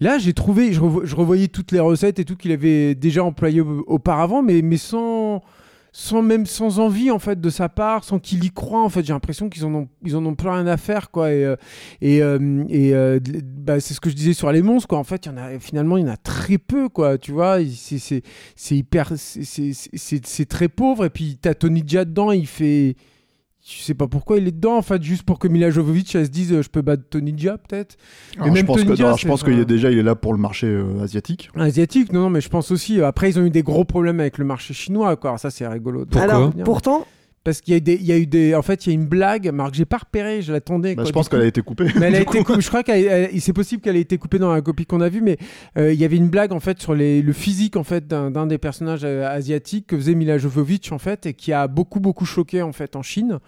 Là, 0.00 0.18
j'ai 0.18 0.32
trouvé, 0.34 0.72
je, 0.72 0.80
revo- 0.80 1.04
je 1.04 1.16
revoyais 1.16 1.48
toutes 1.48 1.72
les 1.72 1.80
recettes 1.80 2.18
et 2.18 2.24
tout 2.24 2.36
qu'il 2.36 2.52
avait 2.52 2.94
déjà 2.94 3.24
employées 3.24 3.60
au- 3.60 3.84
auparavant, 3.86 4.42
mais, 4.42 4.62
mais 4.62 4.76
sans 4.76 5.42
sans 5.96 6.22
même 6.22 6.44
sans 6.44 6.80
envie 6.80 7.12
en 7.12 7.20
fait 7.20 7.40
de 7.40 7.50
sa 7.50 7.68
part, 7.68 8.02
sans 8.02 8.18
qu'il 8.18 8.42
y 8.44 8.50
croit 8.50 8.82
en 8.82 8.88
fait. 8.88 9.04
J'ai 9.04 9.12
l'impression 9.12 9.48
qu'ils 9.48 9.64
en 9.64 9.72
ont 9.72 9.88
en 10.12 10.26
ont 10.26 10.34
plus 10.34 10.48
rien 10.48 10.66
à 10.66 10.76
faire 10.76 11.12
quoi. 11.12 11.30
Et 11.32 11.44
euh, 11.44 11.54
et, 12.00 12.20
euh, 12.20 12.38
euh, 12.72 13.20
bah, 13.44 13.78
c'est 13.78 13.94
ce 13.94 14.00
que 14.00 14.10
je 14.10 14.16
disais 14.16 14.32
sur 14.32 14.50
les 14.50 14.60
monstres 14.60 14.88
quoi. 14.88 14.98
En 14.98 15.04
fait, 15.04 15.26
il 15.26 15.28
y 15.28 15.32
en 15.32 15.36
a 15.36 15.56
finalement 15.60 15.96
il 15.96 16.04
y 16.04 16.08
en 16.08 16.12
a 16.12 16.16
très 16.16 16.58
peu 16.58 16.88
quoi. 16.88 17.16
Tu 17.16 17.30
vois, 17.30 17.58
c'est 17.86 18.22
hyper 18.76 19.12
c'est 19.16 20.48
très 20.48 20.68
pauvre. 20.68 21.04
Et 21.04 21.10
puis 21.10 21.38
t'as 21.40 21.54
Tony 21.54 21.84
Jaa 21.86 22.04
dedans, 22.04 22.32
il 22.32 22.48
fait 22.48 22.96
je 23.66 23.82
sais 23.82 23.94
pas 23.94 24.06
pourquoi 24.08 24.36
il 24.36 24.46
est 24.46 24.52
dedans 24.52 24.76
en 24.76 24.82
fait, 24.82 25.02
juste 25.02 25.22
pour 25.22 25.38
que 25.38 25.48
Mila 25.48 25.70
Jovovich 25.70 26.14
elle 26.14 26.26
se 26.26 26.30
dise 26.30 26.52
euh, 26.52 26.62
je 26.62 26.68
peux 26.68 26.82
battre 26.82 27.02
Tony 27.08 27.32
Jaa 27.36 27.56
peut-être. 27.56 27.96
Mais 28.38 28.60
je 28.60 28.64
pense 28.64 28.76
Tony 28.76 28.90
que, 28.90 28.96
je 28.96 29.26
pense 29.26 29.42
qu'il 29.42 29.58
est 29.58 29.64
déjà 29.64 29.90
il 29.90 29.98
est 29.98 30.02
là 30.02 30.14
pour 30.14 30.34
le 30.34 30.38
marché 30.38 30.66
euh, 30.66 31.02
asiatique. 31.02 31.50
Asiatique, 31.56 32.12
non, 32.12 32.20
non, 32.20 32.30
mais 32.30 32.42
je 32.42 32.50
pense 32.50 32.70
aussi. 32.70 33.00
euh, 33.00 33.06
Après, 33.06 33.30
ils 33.30 33.38
ont 33.38 33.44
eu 33.44 33.50
des 33.50 33.62
gros 33.62 33.84
problèmes 33.84 34.20
avec 34.20 34.36
le 34.36 34.44
marché 34.44 34.74
chinois, 34.74 35.16
quoi. 35.16 35.30
Alors 35.30 35.40
ça, 35.40 35.50
c'est 35.50 35.66
rigolo. 35.66 36.04
Pourquoi 36.04 36.22
Alors, 36.22 36.52
pourtant, 36.64 37.06
Parce 37.44 37.60
qu'il 37.60 37.72
y 37.72 37.74
a 37.74 37.78
eu 37.78 37.80
des, 37.82 37.94
il 37.94 38.06
y 38.06 38.12
a 38.12 38.16
eu 38.18 38.26
des, 38.26 38.54
en 38.54 38.62
fait, 38.62 38.86
il 38.86 38.88
y 38.88 38.92
a 38.92 38.94
une 38.94 39.06
blague, 39.06 39.50
Marc, 39.52 39.74
j'ai 39.74 39.84
pas 39.84 39.98
repéré, 39.98 40.40
je 40.42 40.50
l'attendais. 40.52 40.94
Bah, 40.94 41.04
je 41.04 41.12
pense 41.12 41.28
qu'elle 41.28 41.42
a 41.42 41.46
été 41.46 41.60
coupée. 41.60 41.88
Mais 41.96 42.06
elle 42.06 42.14
a 42.14 42.18
du 42.20 42.22
été 42.22 42.38
coup. 42.38 42.44
coupée. 42.44 42.60
Je 42.62 42.68
crois 42.68 42.82
qu'elle, 42.82 43.38
c'est 43.40 43.52
possible 43.52 43.82
qu'elle 43.82 43.96
ait 43.96 44.00
été 44.00 44.16
coupée 44.16 44.38
dans 44.38 44.50
la 44.52 44.62
copie 44.62 44.86
qu'on 44.86 45.02
a 45.02 45.10
vue, 45.10 45.20
mais 45.20 45.36
euh, 45.76 45.92
il 45.92 46.00
y 46.00 46.04
avait 46.06 46.16
une 46.16 46.30
blague 46.30 46.52
en 46.52 46.60
fait 46.60 46.80
sur 46.80 46.94
les, 46.94 47.20
le 47.20 47.32
physique 47.34 47.76
en 47.76 47.84
fait 47.84 48.06
d'un, 48.06 48.46
des 48.46 48.56
personnages 48.58 49.02
euh, 49.04 49.28
asiatiques 49.28 49.88
que 49.88 49.96
faisait 49.96 50.14
Mila 50.14 50.38
Jovovich 50.38 50.90
en 50.90 50.98
fait 50.98 51.26
et 51.26 51.34
qui 51.34 51.52
a 51.52 51.68
beaucoup 51.68 52.00
beaucoup 52.00 52.24
choqué 52.24 52.62
en 52.62 52.72
fait 52.72 52.96
en 52.96 53.02
Chine 53.02 53.38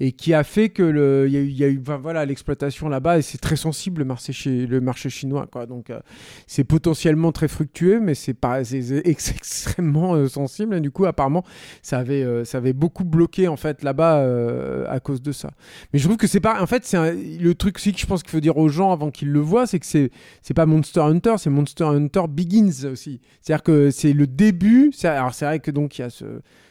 et 0.00 0.12
qui 0.12 0.32
a 0.32 0.42
fait 0.44 0.70
que 0.70 0.82
le, 0.82 1.24
il 1.26 1.32
y 1.32 1.36
a 1.36 1.40
eu, 1.40 1.46
il 1.48 1.56
y 1.58 1.64
a 1.64 1.68
eu 1.68 1.78
enfin, 1.82 1.98
voilà 1.98 2.24
l'exploitation 2.24 2.88
là-bas 2.88 3.18
et 3.18 3.22
c'est 3.22 3.38
très 3.38 3.56
sensible 3.56 3.98
le 4.00 4.04
marché, 4.06 4.32
chi- 4.32 4.66
le 4.66 4.80
marché 4.80 5.10
chinois 5.10 5.46
quoi. 5.50 5.66
Donc 5.66 5.90
euh, 5.90 6.00
c'est 6.46 6.64
potentiellement 6.64 7.32
très 7.32 7.48
fructueux, 7.48 8.00
mais 8.00 8.14
c'est 8.14 8.34
pas, 8.34 8.60
extrêmement 9.04 10.26
sensible. 10.28 10.74
Et 10.76 10.80
du 10.80 10.90
coup, 10.90 11.04
apparemment, 11.04 11.44
ça 11.82 11.98
avait, 11.98 12.44
ça 12.44 12.58
avait 12.58 12.72
beaucoup 12.72 13.04
bloqué 13.04 13.25
en 13.48 13.56
fait 13.56 13.82
là-bas 13.82 14.18
euh, 14.18 14.84
à 14.88 15.00
cause 15.00 15.22
de 15.22 15.32
ça. 15.32 15.50
Mais 15.92 15.98
je 15.98 16.04
trouve 16.04 16.16
que 16.16 16.26
c'est 16.26 16.40
pas. 16.40 16.62
En 16.62 16.66
fait, 16.66 16.84
c'est 16.84 17.14
le 17.14 17.54
truc 17.54 17.76
aussi 17.76 17.92
que 17.92 17.98
je 17.98 18.06
pense 18.06 18.22
qu'il 18.22 18.30
faut 18.30 18.40
dire 18.40 18.56
aux 18.56 18.68
gens 18.68 18.92
avant 18.92 19.10
qu'ils 19.10 19.30
le 19.30 19.40
voient, 19.40 19.66
c'est 19.66 19.78
que 19.78 19.86
c'est, 19.86 20.10
c'est 20.42 20.54
pas 20.54 20.66
Monster 20.66 21.00
Hunter, 21.00 21.34
c'est 21.38 21.50
Monster 21.50 21.84
Hunter 21.84 22.24
Begins 22.28 22.86
aussi. 22.90 23.20
C'est-à-dire 23.40 23.62
que 23.62 23.90
c'est 23.90 24.12
le 24.12 24.26
début. 24.26 24.92
alors 25.04 25.34
c'est 25.34 25.44
vrai 25.44 25.60
que 25.60 25.70
donc 25.70 25.98
il 25.98 26.02
y 26.02 26.04
a 26.04 26.10
ce 26.10 26.24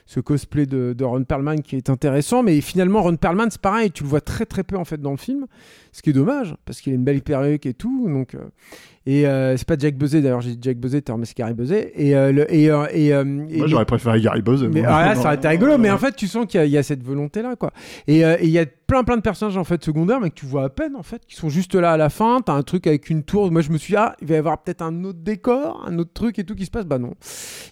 ce 0.05 0.19
cosplay 0.19 0.65
de, 0.67 0.93
de 0.97 1.03
Ron 1.03 1.23
Perlman 1.23 1.61
qui 1.61 1.75
est 1.77 1.89
intéressant, 1.89 2.43
mais 2.43 2.61
finalement 2.61 3.01
Ron 3.01 3.15
Perlman 3.15 3.47
c'est 3.49 3.61
pareil, 3.61 3.91
tu 3.91 4.03
le 4.03 4.09
vois 4.09 4.21
très 4.21 4.45
très 4.45 4.63
peu 4.63 4.77
en 4.77 4.85
fait 4.85 5.01
dans 5.01 5.11
le 5.11 5.17
film, 5.17 5.45
ce 5.91 6.01
qui 6.01 6.11
est 6.11 6.13
dommage 6.13 6.55
parce 6.65 6.79
qu'il 6.81 6.93
a 6.93 6.95
une 6.95 7.03
belle 7.03 7.21
perruque 7.21 7.65
et 7.65 7.73
tout, 7.73 8.07
donc 8.07 8.35
euh, 8.35 8.39
et 9.07 9.27
euh, 9.27 9.55
c'est 9.57 9.67
pas 9.67 9.77
Jack 9.77 9.97
Buzzet 9.97 10.21
d'ailleurs, 10.21 10.41
j'ai 10.41 10.51
dit 10.55 10.59
Jack 10.61 10.77
Buzzet, 10.77 11.01
t'as 11.01 11.15
mais 11.17 11.25
c'est 11.25 11.37
Gary 11.37 11.53
Buzzet 11.53 11.91
et 11.95 12.15
euh, 12.15 12.31
le- 12.31 12.51
et 12.53 12.65
et, 12.93 13.07
et- 13.09 13.23
Moi, 13.57 13.67
j'aurais 13.67 13.85
préféré 13.85 14.19
Gary 14.21 14.41
Buzz. 14.41 14.63
mais 14.63 14.81
là, 14.81 15.13
ça 15.15 15.21
aurait 15.27 15.35
été 15.35 15.47
rigolo, 15.47 15.77
mais 15.77 15.91
en 15.91 15.97
fait, 15.99 16.15
tu 16.15 16.27
sens 16.27 16.45
qu'il 16.47 16.59
y, 16.59 16.63
a- 16.63 16.65
il 16.65 16.71
y 16.71 16.77
a 16.77 16.83
cette 16.83 17.03
volonté-là, 17.03 17.55
quoi. 17.55 17.71
Et 18.07 18.25
euh, 18.25 18.35
et 18.39 18.45
il 18.45 18.49
y 18.51 18.57
a 18.59 18.65
plein, 18.65 19.03
plein 19.03 19.17
de 19.17 19.21
personnages, 19.21 19.57
en 19.57 19.63
fait, 19.63 19.83
secondaires, 19.83 20.19
mais 20.19 20.29
que 20.31 20.35
tu 20.35 20.45
vois 20.47 20.63
à 20.65 20.69
peine, 20.69 20.95
en 20.95 21.03
fait, 21.03 21.21
qui 21.27 21.35
sont 21.35 21.49
juste 21.49 21.73
là 21.75 21.91
à 21.93 21.97
la 21.97 22.09
fin. 22.09 22.41
T'as 22.43 22.53
un 22.53 22.63
truc 22.63 22.85
avec 22.87 23.09
une 23.11 23.23
tour. 23.23 23.51
Moi, 23.51 23.61
je 23.61 23.69
me 23.71 23.77
suis 23.77 23.93
dit, 23.93 23.97
ah, 23.97 24.15
il 24.21 24.27
va 24.27 24.35
y 24.35 24.37
avoir 24.37 24.61
peut-être 24.61 24.81
un 24.81 25.03
autre 25.03 25.19
décor, 25.19 25.83
un 25.87 25.97
autre 25.99 26.11
truc 26.13 26.37
et 26.39 26.43
tout 26.43 26.55
qui 26.55 26.65
se 26.65 26.71
passe. 26.71 26.85
Bah 26.85 26.97
non, 26.99 27.13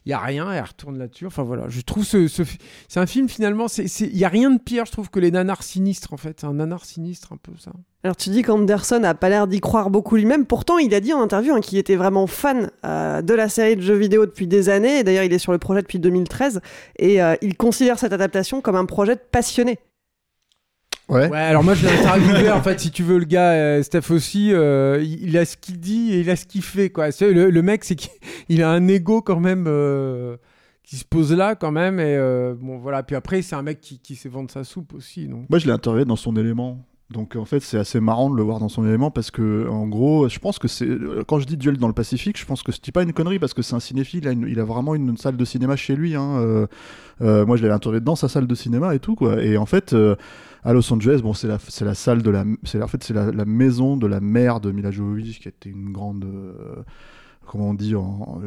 il 0.06 0.10
y 0.10 0.14
a 0.14 0.20
rien, 0.20 0.52
elle 0.52 0.64
retourne 0.64 0.98
là-dessus. 1.00 1.26
Enfin, 1.26 1.42
voilà. 1.44 1.66
Je 1.68 1.82
trouve 1.82 2.04
ce, 2.04 2.23
c'est 2.28 3.00
un 3.00 3.06
film, 3.06 3.30
finalement, 3.30 3.68
il 3.78 4.18
y 4.18 4.26
a 4.26 4.30
rien 4.30 4.50
de 4.52 4.60
pire, 4.60 4.86
je 4.86 4.92
trouve, 4.92 5.10
que 5.10 5.20
les 5.20 5.32
nanars 5.32 5.64
sinistres, 5.64 6.14
en 6.14 6.18
fait. 6.18 6.40
C'est 6.42 6.48
un 6.48 6.54
nanar 6.54 6.86
sinistre, 6.86 7.34
un 7.34 7.38
peu, 7.38 7.52
ça. 7.58 7.72
Alors 8.04 8.18
tu 8.18 8.32
dis 8.32 8.42
qu'Anderson 8.42 9.02
a 9.06 9.14
pas 9.14 9.30
l'air 9.30 9.48
d'y 9.48 9.62
croire 9.62 9.90
beaucoup 9.90 10.18
lui-même. 10.18 10.46
Pourtant, 10.46 10.78
il 10.78 10.94
a 10.94 11.00
dit 11.00 11.14
en 11.14 11.22
interview 11.22 11.54
hein, 11.54 11.62
qu'il 11.62 11.78
était 11.78 11.96
vraiment 11.96 12.28
fan 12.28 12.70
euh, 12.86 13.22
de 13.22 13.34
la 13.34 13.48
série 13.48 13.78
de 13.78 13.82
jeux 13.82 13.96
vidéo 13.96 14.26
depuis 14.26 14.46
des 14.46 14.68
années. 14.68 15.00
Et 15.00 15.04
D'ailleurs, 15.06 15.24
il 15.24 15.32
est 15.32 15.40
sur 15.40 15.54
le 15.54 15.58
projet 15.58 15.82
depuis 15.82 16.00
2013 16.00 16.60
et 17.00 17.24
euh, 17.24 17.36
il 17.42 17.56
considère 17.56 17.98
cette 17.98 18.12
adaptation 18.12 18.60
comme 18.60 18.76
un 18.76 18.86
projet 18.86 19.16
de 19.16 19.22
passionné. 19.32 19.80
Ouais. 21.10 21.30
Ouais, 21.30 21.38
alors 21.38 21.64
moi 21.64 21.74
je 21.74 21.86
l'ai 21.86 21.92
interviewé 21.92 22.50
en 22.50 22.62
fait, 22.62 22.80
si 22.80 22.90
tu 22.90 23.04
veux, 23.04 23.18
le 23.18 23.26
gars, 23.26 23.52
euh, 23.52 23.84
Steph 23.84 24.10
aussi, 24.10 24.54
euh, 24.54 25.00
il, 25.02 25.30
il 25.30 25.38
a 25.38 25.44
ce 25.44 25.58
qu'il 25.58 25.80
dit 25.80 26.14
et 26.14 26.22
il 26.22 26.30
a 26.30 26.38
ce 26.38 26.46
qu'il 26.46 26.64
fait 26.64 26.90
quoi. 26.90 27.10
Le, 27.20 27.50
le 27.50 27.62
mec, 27.62 27.84
c'est 27.84 27.96
qu'il 27.96 28.12
il 28.50 28.64
a 28.64 28.70
un 28.70 28.88
ego 28.88 29.22
quand 29.22 29.40
même 29.40 29.66
euh, 29.68 30.38
qui 30.84 30.98
se 30.98 31.06
pose 31.06 31.34
là 31.34 31.56
quand 31.56 31.72
même. 31.72 32.00
Et 32.00 32.16
euh, 32.18 32.56
bon 32.60 32.78
voilà, 32.78 33.04
puis 33.04 33.16
après, 33.16 33.42
c'est 33.42 33.56
un 33.56 33.62
mec 33.62 33.82
qui, 33.82 34.00
qui 34.00 34.16
sait 34.16 34.30
vendre 34.30 34.52
sa 34.52 34.64
soupe 34.64 34.94
aussi. 34.94 35.28
Donc. 35.28 35.50
Moi, 35.50 35.60
je 35.60 35.66
l'ai 35.66 35.72
interviewé 35.72 36.06
dans 36.06 36.16
son 36.16 36.36
élément. 36.36 36.86
Donc 37.10 37.36
en 37.36 37.46
fait, 37.46 37.60
c'est 37.60 37.78
assez 37.78 38.00
marrant 38.00 38.30
de 38.30 38.36
le 38.36 38.42
voir 38.42 38.60
dans 38.60 38.70
son 38.70 38.86
élément 38.88 39.12
parce 39.12 39.30
que 39.30 39.68
en 39.70 39.88
gros, 39.88 40.28
je 40.30 40.40
pense 40.40 40.58
que 40.58 40.68
c'est 40.68 40.88
quand 41.28 41.40
je 41.40 41.46
dis 41.46 41.58
duel 41.58 41.78
dans 41.78 41.88
le 41.88 41.94
Pacifique, 41.94 42.40
je 42.40 42.46
pense 42.46 42.64
que 42.64 42.72
c'est 42.72 42.92
pas 42.92 43.04
une 43.04 43.14
connerie 43.14 43.38
parce 43.38 43.54
que 43.54 43.62
c'est 43.62 43.76
un 43.76 43.80
cinéphile, 43.80 44.26
il 44.48 44.60
a, 44.60 44.64
vraiment 44.64 44.96
une 44.96 45.16
salle 45.18 45.38
de 45.38 45.46
cinéma 45.46 45.76
chez 45.76 45.96
lui. 45.96 46.16
Hein. 46.16 46.38
Euh, 46.40 46.66
euh, 47.22 47.46
moi, 47.46 47.56
je 47.58 47.62
l'avais 47.62 47.74
interviewé 47.76 48.02
dans 48.02 48.16
sa 48.16 48.30
salle 48.30 48.48
de 48.48 48.56
cinéma 48.56 48.96
et 48.96 49.00
tout 49.00 49.16
quoi. 49.16 49.44
Et 49.44 49.58
en 49.58 49.68
fait, 49.68 49.94
euh, 49.94 50.16
à 50.64 50.74
Los 50.74 50.92
Angeles, 50.92 51.20
bon, 51.22 51.34
c'est 51.34 51.48
la, 51.48 51.60
c'est 51.60 51.86
la 51.86 51.94
salle 51.94 52.22
de 52.22 52.30
la, 52.30 52.46
c'est 52.64 52.82
en 52.82 52.88
fait 52.88 53.04
c'est 53.04 53.14
la, 53.14 53.46
maison 53.46 53.98
de 53.98 54.08
la 54.08 54.20
mère 54.20 54.60
de 54.60 54.72
Mila 54.72 54.92
Jovovich 54.92 55.40
qui 55.40 55.48
était 55.48 55.70
une 55.70 55.92
grande 55.92 56.26
euh, 56.26 56.84
comment 57.46 57.70
on 57.70 57.74
dit, 57.74 57.94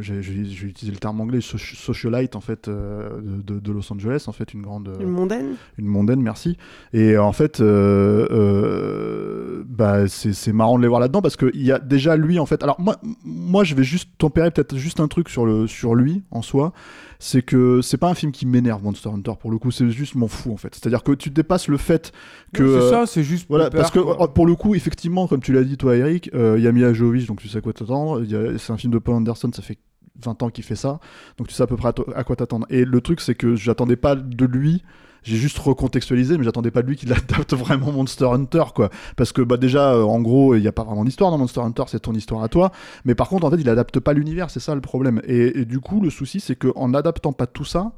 j'ai, 0.00 0.18
utilisé 0.18 0.90
le 0.92 0.98
terme 0.98 1.20
anglais, 1.20 1.38
soci- 1.38 1.76
socialite 1.76 2.36
en 2.36 2.40
fait 2.40 2.68
euh, 2.68 3.20
de, 3.22 3.72
Los 3.72 3.92
Angeles, 3.92 4.24
en 4.26 4.32
fait 4.32 4.52
une 4.54 4.62
grande, 4.62 4.90
Une 5.00 5.08
mondaine. 5.10 5.54
une 5.78 5.86
mondaine, 5.86 6.20
merci. 6.20 6.56
Et 6.92 7.16
en 7.18 7.32
fait, 7.32 7.60
euh, 7.60 8.26
euh, 8.30 9.64
bah, 9.66 10.08
c'est 10.08 10.52
marrant 10.52 10.76
de 10.78 10.82
les 10.82 10.88
voir 10.88 11.00
là-dedans 11.00 11.22
parce 11.22 11.36
qu'il 11.36 11.62
y 11.62 11.72
a 11.72 11.78
déjà 11.78 12.16
lui 12.16 12.38
en 12.38 12.46
fait. 12.46 12.62
Alors 12.62 12.80
moi, 12.80 12.96
moi 13.24 13.64
je 13.64 13.74
vais 13.74 13.84
juste 13.84 14.10
tempérer 14.18 14.50
peut-être 14.50 14.76
juste 14.76 15.00
un 15.00 15.08
truc 15.08 15.28
sur, 15.28 15.46
le, 15.46 15.66
sur 15.66 15.94
lui 15.94 16.22
en 16.30 16.42
soi. 16.42 16.72
C'est 17.18 17.42
que 17.42 17.80
c'est 17.82 17.96
pas 17.96 18.08
un 18.10 18.14
film 18.14 18.32
qui 18.32 18.46
m'énerve 18.46 18.82
Monster 18.82 19.08
Hunter 19.08 19.32
pour 19.40 19.50
le 19.50 19.58
coup, 19.58 19.70
c'est 19.70 19.88
juste 19.90 20.14
m'en 20.14 20.28
fous 20.28 20.52
en 20.52 20.56
fait. 20.56 20.74
C'est-à-dire 20.74 21.02
que 21.02 21.12
tu 21.12 21.30
dépasses 21.30 21.68
le 21.68 21.76
fait 21.76 22.12
que. 22.52 22.66
C'est 22.66 22.86
euh, 22.86 22.90
ça, 22.90 23.06
c'est 23.06 23.22
juste 23.22 23.46
Voilà, 23.48 23.70
peur, 23.70 23.80
parce 23.80 23.90
que 23.90 24.00
quoi. 24.00 24.22
euh, 24.22 24.26
pour 24.26 24.46
le 24.46 24.54
coup, 24.54 24.74
effectivement, 24.74 25.26
comme 25.26 25.40
tu 25.40 25.52
l'as 25.52 25.64
dit 25.64 25.76
toi 25.76 25.96
Eric, 25.96 26.30
euh, 26.34 26.56
il 26.58 26.64
y 26.64 26.66
a 26.68 26.72
Mila 26.72 26.92
Jovovich, 26.92 27.26
donc 27.26 27.40
tu 27.40 27.48
sais 27.48 27.58
à 27.58 27.60
quoi 27.60 27.72
t'attendre. 27.72 28.22
C'est 28.58 28.72
un 28.72 28.76
film 28.76 28.92
de 28.92 28.98
Paul 28.98 29.14
Anderson, 29.16 29.50
ça 29.54 29.62
fait 29.62 29.78
20 30.22 30.42
ans 30.42 30.50
qu'il 30.50 30.64
fait 30.64 30.76
ça, 30.76 30.98
donc 31.38 31.48
tu 31.48 31.54
sais 31.54 31.62
à 31.62 31.66
peu 31.66 31.76
près 31.76 31.88
à, 31.88 31.94
à 32.14 32.24
quoi 32.24 32.36
t'attendre. 32.36 32.66
Et 32.70 32.84
le 32.84 33.00
truc, 33.00 33.20
c'est 33.20 33.34
que 33.34 33.54
j'attendais 33.54 33.96
pas 33.96 34.14
de 34.16 34.44
lui. 34.46 34.82
J'ai 35.26 35.36
juste 35.36 35.58
recontextualisé, 35.58 36.38
mais 36.38 36.44
j'attendais 36.44 36.70
pas 36.70 36.82
de 36.82 36.86
lui 36.86 36.96
qu'il 36.96 37.12
adapte 37.12 37.52
vraiment 37.56 37.90
Monster 37.90 38.26
Hunter, 38.26 38.62
quoi. 38.74 38.90
Parce 39.16 39.32
que 39.32 39.42
bah 39.42 39.56
déjà, 39.56 39.92
euh, 39.94 40.02
en 40.04 40.20
gros, 40.20 40.54
il 40.54 40.62
y 40.62 40.68
a 40.68 40.72
pas 40.72 40.84
vraiment 40.84 41.04
d'histoire 41.04 41.32
dans 41.32 41.38
Monster 41.38 41.60
Hunter, 41.60 41.82
c'est 41.88 42.00
ton 42.00 42.12
histoire 42.14 42.44
à 42.44 42.48
toi. 42.48 42.70
Mais 43.04 43.16
par 43.16 43.28
contre, 43.28 43.44
en 43.44 43.50
fait, 43.50 43.60
il 43.60 43.68
adapte 43.68 43.98
pas 43.98 44.12
l'univers, 44.12 44.50
c'est 44.50 44.60
ça 44.60 44.74
le 44.76 44.80
problème. 44.80 45.20
Et, 45.26 45.60
et 45.60 45.64
du 45.64 45.80
coup, 45.80 46.00
le 46.00 46.10
souci, 46.10 46.38
c'est 46.38 46.54
que 46.54 46.68
en 46.76 46.94
adaptant 46.94 47.32
pas 47.32 47.46
tout 47.46 47.64
ça, 47.64 47.92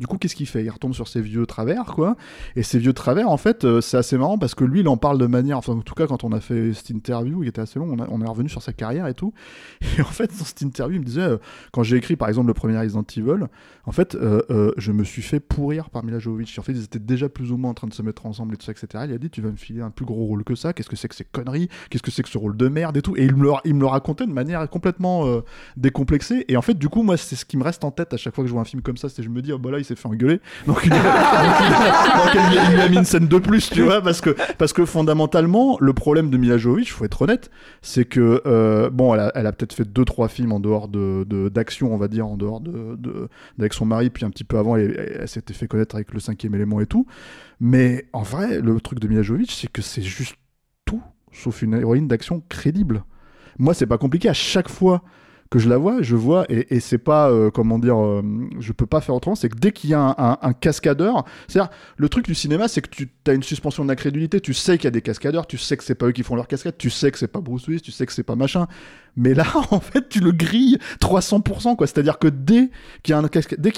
du 0.00 0.06
coup, 0.06 0.18
qu'est-ce 0.18 0.34
qu'il 0.34 0.46
fait? 0.48 0.64
Il 0.64 0.70
retombe 0.70 0.94
sur 0.94 1.06
ses 1.06 1.20
vieux 1.20 1.46
travers, 1.46 1.84
quoi. 1.84 2.16
Et 2.56 2.62
ces 2.64 2.78
vieux 2.78 2.92
travers, 2.92 3.28
en 3.28 3.36
fait, 3.36 3.64
euh, 3.64 3.80
c'est 3.80 3.96
assez 3.98 4.16
marrant 4.18 4.38
parce 4.38 4.54
que 4.56 4.64
lui, 4.64 4.80
il 4.80 4.88
en 4.88 4.96
parle 4.96 5.18
de 5.18 5.26
manière. 5.26 5.58
Enfin, 5.58 5.74
en 5.74 5.80
tout 5.82 5.94
cas, 5.94 6.06
quand 6.06 6.24
on 6.24 6.32
a 6.32 6.40
fait 6.40 6.72
cette 6.72 6.90
interview, 6.90 7.42
qui 7.42 7.48
était 7.48 7.60
assez 7.60 7.78
long, 7.78 7.86
on, 7.90 7.98
a- 8.02 8.08
on 8.10 8.20
est 8.22 8.26
revenu 8.26 8.48
sur 8.48 8.62
sa 8.62 8.72
carrière 8.72 9.06
et 9.06 9.14
tout. 9.14 9.32
Et 9.98 10.00
en 10.00 10.04
fait, 10.06 10.30
dans 10.36 10.44
cette 10.44 10.62
interview, 10.62 10.96
il 10.96 11.00
me 11.00 11.04
disait, 11.04 11.20
euh, 11.20 11.36
quand 11.72 11.82
j'ai 11.82 11.96
écrit 11.96 12.16
par 12.16 12.28
exemple 12.28 12.48
le 12.48 12.54
premier 12.54 12.78
Resident 12.78 13.04
Evil, 13.16 13.46
en 13.84 13.92
fait, 13.92 14.14
euh, 14.14 14.72
je 14.78 14.90
me 14.92 15.04
suis 15.04 15.22
fait 15.22 15.38
pourrir 15.40 15.90
par 15.90 16.02
Mila 16.04 16.18
Jovovich. 16.18 16.58
En 16.58 16.62
fait, 16.62 16.72
ils 16.72 16.84
étaient 16.84 16.98
déjà 16.98 17.28
plus 17.28 17.52
ou 17.52 17.56
moins 17.56 17.70
en 17.70 17.74
train 17.74 17.86
de 17.88 17.94
se 17.94 18.02
mettre 18.02 18.26
ensemble 18.26 18.54
et 18.54 18.56
tout 18.56 18.64
ça, 18.64 18.72
etc. 18.72 19.04
Il 19.06 19.12
a 19.12 19.18
dit, 19.18 19.30
tu 19.30 19.42
vas 19.42 19.50
me 19.50 19.56
filer 19.56 19.82
un 19.82 19.90
plus 19.90 20.06
gros 20.06 20.24
rôle 20.24 20.44
que 20.44 20.54
ça. 20.54 20.72
Qu'est-ce 20.72 20.88
que 20.88 20.96
c'est 20.96 21.08
que 21.08 21.14
ces 21.14 21.24
conneries? 21.24 21.68
Qu'est-ce 21.90 22.02
que 22.02 22.10
c'est 22.10 22.22
que 22.22 22.28
ce 22.28 22.38
rôle 22.38 22.56
de 22.56 22.68
merde 22.68 22.96
et 22.96 23.02
tout? 23.02 23.16
Et 23.16 23.24
il 23.24 23.34
me 23.36 23.44
le, 23.44 23.50
il 23.64 23.74
me 23.74 23.80
le 23.80 23.86
racontait 23.86 24.26
de 24.26 24.32
manière 24.32 24.68
complètement 24.70 25.24
décomplexée. 25.76 26.44
Et 26.48 26.56
en 26.56 26.62
fait, 26.62 26.74
du 26.74 26.88
coup, 26.88 27.02
moi, 27.02 27.16
c'est 27.16 27.36
ce 27.36 27.44
qui 27.44 27.56
me 27.56 27.64
reste 27.64 27.84
en 27.84 27.90
tête 27.90 28.12
à 28.14 28.16
chaque 28.16 28.34
fois 28.34 28.44
que 28.44 28.48
je 28.48 28.52
vois 28.52 28.62
un 28.62 28.66
film 28.66 28.82
comme 28.82 28.96
ça, 28.96 29.08
c'est 29.08 29.22
je 29.22 29.28
me 29.28 29.42
dis, 29.42 29.52
oh 29.52 29.58
bah 29.58 29.70
là, 29.70 29.78
il 29.78 29.84
fait 29.96 30.08
engueuler. 30.08 30.40
Donc, 30.66 30.80
il, 30.84 30.92
il 30.92 32.74
lui 32.74 32.80
a 32.80 32.88
mis 32.88 32.96
une 32.98 33.04
scène 33.04 33.26
de 33.26 33.38
plus, 33.38 33.70
tu 33.70 33.82
vois, 33.82 34.00
parce 34.02 34.20
que, 34.20 34.34
parce 34.58 34.72
que 34.72 34.84
fondamentalement, 34.84 35.76
le 35.80 35.92
problème 35.92 36.30
de 36.30 36.36
Mila 36.36 36.58
Jovovich, 36.58 36.92
faut 36.92 37.04
être 37.04 37.22
honnête, 37.22 37.50
c'est 37.82 38.04
que, 38.04 38.42
euh, 38.46 38.90
bon, 38.90 39.14
elle 39.14 39.20
a, 39.20 39.32
elle 39.34 39.46
a 39.46 39.52
peut-être 39.52 39.72
fait 39.72 39.84
deux, 39.84 40.04
trois 40.04 40.28
films 40.28 40.52
en 40.52 40.60
dehors 40.60 40.88
de, 40.88 41.24
d'action, 41.48 41.92
on 41.94 41.96
va 41.96 42.08
dire, 42.08 42.26
en 42.26 42.36
dehors 42.36 42.60
de, 42.60 42.96
de- 42.96 43.28
son 43.72 43.86
mari, 43.86 44.10
puis 44.10 44.24
un 44.24 44.30
petit 44.30 44.44
peu 44.44 44.58
avant, 44.58 44.76
elle, 44.76 44.94
elle- 44.98 45.16
elle 45.22 45.28
s'était 45.28 45.54
fait 45.54 45.68
connaître 45.68 45.94
avec 45.94 46.12
le 46.12 46.18
cinquième 46.20 46.54
élément 46.54 46.80
et 46.80 46.86
tout. 46.86 47.06
Mais 47.60 48.06
en 48.12 48.22
vrai, 48.22 48.60
le 48.60 48.80
truc 48.80 48.98
de 49.00 49.06
Mila 49.08 49.22
Jovovich, 49.22 49.54
c'est 49.54 49.70
que 49.70 49.82
c'est 49.82 50.02
juste 50.02 50.34
tout 50.84 51.02
sauf 51.32 51.62
une 51.62 51.74
héroïne 51.74 52.08
d'action 52.08 52.42
crédible. 52.48 53.04
Moi, 53.58 53.74
c'est 53.74 53.86
pas 53.86 53.98
compliqué. 53.98 54.28
À 54.28 54.32
chaque 54.32 54.68
fois 54.68 55.02
que 55.50 55.58
je 55.58 55.68
la 55.68 55.78
vois, 55.78 56.00
je 56.00 56.14
vois, 56.14 56.46
et, 56.48 56.76
et 56.76 56.78
c'est 56.80 56.98
pas, 56.98 57.28
euh, 57.28 57.50
comment 57.50 57.80
dire, 57.80 57.98
euh, 58.00 58.22
je 58.60 58.72
peux 58.72 58.86
pas 58.86 59.00
faire 59.00 59.16
autrement, 59.16 59.34
c'est 59.34 59.48
que 59.48 59.56
dès 59.58 59.72
qu'il 59.72 59.90
y 59.90 59.94
a 59.94 60.00
un, 60.00 60.38
un- 60.40 60.52
cascadeur, 60.52 61.24
c'est-à-dire, 61.48 61.70
le 61.96 62.08
truc 62.08 62.24
du 62.24 62.36
cinéma, 62.36 62.68
c'est 62.68 62.80
que 62.80 62.88
tu 62.88 63.08
as 63.26 63.32
une 63.32 63.42
suspension 63.42 63.84
d'incrédulité, 63.84 64.40
tu 64.40 64.54
sais 64.54 64.78
qu'il 64.78 64.84
y 64.84 64.88
a 64.88 64.92
des 64.92 65.02
cascadeurs, 65.02 65.48
tu 65.48 65.58
sais 65.58 65.76
que 65.76 65.82
c'est 65.82 65.96
pas 65.96 66.06
eux 66.06 66.12
qui 66.12 66.22
font 66.22 66.36
leur 66.36 66.46
cascade, 66.46 66.76
tu 66.78 66.88
sais 66.88 67.10
que 67.10 67.18
c'est 67.18 67.26
pas 67.26 67.40
Bruce 67.40 67.66
Willis, 67.66 67.80
tu 67.80 67.90
sais 67.90 68.06
que 68.06 68.12
c'est 68.12 68.22
pas 68.22 68.36
machin, 68.36 68.68
mais 69.16 69.34
là, 69.34 69.46
en 69.70 69.80
fait, 69.80 70.08
tu 70.08 70.20
le 70.20 70.32
grilles 70.32 70.78
300%, 71.00 71.76
quoi, 71.76 71.86
c'est-à-dire 71.86 72.18
que 72.18 72.28
dès 72.28 72.70
qu'il 73.02 73.14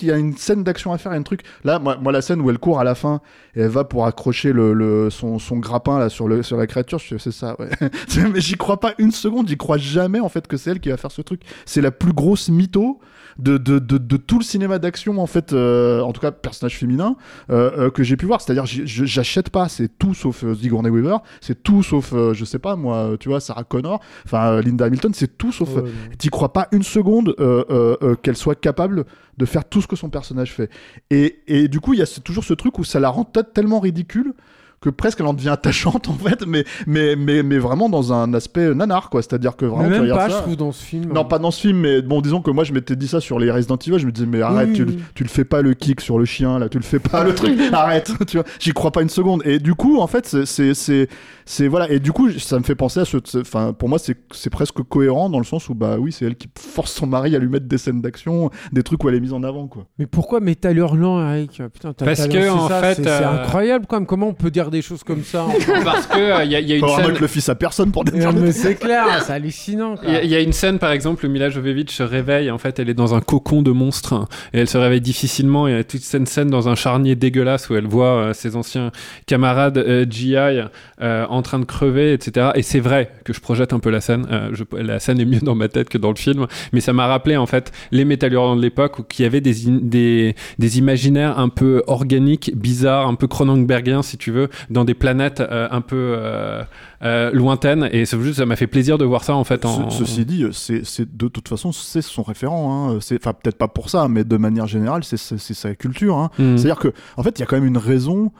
y 0.09 0.11
a, 0.11 0.17
une 0.17 0.37
scène 0.37 0.65
d'action 0.65 0.93
à 0.93 0.99
faire, 0.99 1.13
il 1.13 1.17
y 1.17 1.19
a 1.19 1.21
un 1.21 1.25
truc, 1.25 1.43
là, 1.65 1.79
moi, 1.79 1.97
moi, 1.97 2.13
la 2.13 2.23
scène 2.23 2.41
où 2.41 2.51
elle 2.51 2.59
court 2.59 2.81
à 2.81 2.85
la 2.85 2.95
fin, 2.95 3.21
et 3.55 3.61
elle 3.61 3.69
va 3.69 3.85
pour 3.85 4.07
accrocher 4.07 4.53
le, 4.53 4.73
le- 4.73 5.11
son, 5.11 5.39
son 5.39 5.59
grappin, 5.59 5.99
là, 5.99 6.09
sur, 6.09 6.29
le, 6.29 6.43
sur 6.43 6.57
la 6.57 6.67
créature, 6.67 7.01
c'est 7.01 7.33
ça, 7.33 7.57
mais 8.33 8.41
j'y 8.41 8.55
crois 8.55 8.81
pas 8.81 8.95
une 8.99 9.13
seconde, 9.13 9.49
j'y 9.49 9.57
crois 9.57 9.79
jamais, 9.79 10.21
en 10.21 10.29
fait, 10.29 10.47
que 10.47 10.57
c'est 10.57 10.71
elle 10.71 10.81
qui 10.81 10.91
va 10.91 10.97
faire 10.97 11.13
ce 11.13 11.23
truc. 11.23 11.43
C'est 11.67 11.81
la 11.81 11.91
plus 11.91 12.13
grosse 12.13 12.49
mytho 12.49 13.01
de, 13.39 13.57
de, 13.57 13.79
de, 13.79 14.17
tout 14.17 14.39
le 14.39 14.45
cinéma 14.45 14.79
d'action 14.79 15.19
en 15.19 15.27
fait 15.27 15.53
euh, 15.53 16.01
en 16.01 16.13
tout 16.13 16.21
cas 16.21 16.31
personnage 16.31 16.77
féminin 16.77 17.17
euh, 17.51 17.71
euh, 17.87 17.91
que 17.91 18.03
j'ai 18.03 18.17
pu 18.17 18.27
voir. 18.27 18.41
C'est 18.41 18.53
à 18.53 18.55
dire 18.55 18.67
j'achète 18.67 19.51
pas. 19.51 19.69
C'est 19.69 19.89
tout 19.99 20.15
sauf 20.15 20.45
Sigourney 20.55 20.91
Weaver. 20.91 21.19
C'est 21.41 21.63
tout 21.63 21.83
sauf 21.83 22.13
je 22.33 22.45
sais 22.45 22.59
pas 22.59 22.77
moi 22.77 23.13
tu 23.19 23.29
vois 23.29 23.41
Sarah 23.41 23.65
Connor. 23.65 24.01
Enfin 24.25 24.61
Linda 24.61 24.87
Hamilton 24.87 25.15
c'est 25.23 25.39
tout 25.39 25.53
sauf 25.53 25.69
Ouais, 25.77 25.83
euh, 25.85 25.91
t'y 26.19 26.29
crois 26.29 26.53
pas 26.53 26.67
une 26.73 26.83
seconde 26.83 27.37
euh, 27.39 27.65
euh, 27.71 28.17
qu'elle 28.17 28.37
soit 28.37 28.61
capable 28.61 29.05
de 29.39 29.45
faire 29.47 29.65
tout 29.65 29.81
ce 29.81 29.87
que 29.87 29.95
son 29.95 30.11
personnage 30.11 30.53
fait. 30.53 30.69
Et, 31.11 31.43
et 31.47 31.69
du 31.69 31.79
coup 31.79 31.95
il 31.95 32.01
y 32.01 32.03
a 32.03 32.21
toujours 32.25 32.43
ce 32.43 32.55
truc 32.55 32.79
où 32.81 32.85
ça 32.85 32.99
la 32.99 33.09
rend 33.09 33.25
tellement 33.25 33.79
ridicule 33.79 34.35
que 34.83 34.91
presque 34.91 35.21
elle 35.21 35.27
en 35.27 35.33
devient 35.35 35.49
attachante 35.49 36.09
en 36.11 36.15
fait 36.15 36.45
mais 36.47 36.65
mais 36.87 37.17
mais 37.17 37.43
mais 37.43 37.59
vraiment 37.59 37.89
dans 37.89 38.13
un 38.13 38.35
aspect 38.35 38.75
nanar 38.75 39.09
quoi 39.09 39.23
c'est-à-dire 39.23 39.57
que 39.57 39.65
vraiment 39.65 39.85
Mais 39.85 39.97
tu 39.97 40.03
même 40.03 40.03
regardes 40.03 40.21
pas, 40.21 40.29
ça- 40.31 40.37
je 40.39 40.43
trouve, 40.43 40.57
dans 40.57 40.73
ce 40.73 40.83
film. 40.85 41.13
non, 41.13 41.25
pas 41.25 41.39
dans 41.39 41.51
ce 41.51 41.61
film, 41.61 41.79
mais 41.79 42.03
bon, 42.03 42.21
disons 42.21 42.41
que 42.43 42.51
moi 42.51 42.65
je 42.65 42.73
m'étais 42.73 42.97
dit 42.97 43.09
ça 43.09 43.21
sur 43.21 43.39
les 43.39 43.51
Resident 43.51 43.77
Evil. 43.77 43.99
Je 43.99 44.07
me 44.07 44.13
disais, 44.13 44.27
mais 44.27 44.43
arrête, 44.43 44.69
Oui, 44.71 44.75
tu, 44.75 44.83
oui. 44.85 44.97
le- 44.97 45.03
tu 45.15 45.23
le 45.23 45.29
fais 45.29 45.45
pas 45.45 45.63
le 45.63 45.75
kick 45.75 46.01
sur 46.01 46.19
le 46.19 46.25
chien, 46.25 46.59
là, 46.59 46.69
tu 46.69 46.79
le 46.79 46.85
fais 46.85 46.99
pas 46.99 47.23
le 47.25 47.35
truc, 47.35 47.59
arrête, 47.73 48.11
tu 48.27 48.37
vois. 48.39 48.47
J'y 48.59 48.73
crois 48.73 48.91
pas 48.91 49.03
une 49.03 49.09
seconde. 49.09 49.43
Et 49.45 49.59
du 49.59 49.75
coup, 49.75 49.99
en 50.01 50.07
fait, 50.07 50.27
c'est- 50.27 50.75
c'est. 50.75 51.09
c'est- 51.45 51.69
Voilà, 51.69 51.91
et 51.91 52.01
du 52.01 52.13
coup, 52.13 52.31
ça 52.33 52.59
me 52.59 52.65
fait 52.65 52.75
penser 52.75 53.01
à 53.01 53.05
ce. 53.05 53.17
Enfin, 53.41 53.73
pour 53.73 53.89
moi, 53.89 53.99
c'est 53.99 54.17
c'est 54.33 54.51
presque 54.51 54.83
cohérent 54.83 55.31
dans 55.31 55.39
le 55.39 55.45
sens 55.45 55.69
où, 55.69 55.75
bah 55.75 55.97
oui, 55.99 56.11
c'est 56.13 56.25
elle 56.25 56.37
qui 56.37 56.49
force 56.59 56.93
son 56.93 57.07
mari 57.07 57.35
à 57.37 57.39
lui 57.39 57.49
mettre 57.49 57.67
des 57.67 57.79
scènes 57.79 58.01
d'action, 58.01 58.51
des 58.73 58.83
trucs 58.83 59.03
où 59.05 59.09
elle 59.09 59.15
est 59.15 59.21
mise 59.21 59.33
en 59.33 59.43
avant, 59.43 59.67
quoi. 59.69 59.85
Mais 59.99 60.07
pourquoi 60.07 60.41
Métal 60.41 60.77
Hurlant, 60.79 61.21
Eric? 61.31 61.63
Putain, 61.73 61.93
Parce 61.93 62.27
que, 62.29 62.51
en 62.51 62.69
ça, 62.69 62.81
fait, 62.81 62.95
c'est 62.97 63.03
c'est 63.05 63.09
euh, 63.11 63.43
incroyable 63.43 63.87
quand 63.89 63.97
même. 63.97 64.07
Comment 64.07 64.29
on 64.29 64.35
peut 64.35 64.51
dire 64.51 64.71
des 64.73 64.83
choses 64.83 65.05
comme 65.05 65.23
ça 65.23 65.47
Parce 65.85 66.07
que 66.09 66.19
euh, 66.19 66.45
il 66.45 66.51
y, 66.51 66.57
a- 66.57 66.61
il 66.61 66.69
y 66.69 66.73
a 66.73 66.77
une 66.77 66.81
Faut 66.81 66.97
scène. 66.97 67.17
le 67.21 67.27
fils 67.29 67.49
à 67.49 67.55
personne 67.55 67.93
pour 67.93 68.05
Non, 68.05 68.33
mais 68.33 68.51
c'est 68.51 68.75
clair, 68.75 69.23
c'est 69.25 69.33
hallucinant. 69.33 69.95
Il 70.03 70.13
y, 70.13 70.17
a- 70.17 70.23
il 70.25 70.31
y 70.31 70.35
a 70.35 70.41
une 70.41 70.53
scène, 70.53 70.79
par 70.81 70.91
exemple, 70.91 71.25
où 71.25 71.29
Mila 71.29 71.51
Jovovich 71.51 71.91
se 71.91 72.03
réveille. 72.03 72.51
En 72.51 72.59
fait, 72.59 72.79
elle 72.81 72.89
est 72.91 72.95
dans 72.95 73.15
un 73.15 73.21
cocon 73.21 73.63
de 73.63 73.71
monstre 73.71 74.15
hein, 74.15 74.27
et 74.53 74.61
elle 74.61 74.69
se 74.69 74.79
réveille 74.79 75.01
difficilement. 75.01 75.69
Il 75.69 75.75
y 75.75 75.79
a 75.79 75.85
toute 75.85 76.01
cette 76.03 76.27
scène 76.29 76.49
dans 76.49 76.69
un 76.69 76.75
charnier 76.75 77.15
dégueulasse 77.15 77.71
où 77.71 77.77
elle 77.77 77.87
voit 77.87 78.07
euh, 78.17 78.33
ses 78.33 78.57
anciens 78.57 78.91
camarades 79.27 79.79
euh, 79.79 80.05
GI 80.09 80.35
euh, 80.37 81.27
en 81.29 81.43
train 81.43 81.59
de 81.59 81.65
crever, 81.65 82.13
etc. 82.15 82.51
Et 82.55 82.63
c'est 82.63 82.81
vrai 82.81 83.11
que 83.25 83.33
je 83.33 83.41
projette 83.41 83.73
un 83.73 83.79
peu 83.79 83.91
la 83.91 84.01
scène. 84.01 84.27
Euh, 84.33 84.51
je- 84.53 84.65
la 84.77 84.99
scène 84.99 85.21
est 85.21 85.25
mieux 85.25 85.41
dans 85.41 85.55
ma 85.55 85.69
tête 85.69 85.89
que 85.89 85.99
dans 85.99 86.11
le 86.11 86.17
film, 86.17 86.47
mais 86.73 86.81
ça 86.81 86.93
m'a 86.93 87.07
rappelé 87.07 87.37
en 87.37 87.47
fait 87.47 87.71
les 87.91 88.05
Metal 88.05 88.33
Hurlant 88.33 88.57
de 88.57 88.63
l'époque 88.63 88.99
où 88.99 89.03
il 89.19 89.23
y 89.23 89.27
avait 89.27 89.41
des 89.41 90.35
des 90.59 90.79
imaginaires 90.79 91.39
un 91.39 91.49
peu 91.49 91.83
organiques, 91.87 92.53
bizarres, 92.57 93.07
un 93.09 93.15
peu 93.15 93.27
Cronenbergiens 93.27 94.03
si 94.03 94.17
tu 94.17 94.31
veux, 94.31 94.49
dans 94.71 94.85
des 94.85 94.95
planètes 94.95 95.41
euh, 95.41 95.69
un 95.71 95.81
peu 95.81 96.15
euh, 96.17 96.63
euh, 97.03 97.31
lointaines. 97.33 97.89
Et 97.93 98.05
juste, 98.05 98.39
ça 98.39 98.47
m'a 98.47 98.57
fait 98.57 98.67
plaisir 98.67 98.99
de 98.99 99.05
voir 99.05 99.25
ça 99.25 99.35
en 99.35 99.45
fait. 99.45 99.65
En... 99.65 99.91
Ce- 99.91 99.99
ceci 99.99 100.25
dit, 100.25 100.45
c'est 100.53 101.17
de 101.17 101.29
toute 101.29 101.49
façon, 101.49 101.73
c'est 101.73 102.03
son 102.03 102.23
référent. 102.23 102.91
Hein. 102.93 102.99
Enfin, 102.99 103.33
peut-être 103.33 103.59
pas 103.59 103.69
pour 103.69 103.91
ça, 103.91 104.09
mais 104.09 104.25
de 104.25 104.37
manière 104.37 104.67
générale, 104.67 105.05
c'est 105.05 105.17
sa 105.19 105.75
culture. 105.75 106.17
Hein. 106.17 106.31
Mhm. 106.39 106.59
C'est-à-dire 106.59 106.79
que, 106.79 106.93
en 107.17 107.23
fait, 107.23 107.39
il 107.39 107.41
y 107.41 107.43
a 107.43 107.47
quand 107.47 107.57
même 107.57 107.67
une 107.67 107.79
raison. 107.79 108.33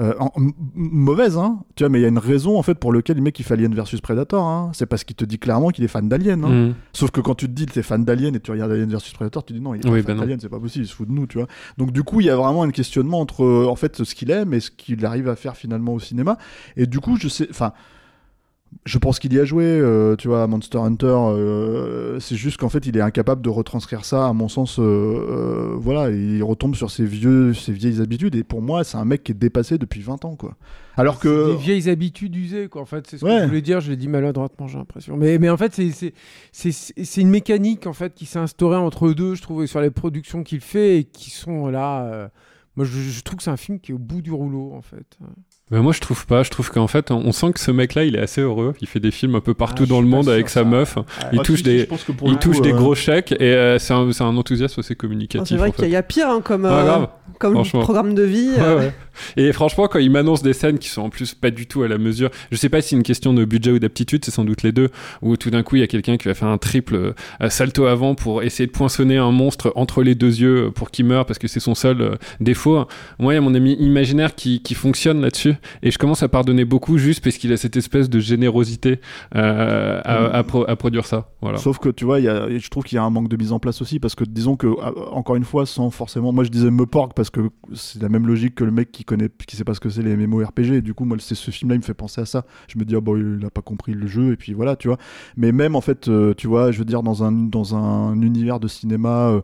Euh, 0.00 0.14
en- 0.18 0.30
mauvaise, 0.74 1.36
hein, 1.36 1.60
tu 1.76 1.82
vois, 1.84 1.90
mais 1.90 1.98
il 1.98 2.02
y 2.02 2.04
a 2.04 2.08
une 2.08 2.18
raison 2.18 2.58
en 2.58 2.62
fait 2.62 2.74
pour 2.74 2.92
lequel 2.92 3.16
le 3.16 3.22
mec 3.22 3.38
il 3.38 3.42
fait 3.44 3.54
Alien 3.54 3.74
versus 3.74 4.00
Predator. 4.00 4.42
Hein. 4.44 4.70
C'est 4.72 4.86
parce 4.86 5.04
qu'il 5.04 5.14
te 5.16 5.24
dit 5.24 5.38
clairement 5.38 5.68
qu'il 5.70 5.84
est 5.84 5.88
fan 5.88 6.08
d'Alien. 6.08 6.44
Hein. 6.44 6.48
Mhm. 6.68 6.74
Sauf 6.92 7.10
que 7.10 7.20
quand 7.20 7.34
tu 7.34 7.46
te 7.46 7.52
dis 7.52 7.66
que 7.66 7.72
t'es 7.72 7.82
fan 7.82 8.04
d'Alien 8.04 8.34
et 8.34 8.40
tu 8.40 8.50
regardes 8.50 8.72
Alien 8.72 8.88
versus 8.90 9.12
Predator, 9.12 9.44
tu 9.44 9.52
dis 9.52 9.60
non, 9.60 9.74
il 9.74 9.78
est 9.86 9.90
pas 9.90 10.02
fan 10.02 10.16
non. 10.16 10.22
d'Alien, 10.22 10.40
c'est 10.40 10.48
pas 10.48 10.58
possible, 10.60 10.84
il 10.84 10.88
se 10.88 10.94
fout 10.94 11.06
de 11.08 11.12
nous, 11.12 11.26
tu 11.26 11.38
vois. 11.38 11.46
Donc 11.78 11.92
du 11.92 12.02
coup, 12.02 12.20
il 12.20 12.26
y 12.26 12.30
a 12.30 12.36
vraiment 12.36 12.62
un 12.62 12.70
questionnement 12.70 13.20
entre 13.20 13.44
en 13.66 13.76
fait 13.76 14.02
ce 14.04 14.14
qu'il 14.14 14.30
aime 14.30 14.54
et 14.54 14.60
ce 14.60 14.70
qu'il 14.70 15.04
arrive 15.04 15.28
à 15.28 15.36
faire 15.36 15.56
finalement 15.56 15.92
au 15.94 16.00
cinéma. 16.00 16.38
Et 16.76 16.86
du 16.86 17.00
coup, 17.00 17.16
je 17.16 17.28
sais, 17.28 17.46
enfin. 17.50 17.72
Je 18.86 18.98
pense 18.98 19.18
qu'il 19.18 19.32
y 19.34 19.38
a 19.38 19.44
joué, 19.44 19.64
euh, 19.64 20.16
tu 20.16 20.28
vois, 20.28 20.46
Monster 20.46 20.78
Hunter. 20.78 21.06
euh, 21.06 22.20
c'est 22.20 22.36
juste 22.36 22.56
qu'en 22.56 22.68
fait, 22.68 22.86
il 22.86 22.96
est 22.96 23.00
incapable 23.00 23.42
de 23.42 23.48
retranscrire 23.48 24.04
ça, 24.04 24.28
à 24.28 24.32
mon 24.32 24.48
sens. 24.48 24.78
euh, 24.78 25.74
voilà, 25.76 26.10
il 26.10 26.42
retombe 26.42 26.74
sur 26.76 26.90
ses 26.90 27.04
vieux, 27.04 27.52
ses 27.52 27.72
vieilles 27.72 28.00
habitudes. 28.00 28.34
Et 28.36 28.44
pour 28.44 28.62
moi, 28.62 28.84
c'est 28.84 28.96
un 28.96 29.04
mec 29.04 29.24
qui 29.24 29.32
est 29.32 29.34
dépassé 29.34 29.76
depuis 29.76 30.00
20 30.02 30.24
ans, 30.24 30.36
quoi. 30.36 30.56
Alors 30.96 31.18
que 31.18 31.52
des 31.52 31.56
vieilles 31.56 31.88
habitudes 31.90 32.34
usées, 32.36 32.68
quoi. 32.68 32.82
En 32.82 32.86
fait, 32.86 33.06
c'est 33.08 33.18
ce 33.18 33.24
que 33.24 33.30
je 33.42 33.46
voulais 33.48 33.62
dire. 33.62 33.80
Je 33.80 33.90
l'ai 33.90 33.96
dit 33.96 34.08
maladroitement, 34.08 34.66
j'ai 34.68 34.78
l'impression. 34.78 35.16
Mais, 35.16 35.38
mais 35.38 35.50
en 35.50 35.56
fait, 35.56 35.74
c'est- 35.74 37.20
une 37.20 37.30
mécanique 37.30 37.86
en 37.86 37.92
fait 37.92 38.14
qui 38.14 38.24
s'est 38.26 38.38
instaurée 38.38 38.76
entre 38.76 39.06
eux 39.08 39.14
deux, 39.14 39.34
je 39.34 39.42
trouve, 39.42 39.66
sur 39.66 39.80
les 39.80 39.90
productions 39.90 40.42
qu'il 40.42 40.60
fait 40.60 40.98
et 40.98 41.04
qui 41.04 41.30
sont 41.30 41.68
là. 41.68 42.30
Moi, 42.76 42.86
je, 42.86 42.98
je 42.98 43.22
trouve 43.22 43.36
que 43.38 43.42
c'est 43.42 43.50
un 43.50 43.56
film 43.56 43.80
qui 43.80 43.90
est 43.90 43.94
au 43.94 43.98
bout 43.98 44.22
du 44.22 44.30
rouleau, 44.32 44.72
en 44.74 44.80
fait. 44.82 45.18
Ben 45.70 45.82
moi 45.82 45.92
je 45.92 46.00
trouve 46.00 46.26
pas, 46.26 46.42
je 46.42 46.50
trouve 46.50 46.68
qu'en 46.70 46.88
fait 46.88 47.12
on 47.12 47.30
sent 47.30 47.52
que 47.52 47.60
ce 47.60 47.70
mec 47.70 47.94
là 47.94 48.04
il 48.04 48.16
est 48.16 48.20
assez 48.20 48.40
heureux, 48.40 48.74
il 48.80 48.88
fait 48.88 48.98
des 48.98 49.12
films 49.12 49.36
un 49.36 49.40
peu 49.40 49.54
partout 49.54 49.84
Ah, 49.86 49.90
dans 49.90 50.00
le 50.00 50.08
monde 50.08 50.28
avec 50.28 50.48
sa 50.48 50.64
meuf, 50.64 50.96
il 51.32 51.38
Ah, 51.38 51.42
touche 51.44 51.58
si, 51.58 51.62
des, 51.64 51.88
il 52.26 52.38
touche 52.38 52.60
des 52.60 52.72
euh, 52.72 52.76
gros 52.76 52.96
chèques 52.96 53.32
et 53.38 53.54
euh, 53.54 53.78
c'est 53.78 53.94
un, 53.94 54.10
c'est 54.10 54.24
un 54.24 54.36
enthousiasme 54.36 54.80
assez 54.80 54.94
Ah, 54.94 55.00
communicatif. 55.00 55.48
C'est 55.48 55.56
vrai 55.56 55.68
en 55.68 55.72
qu'il 55.72 55.88
y 55.88 55.94
a 55.96 56.02
pire 56.02 56.28
hein, 56.28 56.40
comme, 56.42 56.64
Ah, 56.64 57.02
euh, 57.02 57.06
comme 57.38 57.62
programme 57.64 58.14
de 58.14 58.22
vie. 58.24 58.50
Ouais, 58.50 58.60
euh, 58.62 58.78
ouais. 58.78 58.92
Et 59.36 59.52
franchement, 59.52 59.86
quand 59.86 59.98
il 59.98 60.10
m'annonce 60.10 60.42
des 60.42 60.52
scènes 60.52 60.78
qui 60.78 60.88
sont 60.88 61.02
en 61.02 61.10
plus 61.10 61.34
pas 61.34 61.50
du 61.50 61.66
tout 61.66 61.82
à 61.82 61.88
la 61.88 61.98
mesure, 61.98 62.30
je 62.50 62.56
sais 62.56 62.68
pas 62.68 62.80
si 62.80 62.90
c'est 62.90 62.96
une 62.96 63.02
question 63.02 63.32
de 63.32 63.44
budget 63.44 63.70
ou 63.70 63.78
d'aptitude, 63.78 64.24
c'est 64.24 64.30
sans 64.30 64.44
doute 64.44 64.62
les 64.62 64.72
deux, 64.72 64.88
où 65.22 65.36
tout 65.36 65.50
d'un 65.50 65.62
coup 65.62 65.76
il 65.76 65.80
y 65.80 65.82
a 65.82 65.86
quelqu'un 65.86 66.16
qui 66.16 66.28
va 66.28 66.34
faire 66.34 66.48
un 66.48 66.58
triple 66.58 66.94
euh, 66.96 67.48
salto 67.48 67.86
avant 67.86 68.14
pour 68.14 68.42
essayer 68.42 68.66
de 68.66 68.72
poinçonner 68.72 69.18
un 69.18 69.30
monstre 69.30 69.72
entre 69.76 70.02
les 70.02 70.14
deux 70.14 70.40
yeux 70.40 70.70
pour 70.74 70.90
qu'il 70.90 71.06
meure 71.06 71.26
parce 71.26 71.38
que 71.38 71.48
c'est 71.48 71.60
son 71.60 71.74
seul 71.74 72.00
euh, 72.00 72.14
défaut. 72.40 72.86
Moi, 73.18 73.32
il 73.34 73.36
y 73.36 73.38
a 73.38 73.42
mon 73.42 73.54
ami 73.54 73.74
imaginaire 73.74 74.34
qui, 74.34 74.62
qui 74.62 74.74
fonctionne 74.74 75.20
là-dessus 75.20 75.54
et 75.82 75.90
je 75.90 75.98
commence 75.98 76.22
à 76.22 76.28
pardonner 76.28 76.64
beaucoup 76.64 76.98
juste 76.98 77.22
parce 77.22 77.36
qu'il 77.36 77.52
a 77.52 77.56
cette 77.56 77.76
espèce 77.76 78.08
de 78.10 78.18
générosité 78.20 79.00
euh, 79.34 80.00
à, 80.04 80.20
Mm. 80.20 80.30
à 80.34 80.42
pro- 80.44 80.68
à 80.68 80.76
produire 80.76 81.06
ça. 81.06 81.28
Voilà. 81.40 81.58
Sauf 81.58 81.78
que 81.78 81.88
tu 81.88 82.04
vois, 82.04 82.18
il 82.20 82.24
y 82.24 82.28
a, 82.28 82.48
je 82.58 82.68
trouve 82.68 82.84
qu'il 82.84 82.96
y 82.96 82.98
a 82.98 83.02
un 83.04 83.10
manque 83.10 83.28
de 83.28 83.36
mise 83.36 83.52
en 83.52 83.58
place 83.58 83.80
aussi 83.82 83.98
parce 84.00 84.14
que 84.14 84.24
disons 84.24 84.56
que 84.56 84.66
euh, 84.66 84.72
encore 85.12 85.36
une 85.36 85.44
fois, 85.44 85.66
sans 85.66 85.90
forcément, 85.90 86.32
moi 86.32 86.44
je 86.44 86.50
disais 86.50 86.70
me 86.70 86.86
porg 86.86 87.12
parce 87.14 87.30
que 87.30 87.40
c'est 87.74 88.02
la 88.02 88.08
même 88.08 88.26
logique 88.26 88.54
que 88.54 88.64
le 88.64 88.70
mec 88.72 88.92
qui 88.92 89.04
connaît, 89.04 89.28
qui 89.46 89.56
sait 89.56 89.64
pas 89.64 89.74
ce 89.74 89.80
que 89.80 89.88
c'est 89.90 90.02
les 90.02 90.16
MMORPG. 90.16 90.72
Et 90.74 90.82
du 90.82 90.94
coup, 90.94 91.04
moi, 91.04 91.16
c'est 91.20 91.34
ce 91.34 91.50
film-là, 91.50 91.76
il 91.76 91.78
me 91.78 91.84
fait 91.84 91.94
penser 91.94 92.20
à 92.20 92.26
ça. 92.26 92.44
Je 92.68 92.78
me 92.78 92.84
dis 92.84 92.94
ah 92.96 93.00
bon, 93.00 93.16
il 93.16 93.44
a 93.44 93.50
pas 93.50 93.62
compris 93.62 93.92
le 93.94 94.06
jeu 94.06 94.32
et 94.32 94.36
puis 94.36 94.52
voilà, 94.52 94.76
tu 94.76 94.88
vois. 94.88 94.98
Mais 95.36 95.52
même 95.52 95.76
en 95.76 95.80
fait, 95.80 96.08
euh, 96.08 96.34
tu 96.34 96.46
vois, 96.46 96.70
je 96.72 96.78
veux 96.78 96.84
dire 96.84 97.02
dans 97.02 97.24
un 97.24 97.32
dans 97.32 97.74
un 97.74 98.20
univers 98.20 98.60
de 98.60 98.68
cinéma. 98.68 99.40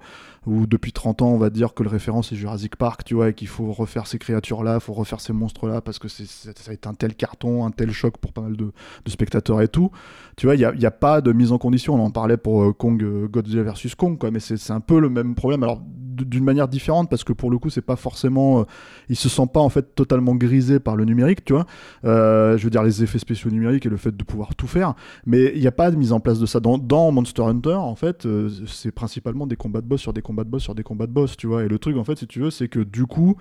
Où 0.46 0.66
depuis 0.66 0.92
30 0.92 1.22
ans 1.22 1.28
on 1.28 1.38
va 1.38 1.50
dire 1.50 1.74
que 1.74 1.82
le 1.82 1.88
référent 1.88 2.22
c'est 2.22 2.36
Jurassic 2.36 2.76
Park, 2.76 3.04
tu 3.04 3.14
vois, 3.14 3.30
et 3.30 3.34
qu'il 3.34 3.48
faut 3.48 3.72
refaire 3.72 4.06
ces 4.06 4.18
créatures-là, 4.18 4.80
faut 4.80 4.92
refaire 4.92 5.20
ces 5.20 5.32
monstres-là 5.32 5.80
parce 5.80 5.98
que 5.98 6.08
c'est, 6.08 6.26
ça 6.26 6.50
a 6.68 6.72
été 6.72 6.88
un 6.88 6.94
tel 6.94 7.14
carton, 7.14 7.64
un 7.64 7.70
tel 7.70 7.90
choc 7.90 8.16
pour 8.18 8.32
pas 8.32 8.42
mal 8.42 8.56
de, 8.56 8.72
spectateurs 9.06 9.62
et 9.62 9.68
tout. 9.68 9.90
Tu 10.36 10.46
vois, 10.46 10.54
il 10.54 10.58
n'y 10.58 10.64
a, 10.84 10.88
a 10.88 10.90
pas 10.90 11.20
de 11.20 11.32
mise 11.32 11.52
en 11.52 11.58
condition. 11.58 11.94
On 11.94 12.04
en 12.04 12.10
parlait 12.10 12.36
pour 12.36 12.62
euh, 12.62 12.72
Kong, 12.72 13.02
euh, 13.02 13.28
Godzilla 13.28 13.62
versus 13.62 13.94
Kong, 13.94 14.18
quoi, 14.18 14.30
mais 14.30 14.40
c'est, 14.40 14.70
un 14.70 14.80
peu 14.80 15.00
le 15.00 15.08
même 15.08 15.34
problème. 15.34 15.62
Alors 15.62 15.80
d'une 16.24 16.44
manière 16.44 16.68
différente 16.68 17.10
parce 17.10 17.24
que 17.24 17.32
pour 17.32 17.50
le 17.50 17.58
coup 17.58 17.68
c'est 17.68 17.82
pas 17.82 17.96
forcément, 17.96 18.60
euh, 18.60 18.64
il 19.08 19.16
se 19.16 19.28
sent 19.28 19.46
pas 19.52 19.60
en 19.60 19.68
fait 19.68 19.94
totalement 19.94 20.34
grisé 20.34 20.80
par 20.80 20.96
le 20.96 21.04
numérique, 21.04 21.44
tu 21.44 21.52
vois. 21.52 21.66
Euh, 22.04 22.56
je 22.56 22.64
veux 22.64 22.70
dire 22.70 22.82
les 22.82 23.02
effets 23.02 23.18
spéciaux 23.18 23.50
numériques 23.50 23.86
et 23.86 23.88
le 23.88 23.96
fait 23.96 24.16
de 24.16 24.24
pouvoir 24.24 24.54
tout 24.54 24.66
faire, 24.66 24.94
mais 25.26 25.52
il 25.54 25.60
n'y 25.60 25.66
a 25.66 25.72
pas 25.72 25.90
de 25.90 25.96
mise 25.96 26.12
en 26.12 26.20
place 26.20 26.38
de 26.38 26.46
ça 26.46 26.60
dans, 26.60 26.78
dans 26.78 27.10
Monster 27.12 27.42
Hunter. 27.42 27.74
En 27.74 27.96
fait, 27.96 28.26
c'est 28.66 28.92
principalement 28.92 29.46
des 29.46 29.56
combats 29.56 29.80
de 29.80 29.86
boss 29.86 30.00
sur 30.00 30.12
des 30.12 30.22
combats 30.22 30.35
de 30.44 30.50
boss 30.50 30.62
sur 30.62 30.74
des 30.74 30.82
combats 30.82 31.06
de 31.06 31.12
boss, 31.12 31.36
tu 31.36 31.46
vois. 31.46 31.64
Et 31.64 31.68
le 31.68 31.78
truc 31.78 31.96
en 31.96 32.04
fait, 32.04 32.18
si 32.18 32.26
tu 32.26 32.40
veux, 32.40 32.50
c'est 32.50 32.68
que 32.68 32.80
du 32.80 33.06
coup 33.06 33.36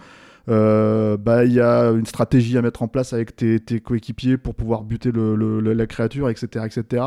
euh, 0.47 1.17
bah 1.17 1.43
il 1.43 1.53
y 1.53 1.59
a 1.59 1.89
une 1.89 2.05
stratégie 2.05 2.55
à 2.55 2.61
mettre 2.61 2.83
en 2.83 2.87
place 2.87 3.13
avec 3.13 3.35
tes, 3.35 3.59
tes 3.59 3.79
coéquipiers 3.79 4.37
pour 4.37 4.53
pouvoir 4.53 4.83
buter 4.83 5.11
le, 5.11 5.35
le- 5.35 5.59
le- 5.59 5.73
la 5.73 5.87
créature, 5.87 6.29
etc., 6.29 6.65
etc. 6.67 7.03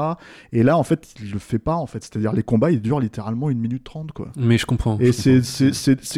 Et 0.53 0.65
là, 0.65 0.77
en 0.77 0.83
fait, 0.83 1.15
il 1.23 1.31
le 1.31 1.39
fait 1.39 1.61
pas, 1.61 1.77
en 1.77 1.87
fait. 1.87 2.03
C'est-à-dire 2.03 2.33
les 2.33 2.43
combats, 2.43 2.73
ils 2.73 2.83
durent 2.83 2.99
littéralement 2.99 3.49
une 3.49 3.61
minute 3.61 3.85
trente, 3.85 4.11
quoi. 4.11 4.29
Mais 4.37 4.59
je 4.59 4.67
comprends. 4.67 4.99
Et 4.99 5.13
c'est, 5.13 5.41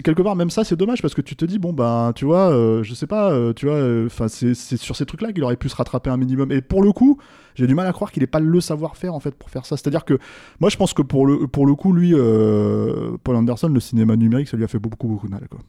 quelque 0.02 0.22
part 0.22 0.34
même 0.34 0.48
ça, 0.48 0.64
c'est 0.64 0.76
dommage 0.76 1.02
parce 1.02 1.12
que 1.12 1.20
tu 1.20 1.36
te 1.36 1.44
dis 1.44 1.58
bon 1.58 1.74
ben 1.74 2.12
tu 2.14 2.24
vois, 2.24 2.50
euh, 2.52 2.82
je 2.82 2.94
sais 2.94 3.06
pas, 3.06 3.30
euh, 3.32 3.52
tu 3.52 3.66
vois, 3.66 4.06
enfin 4.06 4.28
c'est, 4.28 4.54
c'est 4.54 4.78
sur 4.78 4.96
ces 4.96 5.04
trucs-là 5.04 5.32
qu'il 5.34 5.44
aurait 5.44 5.56
pu 5.56 5.68
se 5.68 5.76
rattraper 5.76 6.08
un 6.08 6.16
minimum. 6.16 6.50
Et 6.52 6.62
pour 6.62 6.82
le 6.82 6.92
coup, 6.92 7.18
j'ai 7.54 7.66
du 7.66 7.74
mal 7.74 7.86
à 7.86 7.92
croire 7.92 8.12
qu'il 8.12 8.22
ait 8.22 8.26
pas 8.26 8.40
le 8.40 8.60
savoir-faire 8.60 9.14
en 9.14 9.20
fait 9.20 9.34
pour 9.34 9.50
faire 9.50 9.66
ça. 9.66 9.76
C'est-à-dire 9.76 10.04
que 10.04 10.18
moi 10.60 10.70
je 10.70 10.76
pense 10.76 10.92
que 10.94 11.02
pour 11.02 11.26
le 11.26 11.46
pour 11.46 11.66
le 11.66 11.74
coup 11.74 11.92
lui 11.92 12.12
euh, 12.14 13.12
Paul 13.24 13.36
Anderson 13.36 13.68
le 13.68 13.80
cinéma 13.80 14.16
numérique 14.16 14.48
ça 14.48 14.56
lui 14.56 14.64
a 14.64 14.68
fait 14.68 14.78
beaucoup 14.78 15.08
beaucoup 15.08 15.26
de 15.26 15.32
mal 15.32 15.46
quoi. 15.48 15.60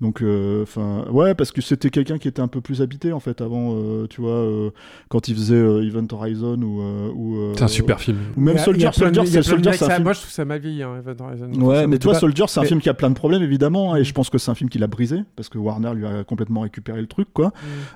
Donc, 0.00 0.22
euh, 0.22 0.62
enfin, 0.62 1.04
ouais, 1.10 1.34
parce 1.34 1.52
que 1.52 1.60
c'était 1.60 1.90
quelqu'un 1.90 2.16
qui 2.16 2.26
était 2.26 2.40
un 2.40 2.48
peu 2.48 2.62
plus 2.62 2.80
habité 2.80 3.12
en 3.12 3.20
fait 3.20 3.42
avant, 3.42 3.74
euh, 3.74 4.06
tu 4.08 4.22
vois, 4.22 4.30
euh, 4.30 4.70
quand 5.10 5.28
il 5.28 5.34
faisait 5.34 5.54
euh, 5.56 5.84
Event 5.86 6.06
Horizon 6.10 6.58
ou. 6.62 6.80
euh, 6.80 7.10
ou 7.14 7.36
euh, 7.36 7.52
C'est 7.54 7.64
un 7.64 7.68
super 7.68 8.00
film. 8.00 8.16
Ou 8.34 8.40
même 8.40 8.56
a- 8.56 8.60
Soldier. 8.60 8.88
Soldier, 8.94 9.26
c'est 9.26 9.42
Soldier, 9.42 9.70
un 9.72 9.74
ça- 9.74 9.90
film. 9.90 10.04
Moi, 10.04 10.14
je 10.14 10.20
trouve 10.20 10.30
ça 10.30 10.46
mal 10.46 10.58
vieilli, 10.60 10.82
hein, 10.82 10.92
Event 11.06 11.22
Horizon. 11.26 11.50
Ouais, 11.60 11.86
mais 11.86 11.98
pas- 11.98 12.14
Soldier, 12.14 12.44
c'est 12.48 12.60
un 12.60 12.62
Mais- 12.62 12.68
film 12.68 12.80
qui 12.80 12.88
a 12.88 12.94
plein 12.94 13.10
de 13.10 13.14
problèmes 13.14 13.42
évidemment, 13.42 13.94
et 13.94 14.02
je 14.04 14.12
pense 14.14 14.30
que 14.30 14.38
c'est 14.38 14.50
un 14.50 14.54
film 14.54 14.70
qui 14.70 14.78
l'a 14.78 14.86
brisé 14.86 15.18
parce 15.36 15.50
que 15.50 15.58
Warner 15.58 15.92
lui 15.94 16.06
a 16.06 16.24
complètement 16.24 16.60
récupéré 16.62 16.98
le 17.02 17.06
truc, 17.06 17.28
quoi. 17.34 17.48
Mm. 17.48 17.50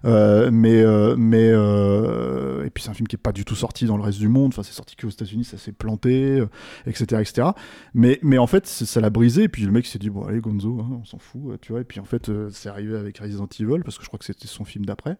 Euh, 0.06 0.50
mais, 0.52 0.82
euh, 0.82 1.14
mais, 1.16 1.48
euh, 1.52 2.64
et 2.66 2.70
puis 2.70 2.84
c'est 2.84 2.90
un 2.90 2.94
film 2.94 3.03
qui 3.06 3.16
est 3.16 3.18
pas 3.18 3.32
du 3.32 3.44
tout 3.44 3.54
sorti 3.54 3.86
dans 3.86 3.96
le 3.96 4.02
reste 4.02 4.18
du 4.18 4.28
monde. 4.28 4.48
Enfin, 4.48 4.62
c'est 4.62 4.72
sorti 4.72 4.96
qu'aux 4.96 5.08
États-Unis, 5.08 5.44
ça 5.44 5.58
s'est 5.58 5.72
planté, 5.72 6.40
euh, 6.40 6.46
etc., 6.86 7.20
etc. 7.20 7.48
Mais, 7.94 8.18
mais 8.22 8.38
en 8.38 8.46
fait, 8.46 8.66
ça 8.66 9.00
l'a 9.00 9.10
brisé. 9.10 9.44
Et 9.44 9.48
puis 9.48 9.62
le 9.64 9.72
mec 9.72 9.86
s'est 9.86 9.98
dit 9.98 10.10
bon, 10.10 10.24
allez, 10.24 10.40
Gonzo, 10.40 10.80
hein, 10.80 10.98
on 11.00 11.04
s'en 11.04 11.18
fout, 11.18 11.42
euh, 11.52 11.58
tu 11.60 11.72
vois. 11.72 11.80
Et 11.80 11.84
puis 11.84 12.00
en 12.00 12.04
fait, 12.04 12.28
euh, 12.28 12.50
c'est 12.50 12.68
arrivé 12.68 12.96
avec 12.96 13.18
Resident 13.18 13.48
Evil 13.58 13.82
parce 13.84 13.98
que 13.98 14.04
je 14.04 14.08
crois 14.08 14.18
que 14.18 14.24
c'était 14.24 14.48
son 14.48 14.64
film 14.64 14.84
d'après. 14.84 15.16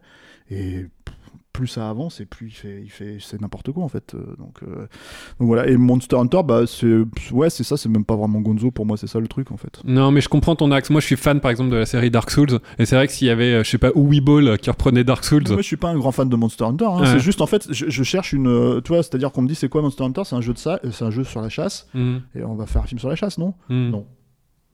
Et 0.49 0.85
plus 1.55 1.67
ça 1.67 1.89
avance 1.89 2.19
et 2.21 2.25
plus 2.25 2.47
il 2.47 2.51
fait, 2.51 2.81
il 2.83 2.89
fait, 2.89 3.17
c'est 3.19 3.39
n'importe 3.41 3.71
quoi 3.71 3.83
en 3.83 3.87
fait. 3.87 4.13
Euh, 4.13 4.35
Donc, 4.37 4.57
euh, 4.63 4.87
donc 5.39 5.47
voilà. 5.47 5.67
Et 5.67 5.77
Monster 5.77 6.17
Hunter, 6.17 6.41
bah 6.45 6.63
c'est, 6.67 6.97
ouais, 7.31 7.49
c'est 7.49 7.63
ça. 7.63 7.77
C'est 7.77 7.89
même 7.89 8.05
pas 8.05 8.15
vraiment 8.15 8.41
Gonzo 8.41 8.71
pour 8.71 8.85
moi. 8.85 8.97
C'est 8.97 9.07
ça 9.07 9.19
le 9.19 9.27
truc 9.27 9.51
en 9.51 9.57
fait. 9.57 9.79
Non, 9.85 10.11
mais 10.11 10.21
je 10.21 10.29
comprends 10.29 10.55
ton 10.55 10.71
axe. 10.71 10.89
Moi, 10.89 11.01
je 11.01 11.05
suis 11.05 11.15
fan, 11.15 11.39
par 11.39 11.51
exemple, 11.51 11.69
de 11.71 11.75
la 11.77 11.85
série 11.85 12.11
Dark 12.11 12.29
Souls. 12.31 12.59
Et 12.79 12.85
c'est 12.85 12.95
vrai 12.95 13.07
que 13.07 13.13
s'il 13.13 13.27
y 13.27 13.31
avait, 13.31 13.53
euh, 13.53 13.63
je 13.63 13.69
sais 13.69 13.77
pas, 13.77 13.91
Uwe 13.95 14.21
Ball 14.21 14.57
qui 14.57 14.69
reprenait 14.69 15.03
Dark 15.03 15.23
Souls. 15.23 15.43
Moi, 15.47 15.57
je 15.57 15.67
suis 15.67 15.77
pas 15.77 15.89
un 15.89 15.97
grand 15.97 16.11
fan 16.11 16.27
de 16.29 16.35
Monster 16.35 16.65
Hunter. 16.65 16.85
hein. 16.85 16.99
Ouais. 17.01 17.05
C'est 17.07 17.19
juste 17.19 17.41
en 17.41 17.47
fait, 17.47 17.67
je, 17.71 17.85
je 17.89 18.03
cherche 18.03 18.33
une, 18.33 18.81
tu 18.83 18.89
vois, 18.89 19.03
c'est-à-dire 19.03 19.31
qu'on 19.31 19.41
me 19.41 19.47
dit 19.47 19.55
c'est 19.55 19.69
quoi 19.69 19.81
Monster 19.81 20.03
Hunter? 20.03 20.21
C'est 20.25 20.35
un 20.35 20.41
jeu 20.41 20.53
de 20.53 20.57
ça, 20.59 20.79
c'est 20.91 21.05
un 21.05 21.11
jeu 21.11 21.23
sur 21.23 21.41
la 21.41 21.49
chasse. 21.49 21.87
Mhm. 21.93 22.21
Et 22.35 22.43
on 22.43 22.55
va 22.55 22.65
faire 22.65 22.81
un 22.81 22.85
film 22.85 22.99
sur 22.99 23.09
la 23.09 23.15
chasse, 23.15 23.37
non? 23.37 23.53
Mhm. 23.69 23.89
Non. 23.91 24.05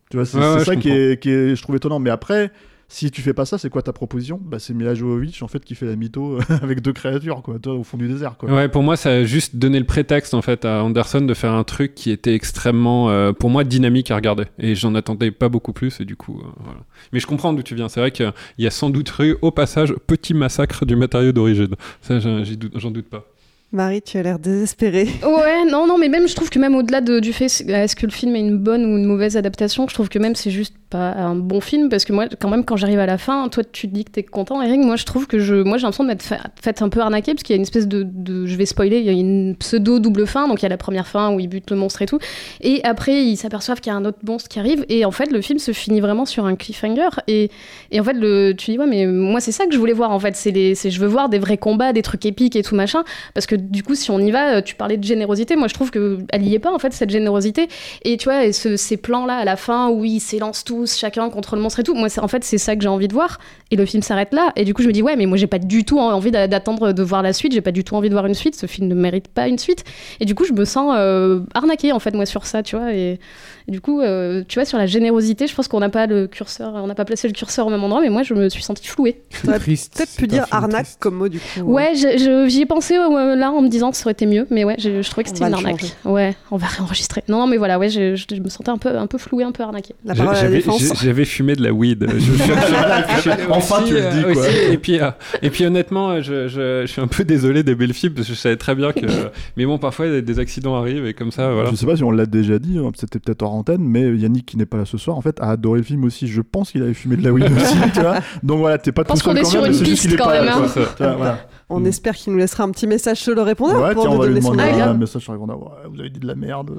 Tu 0.09 0.17
vois, 0.17 0.25
c'est 0.25 0.37
Ouais, 0.37 0.43
c'est 0.43 0.57
ouais, 0.59 0.65
ça 0.65 0.75
qui 0.75 0.89
est, 0.89 1.21
qui 1.21 1.29
est, 1.29 1.55
je 1.55 1.61
trouve 1.61 1.75
étonnant. 1.75 1.99
Mais 1.99 2.09
après, 2.09 2.51
si 2.93 3.09
tu 3.09 3.21
fais 3.21 3.33
pas 3.33 3.45
ça, 3.45 3.57
c'est 3.57 3.69
quoi 3.69 3.81
ta 3.81 3.93
proposition? 3.93 4.37
Bah, 4.43 4.59
c'est 4.59 4.73
Mila 4.73 4.93
Jovovich 4.93 5.41
en 5.43 5.47
fait 5.47 5.63
qui 5.63 5.75
fait 5.75 5.85
la 5.85 5.95
mytho 5.95 6.37
euh, 6.37 6.41
avec 6.61 6.81
deux 6.81 6.91
créatures, 6.91 7.41
quoi, 7.41 7.57
toi, 7.57 7.73
au 7.75 7.83
fond 7.83 7.95
du 7.97 8.07
désert, 8.09 8.35
quoi. 8.37 8.51
Ouais, 8.51 8.67
pour 8.67 8.83
moi, 8.83 8.97
ça 8.97 9.11
a 9.11 9.23
juste 9.23 9.55
donné 9.55 9.79
le 9.79 9.85
prétexte 9.85 10.33
en 10.33 10.41
fait 10.41 10.65
à 10.65 10.83
Anderson 10.83 11.21
de 11.21 11.33
faire 11.33 11.53
un 11.53 11.63
truc 11.63 11.95
qui 11.95 12.11
était 12.11 12.33
extrêmement, 12.35 13.09
euh, 13.09 13.31
pour 13.31 13.49
moi, 13.49 13.63
dynamique 13.63 14.11
à 14.11 14.15
regarder. 14.15 14.43
Et 14.59 14.75
j'en 14.75 14.93
attendais 14.95 15.31
pas 15.31 15.47
beaucoup 15.47 15.71
plus. 15.71 16.01
Et 16.01 16.05
du 16.05 16.17
coup, 16.17 16.39
euh, 16.41 16.47
voilà. 16.59 16.79
Mais 17.13 17.19
je 17.21 17.27
comprends 17.27 17.53
d'où 17.53 17.63
tu 17.63 17.75
viens. 17.75 17.87
C'est 17.87 18.01
vrai 18.01 18.11
qu'il 18.11 18.31
y 18.57 18.67
a 18.67 18.71
sans 18.71 18.89
doute 18.89 19.13
eu 19.19 19.35
au 19.41 19.51
passage 19.51 19.93
petit 20.07 20.33
massacre 20.33 20.85
du 20.85 20.95
matériau 20.97 21.31
d'origine. 21.31 21.75
Ça, 22.01 22.19
j'en 22.19 22.43
j'y 22.43 22.57
doute- 22.57 22.73
j'en 22.75 22.91
doute 22.91 23.07
pas. 23.07 23.25
Marie, 23.71 24.01
tu 24.01 24.17
as 24.17 24.23
l'air 24.23 24.37
désespérée. 24.37 25.07
Ouais, 25.23 25.63
non, 25.71 25.87
non, 25.87 25.97
mais 25.97 26.09
même 26.09 26.27
je 26.27 26.35
trouve 26.35 26.49
que 26.49 26.59
même 26.59 26.75
au-delà 26.75 26.99
de- 26.99 27.21
du 27.21 27.31
fait 27.31 27.45
est-ce 27.45 27.95
que 27.95 28.05
le 28.05 28.11
film 28.11 28.35
est 28.35 28.41
une 28.41 28.57
bonne 28.57 28.83
ou 28.83 28.97
une 28.97 29.05
mauvaise 29.05 29.37
adaptation, 29.37 29.87
je 29.87 29.93
trouve 29.93 30.09
que 30.09 30.19
même 30.19 30.35
c'est 30.35 30.51
juste 30.51 30.75
pas 30.91 31.13
un 31.13 31.35
bon 31.35 31.61
film 31.61 31.89
parce 31.89 32.05
que 32.05 32.13
moi, 32.13 32.25
quand 32.39 32.49
même, 32.49 32.63
quand 32.65 32.75
j'arrive 32.75 32.99
à 32.99 33.05
la 33.07 33.17
fin, 33.17 33.47
toi 33.49 33.63
tu 33.63 33.87
te 33.89 33.93
dis 33.95 34.05
que 34.05 34.11
t'es 34.11 34.23
content, 34.23 34.61
Eric, 34.61 34.79
moi 34.81 34.95
je 34.97 35.05
trouve 35.05 35.25
que 35.25 35.39
je, 35.39 35.55
moi 35.55 35.77
j'ai 35.77 35.83
l'impression 35.83 36.03
de 36.03 36.09
m'être 36.09 36.21
fait, 36.21 36.81
un 36.81 36.89
peu 36.89 36.99
arnaquer 36.99 37.33
parce 37.33 37.43
qu'il 37.43 37.53
y 37.53 37.55
a 37.55 37.57
une 37.57 37.63
espèce 37.63 37.87
de, 37.87 38.05
je 38.45 38.55
vais 38.55 38.65
spoiler, 38.65 38.99
il 38.99 39.05
y 39.05 39.09
a 39.09 39.13
une 39.13 39.55
pseudo 39.57 39.99
double 39.99 40.27
fin, 40.27 40.47
donc 40.47 40.61
il 40.61 40.63
y 40.63 40.65
a 40.67 40.69
la 40.69 40.77
première 40.77 41.07
fin 41.07 41.33
où 41.33 41.39
ils 41.39 41.47
butent 41.47 41.71
le 41.71 41.77
monstre 41.77 42.01
et 42.01 42.05
tout, 42.05 42.19
et 42.61 42.83
après 42.83 43.23
ils 43.23 43.37
s'aperçoivent 43.37 43.79
qu'il 43.81 43.91
y 43.91 43.95
a 43.95 43.97
un 43.97 44.05
autre 44.05 44.19
monstre 44.27 44.49
qui 44.49 44.59
arrive. 44.59 44.85
Et 44.89 45.05
en 45.05 45.11
fait 45.11 45.31
le 45.31 45.41
film 45.41 45.57
se 45.59 45.71
finit 45.71 46.01
vraiment 46.01 46.25
sur 46.25 46.45
un 46.45 46.55
cliffhanger. 46.55 47.09
Et, 47.27 47.49
et 47.91 47.99
en 47.99 48.03
fait 48.03 48.13
le, 48.13 48.53
tu 48.53 48.71
dis 48.71 48.77
ouais 48.77 48.87
mais 48.87 49.05
moi 49.07 49.39
c'est 49.39 49.51
ça 49.51 49.65
que 49.65 49.73
je 49.73 49.77
voulais 49.79 49.93
voir 49.93 50.11
en 50.11 50.19
fait, 50.19 50.35
c'est 50.35 50.51
je 50.51 50.99
veux 50.99 51.07
voir 51.07 51.29
des 51.29 51.39
vrais 51.39 51.57
combats, 51.57 51.93
des 51.93 52.01
trucs 52.01 52.25
épiques 52.25 52.55
et 52.55 52.63
tout 52.63 52.75
machin. 52.75 53.03
Parce 53.33 53.45
que 53.45 53.55
du 53.55 53.83
coup 53.83 53.95
si 53.95 54.11
on 54.11 54.19
y 54.19 54.31
va, 54.31 54.55
euh, 54.57 54.61
tu 54.61 54.75
parlais 54.75 54.97
de 54.97 55.03
générosité, 55.03 55.55
moi 55.55 55.67
je 55.67 55.73
trouve 55.73 55.89
que 55.91 56.17
elle 56.33 56.43
y 56.45 56.53
est 56.53 56.59
pas 56.59 56.73
en 56.73 56.79
fait 56.79 56.91
cette 56.93 57.09
générosité. 57.09 57.67
Et 58.03 58.17
tu 58.17 58.25
vois 58.25 58.45
et 58.45 58.51
ce- 58.51 58.75
ces 58.75 58.97
plans 58.97 59.25
là 59.25 59.37
à 59.37 59.45
la 59.45 59.55
fin 59.55 59.89
où 59.89 60.03
ils 60.03 60.19
s'élancent 60.19 60.63
tous 60.81 60.97
chacun 60.97 61.29
contre 61.29 61.55
le 61.55 61.61
monstre 61.61 61.79
et 61.79 61.83
tout, 61.83 61.93
moi 61.93 62.09
c'est 62.09 62.21
en 62.21 62.27
fait 62.27 62.43
c'est 62.43 62.57
ça 62.57 62.75
que 62.75 62.81
j'ai 62.81 62.87
envie 62.87 63.07
de 63.07 63.13
voir 63.13 63.39
et 63.69 63.75
le 63.75 63.85
film 63.85 64.01
s'arrête 64.03 64.33
là 64.33 64.51
et 64.55 64.65
du 64.65 64.73
coup 64.73 64.81
je 64.81 64.87
me 64.87 64.93
dis 64.93 65.01
ouais 65.03 65.15
mais 65.15 65.25
moi 65.25 65.37
j'ai 65.37 65.47
pas 65.47 65.59
du 65.59 65.85
tout 65.85 65.99
envie 65.99 66.31
d'a- 66.31 66.47
d'attendre 66.47 66.91
de 66.91 67.03
voir 67.03 67.21
la 67.21 67.33
suite, 67.33 67.53
j'ai 67.53 67.61
pas 67.61 67.71
du 67.71 67.83
tout 67.83 67.95
envie 67.95 68.09
de 68.09 68.13
voir 68.13 68.25
une 68.25 68.33
suite, 68.33 68.55
ce 68.55 68.65
film 68.65 68.87
ne 68.87 68.95
mérite 68.95 69.27
pas 69.27 69.47
une 69.47 69.57
suite 69.59 69.83
et 70.19 70.25
du 70.25 70.35
coup 70.35 70.45
je 70.45 70.53
me 70.53 70.65
sens 70.65 70.93
euh, 70.97 71.41
arnaquée 71.53 71.91
en 71.91 71.99
fait 71.99 72.13
moi 72.15 72.25
sur 72.25 72.45
ça 72.45 72.63
tu 72.63 72.75
vois 72.75 72.93
et, 72.93 73.19
et 73.67 73.71
du 73.71 73.79
coup 73.81 74.01
euh, 74.01 74.43
tu 74.47 74.57
vois 74.59 74.65
sur 74.65 74.77
la 74.77 74.85
générosité 74.87 75.47
je 75.47 75.53
pense 75.55 75.67
qu'on 75.67 75.79
n'a 75.79 75.89
pas 75.89 76.07
le 76.07 76.27
curseur, 76.27 76.73
on 76.75 76.87
n'a 76.87 76.95
pas 76.95 77.05
placé 77.05 77.27
le 77.27 77.33
curseur 77.33 77.67
au 77.67 77.69
même 77.69 77.83
endroit 77.83 78.01
mais 78.01 78.09
moi 78.09 78.23
je 78.23 78.33
me 78.33 78.49
suis 78.49 78.63
sentie 78.63 78.87
flouée. 78.87 79.21
T'aurais 79.43 79.59
peut-être 79.59 80.15
pu 80.17 80.27
dire 80.27 80.45
arnaque 80.51 80.87
comme 80.99 81.15
mot 81.15 81.29
du 81.29 81.39
coup. 81.39 81.61
Ouais, 81.61 81.93
je- 81.95 82.17
je- 82.17 82.47
j'y 82.49 82.61
ai 82.61 82.65
pensé 82.65 82.95
euh, 82.97 83.35
là 83.35 83.51
en 83.51 83.61
me 83.61 83.67
disant 83.69 83.91
que 83.91 83.97
ça 83.97 84.03
aurait 84.05 84.13
été 84.13 84.25
mieux, 84.25 84.47
mais 84.49 84.63
ouais, 84.63 84.75
je, 84.79 85.01
je 85.01 85.09
trouvais 85.09 85.23
que 85.23 85.29
c'était 85.29 85.45
une 85.45 85.53
arnaque. 85.53 85.79
changer. 85.81 85.93
Ouais, 86.05 86.35
on 86.49 86.57
va 86.57 86.67
réenregistrer. 86.67 87.23
Non, 87.27 87.37
non, 87.39 87.47
mais 87.47 87.57
voilà, 87.57 87.77
ouais, 87.79 87.89
je, 87.89 88.15
je- 88.15 88.25
je 88.33 88.39
me 88.41 88.49
sentais 88.49 88.69
un 88.69 88.77
peu, 88.77 88.97
un 88.97 89.07
peu 89.07 89.17
flouée, 89.17 89.43
un 89.43 89.51
peu 89.51 89.63
arnaquée. 89.63 89.93
La 90.05 90.15
parole 90.15 90.35
à 90.35 90.43
la 90.43 90.49
J'avais- 90.79 91.25
fumé 91.25 91.55
de 91.55 91.63
la 91.63 91.71
weed. 91.71 92.07
Je- 92.11 92.19
je- 92.19 92.27
je- 93.23 93.51
Enfin, 93.51 93.83
tu 93.85 93.93
le 93.93 94.01
euh, 94.01 94.11
dis, 94.11 94.21
quoi. 94.23 94.31
aussi, 94.43 94.57
Et 94.71 94.77
puis, 94.77 94.99
euh, 94.99 95.11
et 95.41 95.49
puis 95.49 95.65
honnêtement, 95.65 96.09
euh, 96.11 96.21
je, 96.21 96.47
je- 96.47 96.81
je 96.81 96.87
suis 96.91 97.01
un 97.01 97.07
peu 97.07 97.23
désolé 97.23 97.63
d'aimer 97.63 97.87
le 97.87 97.93
film 97.93 98.13
parce 98.13 98.27
que 98.27 98.33
je 98.33 98.39
savais 98.39 98.57
très 98.57 98.75
bien 98.75 98.91
que. 98.91 99.05
Mais 99.57 99.65
bon, 99.65 99.77
parfois 99.77 100.07
des, 100.09 100.21
des 100.21 100.39
accidents 100.39 100.75
arrivent 100.75 101.05
et 101.05 101.13
comme 101.13 101.31
ça, 101.31 101.51
voilà. 101.53 101.69
Je 101.71 101.75
sais 101.75 101.85
pas 101.85 101.95
si 101.95 102.03
on 102.03 102.11
l'a 102.11 102.25
déjà 102.25 102.59
dit, 102.59 102.77
hein, 102.79 102.91
c'était 102.95 103.19
peut-être 103.19 103.41
hors 103.43 103.53
antenne, 103.53 103.81
mais 103.83 104.15
Yannick 104.15 104.45
qui 104.45 104.57
n'est 104.57 104.65
pas 104.65 104.77
là 104.77 104.85
ce 104.85 104.97
soir, 104.97 105.17
en 105.17 105.21
fait, 105.21 105.39
a 105.41 105.51
adoré 105.51 105.79
le 105.79 105.83
film 105.85 106.03
aussi. 106.03 106.27
Je 106.27 106.41
pense 106.41 106.71
qu'il 106.71 106.81
avait 106.83 106.93
fumé 106.93 107.15
de 107.17 107.23
la 107.23 107.31
weed 107.31 107.45
aussi, 107.55 107.77
tu 107.93 107.99
vois. 108.01 108.19
Donc 108.43 108.59
voilà, 108.59 108.77
t'es 108.77 108.91
pas 108.91 109.03
Je 109.03 109.07
pense 109.07 109.19
tout 109.19 109.25
seul 109.25 109.35
qu'on 109.35 109.41
est 109.41 109.45
sur 109.45 109.61
même, 109.61 109.71
une 109.73 109.79
piste 109.83 110.17
quand 110.17 110.29
même, 110.29 110.45
quoi. 110.45 110.63
hein. 110.65 110.85
Tu 110.97 111.03
vois, 111.03 111.13
voilà. 111.15 111.47
On 111.69 111.85
espère 111.85 112.15
qu'il 112.15 112.33
nous 112.33 112.39
laissera 112.39 112.63
un 112.65 112.71
petit 112.71 112.85
message 112.87 113.17
sur 113.19 113.33
le 113.33 113.41
répondeur 113.43 113.81
Ouais, 113.81 113.93
pour 113.93 114.03
tiens, 114.03 114.11
nous 114.11 114.17
on 114.17 114.19
va 114.19 114.25
lui 114.27 114.33
donner 114.33 114.45
son 114.45 114.51
demander 114.51 114.81
un 114.81 114.93
message 114.93 115.21
sur 115.21 115.31
les 115.31 115.37
répondeurs. 115.39 115.61
Ouais, 115.61 115.89
vous 115.89 115.99
avez 116.01 116.09
dit 116.09 116.19
de 116.19 116.27
la 116.27 116.35
merde. 116.35 116.71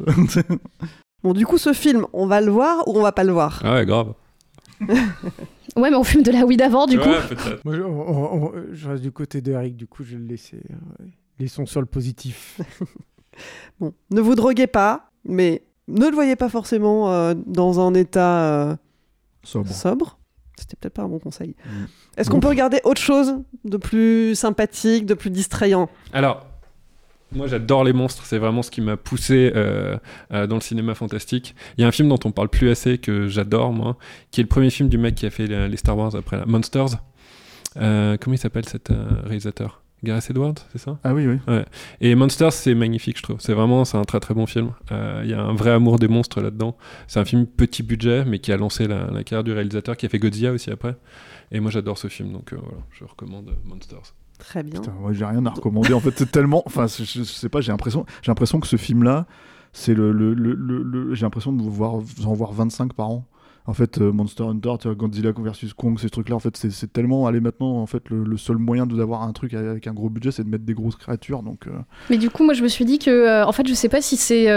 Bon, 1.23 1.33
du 1.33 1.47
coup, 1.47 1.59
ce 1.59 1.73
film, 1.73 2.07
on 2.13 2.27
va 2.27 2.41
le 2.41 2.51
voir 2.51 2.87
ou 2.89 2.99
on 2.99 3.03
va 3.03 3.13
pas 3.13 3.25
le 3.25 3.33
voir? 3.33 3.61
Ah 3.65 3.75
ouais, 3.75 3.87
grave. 3.87 4.15
Ouais, 5.77 5.91
mais 5.91 5.97
on 5.97 6.05
fume 6.05 6.23
de 6.23 6.31
la 6.33 6.45
weed 6.45 6.61
avant, 6.61 6.87
du 6.87 6.99
coup. 6.99 7.09
Ouais, 7.09 7.21
peut-être. 7.29 7.65
Moi, 7.65 7.77
je, 7.77 7.81
on- 7.83 8.45
on- 8.47 8.53
je 8.73 8.89
reste 8.91 9.03
du 9.03 9.11
côté 9.13 9.41
d'Eric, 9.41 9.75
du 9.77 9.87
coup, 9.87 10.05
je 10.05 10.13
vais 10.17 10.19
le 10.19 10.27
laisser. 10.27 10.59
euh, 10.71 11.03
ouais. 11.05 11.11
Laissons 11.39 11.65
sur 11.67 11.81
le 11.81 11.87
positif. 11.87 12.61
Bon, 13.81 13.95
ne 14.11 14.21
vous 14.21 14.35
droguez 14.35 14.67
pas, 14.67 15.09
mais 15.25 15.63
ne 15.89 16.05
le 16.07 16.13
voyez 16.15 16.37
pas 16.37 16.51
forcément 16.51 17.11
euh, 17.11 17.33
dans 17.47 17.81
un 17.81 17.95
état 17.95 18.43
euh, 18.43 18.77
Sobre. 19.43 19.71
sobre. 19.73 20.19
C'était 20.59 20.77
peut-être 20.77 20.93
pas 20.93 21.03
un 21.05 21.09
bon 21.09 21.19
conseil. 21.19 21.57
Mm. 21.65 21.85
Est-ce 22.19 22.29
qu'on 22.29 22.41
peut 22.41 22.49
regarder 22.49 22.81
autre 22.85 23.01
chose 23.01 23.37
de 23.65 23.77
plus 23.79 24.35
sympathique, 24.35 25.07
de 25.07 25.15
plus 25.15 25.31
distrayant? 25.31 25.89
Alors, 26.13 26.45
moi 27.35 27.47
j'adore 27.47 27.85
les 27.85 27.93
monstres, 27.93 28.25
c'est 28.25 28.39
vraiment 28.39 28.63
ce 28.63 28.71
qui 28.71 28.81
m'a 28.81 28.97
poussé 28.97 29.53
euh, 29.55 29.97
euh, 30.33 30.47
dans 30.47 30.57
le 30.57 30.61
cinéma 30.61 30.95
fantastique. 30.95 31.55
Il 31.77 31.83
y 31.83 31.85
a 31.85 31.89
un 31.89 31.93
film 31.93 32.09
dont 32.09 32.19
on 32.25 32.33
parle 32.33 32.49
plus 32.49 32.71
assez 32.71 32.99
que 32.99 33.29
j'adore 33.29 33.73
moi, 33.73 33.97
qui 34.31 34.41
est 34.41 34.45
le 34.45 34.49
premier 34.49 34.71
film 34.71 34.89
du 34.89 34.99
mec 34.99 35.15
qui 35.15 35.27
a 35.27 35.31
fait 35.31 35.47
les, 35.47 35.69
les 35.69 35.77
Star 35.77 35.97
Wars 35.97 36.15
après 36.15 36.37
la 36.37 36.47
Monsters. 36.47 36.99
Euh, 37.77 38.17
comment 38.21 38.35
il 38.35 38.39
s'appelle 38.39 38.67
cet 38.67 38.91
euh, 38.91 39.07
réalisateur? 39.25 39.83
Gareth 40.05 40.31
Edwards, 40.31 40.55
c'est 40.73 40.79
ça? 40.79 40.99
Ah 41.05 41.15
oui, 41.15 41.29
oui. 41.29 41.37
Ouais. 41.47 41.65
Et 42.01 42.17
Monsters, 42.17 42.53
c'est 42.53 42.75
magnifique, 42.75 43.19
je 43.19 43.23
trouve. 43.23 43.37
C'est 43.39 43.55
vraiment, 43.55 43.85
c'est 43.85 43.97
un 43.97 44.03
très 44.03 44.19
très 44.19 44.35
bon 44.35 44.47
film. 44.47 44.73
Euh, 44.91 45.21
Il 45.23 45.31
y 45.31 45.33
a 45.33 45.41
un 45.41 45.55
vrai 45.55 45.71
amour 45.71 46.01
des 46.01 46.09
monstres 46.09 46.41
là-dedans. 46.41 46.77
C'est 47.07 47.21
un 47.21 47.25
film 47.25 47.47
petit 47.47 47.85
budget, 47.85 48.25
mais 48.25 48.41
qui 48.41 48.51
a 48.51 48.57
lancé 48.57 48.89
la, 48.89 49.07
la 49.13 49.23
carrière 49.23 49.45
du 49.45 49.53
réalisateur, 49.53 49.97
qui 49.97 50.07
a 50.07 50.09
fait 50.09 50.19
Godzilla 50.19 50.51
aussi 50.51 50.73
après. 50.73 50.97
Et 51.53 51.61
moi, 51.61 51.71
j'adore 51.71 51.99
ce 51.99 52.09
film, 52.09 52.33
donc 52.33 52.53
euh, 52.53 52.57
voilà, 52.61 52.83
je 52.91 53.05
recommande 53.05 53.51
euh, 53.51 53.55
Monsters. 53.65 54.15
Très 54.43 54.63
bien. 54.63 54.81
Putain, 54.81 54.93
moi 55.01 55.13
j'ai 55.13 55.25
rien 55.25 55.45
à 55.47 55.51
recommander. 55.51 55.95
En 55.95 56.01
fait, 56.01 56.31
tellement. 56.31 56.63
Enfin, 56.67 56.87
je, 56.87 57.05
je 57.05 57.23
sais 57.23 57.49
pas, 57.49 57.61
j'ai 57.61 57.71
l'impression, 57.73 58.05
j'ai 58.23 58.31
l'impression 58.31 58.59
que 58.61 58.67
ce 58.67 58.77
film-là, 58.77 59.27
c'est 59.73 59.95
le. 59.95 60.13
le, 60.13 60.35
le, 60.35 60.55
le- 60.55 61.15
j'ai 61.15 61.23
l'impression 61.25 61.53
de 61.53 61.63
vous 61.63 61.71
voir, 61.71 61.97
vous 61.97 62.27
en 62.27 62.33
voir 62.35 62.53
25 62.53 62.93
par 62.93 63.09
an. 63.11 63.25
En 63.67 63.75
fait, 63.75 63.99
euh, 63.99 64.11
Monster 64.11 64.43
Hunter, 64.43 64.75
Godzilla 64.97 65.31
versus 65.39 65.73
Kong, 65.73 65.97
ces 66.01 66.11
trucs-là, 66.11 66.35
en 66.35 66.41
fait, 66.41 66.57
c'est 66.57 66.93
tellement. 66.93 67.27
Allez, 67.29 67.41
maintenant, 67.41 67.77
en 67.81 67.87
fait, 67.87 68.03
le, 68.11 68.37
seul 68.37 68.57
moyen 68.57 68.87
de 68.87 68.93
vous 68.95 69.01
avoir 69.01 69.23
un 69.23 69.33
truc 69.33 69.55
avec 69.55 69.87
un 69.87 69.93
gros 69.93 70.11
budget, 70.11 70.33
c'est 70.33 70.43
de 70.43 70.49
mettre 70.49 70.65
des 70.65 70.75
grosses 70.75 70.97
créatures. 70.97 71.45
Donc, 71.45 71.69
euh, 71.69 71.71
Mais 72.11 72.17
du 72.19 72.29
coup, 72.29 72.43
moi, 72.45 72.55
je 72.55 72.63
me 72.65 72.69
suis 72.69 72.85
dit 72.85 72.99
que, 72.99 73.11
euh, 73.11 73.47
en 73.47 73.53
fait, 73.53 73.67
je 73.69 73.75
sais 73.75 73.89
pas 73.89 74.03
si 74.03 74.17
c'est 74.17 74.49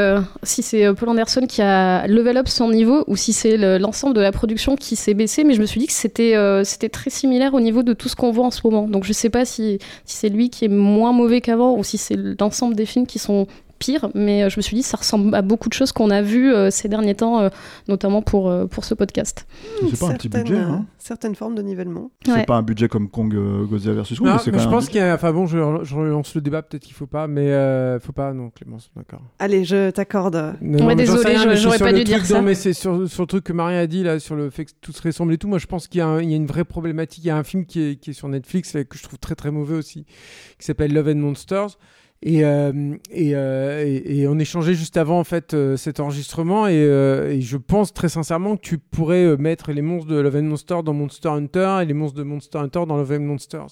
si 0.44 0.64
c'est 0.64 0.92
Paul 0.96 1.10
Anderson 1.10 1.46
qui 1.48 1.62
a 1.62 2.08
level 2.08 2.38
up 2.38 2.48
son 2.48 2.72
niveau 2.72 3.04
ou 3.08 3.16
si 3.16 3.32
c'est 3.34 3.58
le- 3.58 3.78
l'ensemble 3.78 4.16
de 4.16 4.22
la 4.22 4.32
production 4.32 4.76
qui 4.76 4.96
s'est 4.96 5.14
baissé, 5.14 5.44
mais 5.44 5.54
je 5.54 5.62
me 5.62 5.66
suis 5.68 5.80
dit 5.80 5.88
que 5.88 5.94
c'était 5.94 6.36
c'était 6.64 6.90
très 6.90 7.10
similaire 7.12 7.54
au 7.54 7.60
niveau 7.60 7.84
de 7.84 7.94
tout 7.94 8.10
ce 8.10 8.16
qu'on 8.16 8.32
voit 8.32 8.46
en 8.46 8.52
ce 8.52 8.62
moment. 8.64 8.88
Donc, 8.88 9.04
je 9.04 9.14
sais 9.14 9.30
pas 9.30 9.46
si, 9.46 9.78
si 10.06 10.18
c'est 10.18 10.30
lui 10.30 10.50
qui 10.50 10.66
est 10.66 10.70
moins 10.70 11.12
mauvais 11.14 11.42
qu'avant 11.42 11.78
ou 11.78 11.84
si 11.84 11.98
c'est 11.98 12.16
l'ensemble 12.40 12.76
des 12.76 12.86
films 12.86 13.06
qui 13.06 13.20
sont 13.20 13.46
pire, 13.80 14.10
mais 14.16 14.44
euh, 14.44 14.50
je 14.50 14.58
me 14.58 14.62
suis 14.62 14.76
dit 14.76 14.84
ça 14.84 14.98
ressemble 14.98 15.34
à 15.36 15.42
beaucoup 15.42 15.70
de 15.70 15.74
choses 15.74 15.92
qu'on 15.92 16.10
a 16.10 16.22
vues 16.22 16.54
euh, 16.54 16.70
ces 16.72 16.88
derniers 16.88 17.16
temps, 17.16 17.40
euh, 17.40 17.50
notamment 17.88 18.22
pour, 18.22 18.50
euh, 18.50 18.66
pour 18.68 18.86
ce 18.86 18.94
podcast. 18.94 19.48
C'est 19.90 20.00
pas 20.00 20.08
un 20.08 20.14
petit 20.14 20.30
Certaines, 20.32 20.44
budget, 20.44 20.58
hein 20.60 20.86
Certaines 20.98 21.36
formes 21.36 21.56
de 21.56 21.62
nivellement. 21.62 22.10
C'est 22.26 22.32
Ouais. 22.32 22.46
pas 22.46 22.56
un 22.56 22.64
budget 22.64 22.88
comme 22.88 23.10
Kong 23.10 23.34
euh, 23.36 23.66
Godzilla 23.66 23.94
versus 23.94 24.18
Kong, 24.18 24.28
Non, 24.28 24.34
mais 24.34 24.40
c'est 24.40 24.52
mais 24.52 24.58
quand 24.58 24.64
je 24.64 24.70
pense 24.70 24.88
qu'il 24.88 24.98
y 24.98 25.04
a. 25.04 25.14
Enfin 25.14 25.32
bon, 25.34 25.46
je, 25.46 25.58
je 25.84 25.96
relance 25.96 26.34
le 26.36 26.42
débat, 26.42 26.62
peut-être 26.64 26.84
qu'il 26.84 26.96
faut 26.96 27.06
pas, 27.06 27.28
mais 27.28 27.52
euh, 27.52 28.00
faut 28.00 28.12
pas, 28.14 28.34
non, 28.34 28.50
Clémence, 28.50 28.90
d'accord. 28.96 29.22
Allez, 29.40 29.66
je 29.66 29.92
t'accorde. 29.92 30.56
Ouais, 30.62 30.96
désolé, 30.96 31.36
j'aurais 31.56 31.78
pas 31.80 31.92
dû 31.94 32.04
truc- 32.04 32.06
dire 32.08 32.26
ça. 32.26 32.36
Non, 32.36 32.42
mais 32.42 32.56
c'est 32.56 32.74
sur, 32.74 33.08
sur 33.08 33.24
le 33.24 33.28
truc 33.28 33.44
que 33.44 33.54
Marie 33.54 33.76
a 33.76 33.88
dit, 33.88 34.04
là, 34.04 34.20
sur 34.20 34.36
le 34.36 34.50
fait 34.50 34.66
que 34.66 34.72
tout 34.82 34.92
se 34.92 35.02
ressemble 35.02 35.34
et 35.34 35.38
tout. 35.38 35.48
Moi, 35.48 35.60
je 35.60 35.68
pense 35.68 35.88
qu'il 35.88 36.00
y, 36.00 36.02
a 36.02 36.22
y 36.22 36.34
une 36.36 36.48
vraie 36.48 36.66
problématique. 36.66 37.24
Il 37.24 37.28
y 37.28 37.32
a 37.32 37.38
un 37.38 37.44
film 37.44 37.66
qui 37.66 37.82
est, 37.82 37.96
qui 37.98 38.10
est 38.10 38.14
sur 38.14 38.28
Netflix, 38.28 38.74
là, 38.74 38.84
que 38.84 38.98
je 38.98 39.04
trouve 39.04 39.20
très 39.20 39.36
très 39.36 39.52
mauvais 39.52 39.76
aussi, 39.76 40.06
qui 40.58 40.66
s'appelle 40.66 40.94
Love 40.94 41.10
and 41.10 41.16
Monsters. 41.16 41.78
Et, 42.22 42.44
euh, 42.44 42.96
euh, 43.16 44.02
et, 44.04 44.28
on 44.28 44.40
échangeait 44.40 44.74
juste 44.74 44.98
avant 44.98 45.20
en 45.20 45.24
fait 45.24 45.54
euh, 45.54 45.78
cet 45.78 46.00
enregistrement 46.00 46.68
et, 46.68 47.40
je 47.42 47.58
pense 47.58 47.94
très 47.94 48.10
sincèrement 48.10 48.56
que 48.56 48.62
tu 48.62 48.78
pourrais 48.78 49.38
mettre 49.38 49.72
les 49.72 49.82
monstres 49.82 50.10
de 50.10 50.20
Love 50.20 50.38
and 50.38 50.44
Monsters 50.44 50.84
dans 50.84 50.94
Monster 50.94 51.30
Hunter 51.30 51.80
et 51.84 51.86
les 51.86 51.94
monstres 51.94 52.18
de 52.18 52.24
Monster 52.24 52.58
Hunter 52.60 52.84
dans 52.88 52.98
Love 52.98 53.12
and 53.12 53.26
Monsters. 53.26 53.68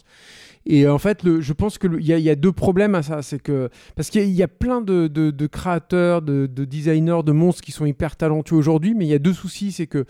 Et 0.65 0.87
en 0.87 0.97
fait, 0.97 1.23
je 1.41 1.51
pense 1.53 1.77
qu'il 1.77 1.99
y, 1.99 2.29
a- 2.29 2.35
deux 2.35 2.53
problèmes 2.53 2.95
à 2.95 3.03
ça. 3.03 3.21
C'est 3.21 3.41
que 3.41 3.69
parce 3.95 4.09
qu'il 4.09 4.29
y, 4.29 4.43
a- 4.43 4.47
plein 4.47 4.79
de, 4.79 5.47
créateurs, 5.47 6.21
de, 6.21 6.47
de 6.47 6.63
designers, 6.63 7.21
de 7.25 7.33
monstres 7.33 7.61
qui 7.61 7.73
sont 7.73 7.85
hyper 7.85 8.15
talentueux 8.15 8.55
aujourd'hui, 8.55 8.93
mais 8.93 9.05
il 9.05 9.09
y 9.09 9.13
a 9.13 9.19
deux 9.19 9.33
soucis. 9.33 9.73
C'est 9.73 9.87
que 9.87 10.05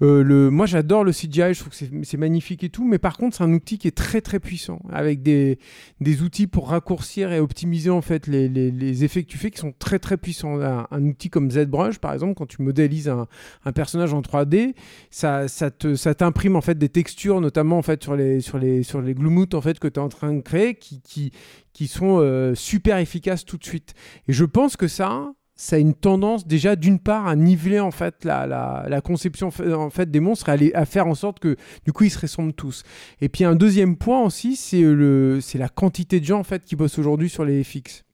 le, 0.00 0.50
moi, 0.50 0.66
j'adore 0.66 1.04
le 1.04 1.12
CGI, 1.12 1.54
je 1.54 1.60
trouve 1.60 1.72
que 1.72 1.84
c'est 2.02 2.16
magnifique 2.16 2.64
et 2.64 2.68
tout, 2.68 2.84
mais 2.84 2.98
par 2.98 3.16
contre, 3.16 3.36
c'est 3.36 3.44
un 3.44 3.52
outil 3.52 3.78
qui 3.78 3.86
est 3.86 3.96
très 3.96 4.20
très 4.20 4.40
puissant, 4.40 4.80
avec 4.90 5.22
des, 5.22 5.60
des 6.00 6.22
outils 6.22 6.48
pour 6.48 6.70
raccourcir 6.70 7.30
et 7.30 7.38
optimiser 7.38 7.71
en 7.90 8.02
fait 8.02 8.26
les, 8.26 8.48
les- 8.48 8.70
les 8.70 9.04
effets 9.04 9.22
que 9.22 9.28
tu 9.28 9.38
fais 9.38 9.50
qui 9.50 9.58
sont 9.58 9.72
très 9.78 9.98
très 9.98 10.16
puissants. 10.16 10.60
Un, 10.60 11.04
outil 11.06 11.30
comme 11.30 11.50
ZBrush, 11.50 11.98
par 11.98 12.12
exemple, 12.12 12.34
quand 12.34 12.46
tu 12.46 12.62
modélises 12.62 13.08
un, 13.08 13.26
un 13.64 13.72
personnage 13.72 14.12
en 14.14 14.20
3D, 14.20 14.74
ça, 15.10 15.48
ça 15.48 15.70
te 15.70 15.94
ça 15.94 16.14
t'imprime 16.14 16.56
en 16.56 16.60
fait 16.60 16.76
des 16.78 16.88
textures, 16.88 17.40
notamment 17.40 17.78
en 17.78 17.82
fait 17.82 18.02
sur 18.02 18.16
les 18.16 18.40
sur 18.40 18.58
les 18.58 18.82
sur 18.82 19.00
les 19.00 19.14
en 19.54 19.60
fait 19.60 19.78
que 19.78 19.88
tu 19.88 19.94
es 19.94 20.02
en 20.02 20.08
train 20.08 20.32
de 20.32 20.40
créer, 20.40 20.74
qui 20.74 21.00
qui 21.00 21.32
qui 21.72 21.86
sont 21.86 22.18
euh, 22.20 22.54
super 22.54 22.98
efficaces 22.98 23.44
tout 23.44 23.56
de 23.56 23.64
suite. 23.64 23.94
Et 24.28 24.32
je 24.32 24.44
pense 24.44 24.76
que 24.76 24.88
ça, 24.88 25.32
ça 25.54 25.76
a 25.76 25.78
une 25.78 25.94
tendance 25.94 26.46
déjà 26.46 26.76
d'une 26.76 26.98
part 26.98 27.26
à 27.26 27.36
niveler 27.36 27.80
en 27.80 27.90
fait 27.90 28.24
la, 28.24 28.46
la, 28.46 29.00
conception 29.00 29.48
en 29.48 29.90
fait 29.90 30.10
des 30.10 30.20
monstres 30.20 30.48
et 30.48 30.74
à, 30.74 30.80
à 30.80 30.84
faire 30.84 31.06
en 31.06 31.14
sorte 31.14 31.38
que 31.40 31.56
du 31.84 31.92
coup 31.92 32.04
ils 32.04 32.10
se 32.10 32.18
ressemblent 32.18 32.52
tous. 32.52 32.82
Et 33.20 33.28
puis 33.28 33.44
un 33.44 33.54
deuxième 33.54 33.96
point 33.96 34.22
aussi, 34.22 34.56
c'est 34.56 35.58
la 35.58 35.68
quantité 35.68 36.20
de 36.20 36.24
gens 36.24 36.40
en 36.40 36.44
fait 36.44 36.64
qui 36.64 36.76
bossent 36.76 36.98
aujourd'hui 36.98 37.28
sur 37.28 37.44
les 37.44 37.62
FX. 37.62 38.04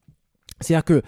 C'est-à-dire 0.61 0.83
que 0.83 1.01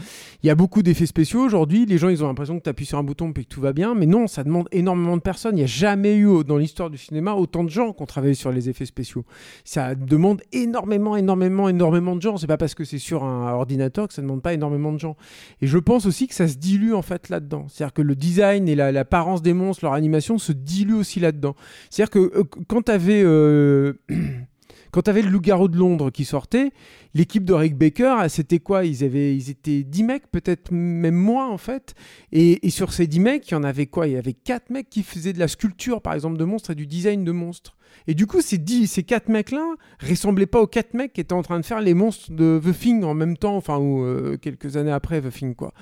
il 0.44 0.48
y 0.48 0.50
a 0.50 0.56
beaucoup 0.56 0.82
d'effets 0.82 1.06
spéciaux 1.06 1.42
aujourd'hui. 1.42 1.86
Les 1.86 1.98
gens, 1.98 2.10
ils 2.10 2.24
ont 2.24 2.28
l'impression 2.28 2.58
que 2.58 2.64
tu 2.64 2.70
appuies 2.70 2.86
sur 2.86 2.98
un 2.98 3.04
bouton 3.04 3.32
et 3.32 3.44
que 3.44 3.50
tout 3.50 3.62
va 3.62 3.74
bien. 3.74 3.94
Mais 3.96 4.06
non, 4.06 4.28
ça 4.28 4.44
demande 4.44 4.68
énormément 4.72 5.18
de 5.18 5.22
personnes. 5.22 5.56
Il 5.56 5.60
n'y 5.60 5.64
a 5.64 5.68
jamais 5.68 6.16
eu 6.18 6.44
dans 6.44 6.58
l'histoire 6.58 6.90
du 6.90 6.98
cinéma 6.98 7.34
autant 7.34 7.64
de 7.64 7.70
gens 7.70 7.94
qui 7.94 8.02
ont 8.02 8.06
travaillé 8.06 8.34
sur 8.34 8.52
les 8.52 8.70
effets 8.70 8.86
spéciaux. 8.86 9.26
Ça 9.66 9.96
demande 9.96 10.42
énormément, 10.52 11.16
énormément, 11.18 11.68
énormément 11.70 12.16
de 12.16 12.22
gens. 12.22 12.38
C'est 12.38 12.48
pas 12.48 12.58
parce 12.58 12.76
que 12.76 12.84
c'est 12.86 12.98
sur 12.98 13.24
un 13.24 13.52
ordinateur 13.54 14.08
que 14.08 14.14
ça 14.14 14.22
demande 14.22 14.42
pas 14.42 14.54
énormément 14.54 14.92
de 14.94 15.00
gens. 15.00 15.18
Et 15.62 15.68
je 15.68 15.78
pense 15.78 16.06
aussi 16.06 16.28
que 16.28 16.34
ça 16.36 16.48
se 16.48 16.56
dilue 16.58 16.94
en 16.94 17.02
fait 17.02 17.30
là-dedans. 17.30 17.66
C'est-à-dire 17.70 17.94
que 17.94 18.02
le 18.02 18.16
design 18.16 18.68
et 18.70 18.76
la- 18.76 18.92
l'apparence 18.92 19.42
des 19.42 19.54
monstres, 19.54 19.84
leur 19.86 19.94
animation 19.94 20.38
se 20.38 20.52
diluent 20.52 20.96
aussi 20.96 21.20
là-dedans. 21.20 21.56
C'est-à-dire 21.90 22.10
que 22.12 22.20
euh, 22.40 22.44
quand 22.68 22.84
tu 22.84 22.92
avais 22.92 23.24
quand 24.92 25.04
tu 25.04 25.10
avais 25.10 25.22
le 25.22 25.30
loup-garou 25.30 25.68
de 25.68 25.78
Londres 25.78 26.12
qui 26.12 26.26
sortait, 26.26 26.72
l'équipe 27.14 27.46
de 27.46 27.54
Rick 27.54 27.78
Baker, 27.78 28.26
c'était 28.30 28.60
quoi? 28.60 28.86
Ils, 28.86 29.04
avaient, 29.04 29.36
ils 29.36 29.50
étaient 29.50 29.84
10 29.84 30.04
mecs, 30.04 30.32
peut-être 30.32 30.72
même 30.72 31.16
moins 31.16 31.50
en 31.50 31.58
fait. 31.58 31.96
Et, 32.32 32.66
et 32.66 32.70
sur 32.70 32.94
ces 32.94 33.08
10 33.08 33.20
mecs, 33.20 33.50
il 33.50 33.54
y 33.54 33.58
en 33.58 33.64
avait 33.64 33.88
quoi? 33.88 34.08
Il 34.08 34.14
y 34.14 34.18
avait 34.18 34.34
4 34.34 34.70
mecs 34.70 34.90
qui 34.90 35.04
faisaient 35.04 35.34
de 35.34 35.40
la 35.40 35.48
sculpture, 35.48 36.02
par 36.02 36.14
exemple, 36.14 36.38
de 36.38 36.44
monstres 36.44 36.72
et 36.72 36.76
du 36.76 36.88
design 36.88 37.24
de 37.24 37.32
monstres. 37.32 37.78
Et 38.08 38.14
du 38.14 38.26
coup, 38.28 38.42
ces, 38.42 38.58
10, 38.58 38.88
ces 38.88 39.04
4 39.04 39.30
mecs-là 39.30 39.76
ressemblaient 40.02 40.46
pas 40.46 40.62
aux 40.62 40.68
4 40.68 40.94
mecs 40.94 41.14
qui 41.14 41.22
étaient 41.22 41.34
en 41.34 41.42
train 41.42 41.60
de 41.60 41.66
faire 41.66 41.82
les 41.82 41.94
monstres 41.94 42.32
de 42.32 42.60
The 42.64 42.78
Thing 42.78 43.04
en 43.04 43.14
même 43.14 43.38
temps, 43.38 43.56
enfin, 43.56 43.78
ou 43.78 44.04
euh, 44.04 44.38
quelques 44.38 44.78
années 44.78 44.92
après 44.92 45.22
The 45.22 45.30
Thing, 45.30 45.56
quoi. 45.56 45.74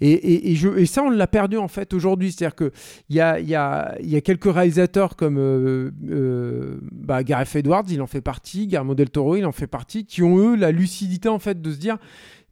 Et, 0.00 0.50
et, 0.52 0.56
je, 0.56 0.68
et 0.76 0.86
ça, 0.86 1.02
on 1.02 1.10
l'a 1.10 1.26
perdu 1.26 1.56
en 1.56 1.68
fait 1.68 1.94
aujourd'hui. 1.94 2.32
C'est-à-dire 2.32 2.56
qu'il 2.56 3.16
y 3.16 3.20
a, 3.20 3.40
y, 3.40 3.54
a, 3.54 3.96
y 4.00 4.16
a 4.16 4.20
quelques 4.20 4.52
réalisateurs 4.52 5.16
comme 5.16 5.38
euh, 5.38 5.90
euh, 6.10 6.78
bah, 6.92 7.22
Gareth 7.22 7.54
Edwards, 7.56 7.84
il 7.88 8.02
en 8.02 8.06
fait 8.06 8.20
partie, 8.20 8.66
Guillermo 8.66 8.94
del 8.94 9.10
Toro, 9.10 9.36
il 9.36 9.46
en 9.46 9.52
fait 9.52 9.66
partie, 9.66 10.04
qui 10.04 10.22
ont 10.22 10.38
eux 10.38 10.56
la 10.56 10.72
lucidité 10.72 11.28
en 11.28 11.38
fait 11.38 11.60
de 11.60 11.72
se 11.72 11.78
dire 11.78 11.98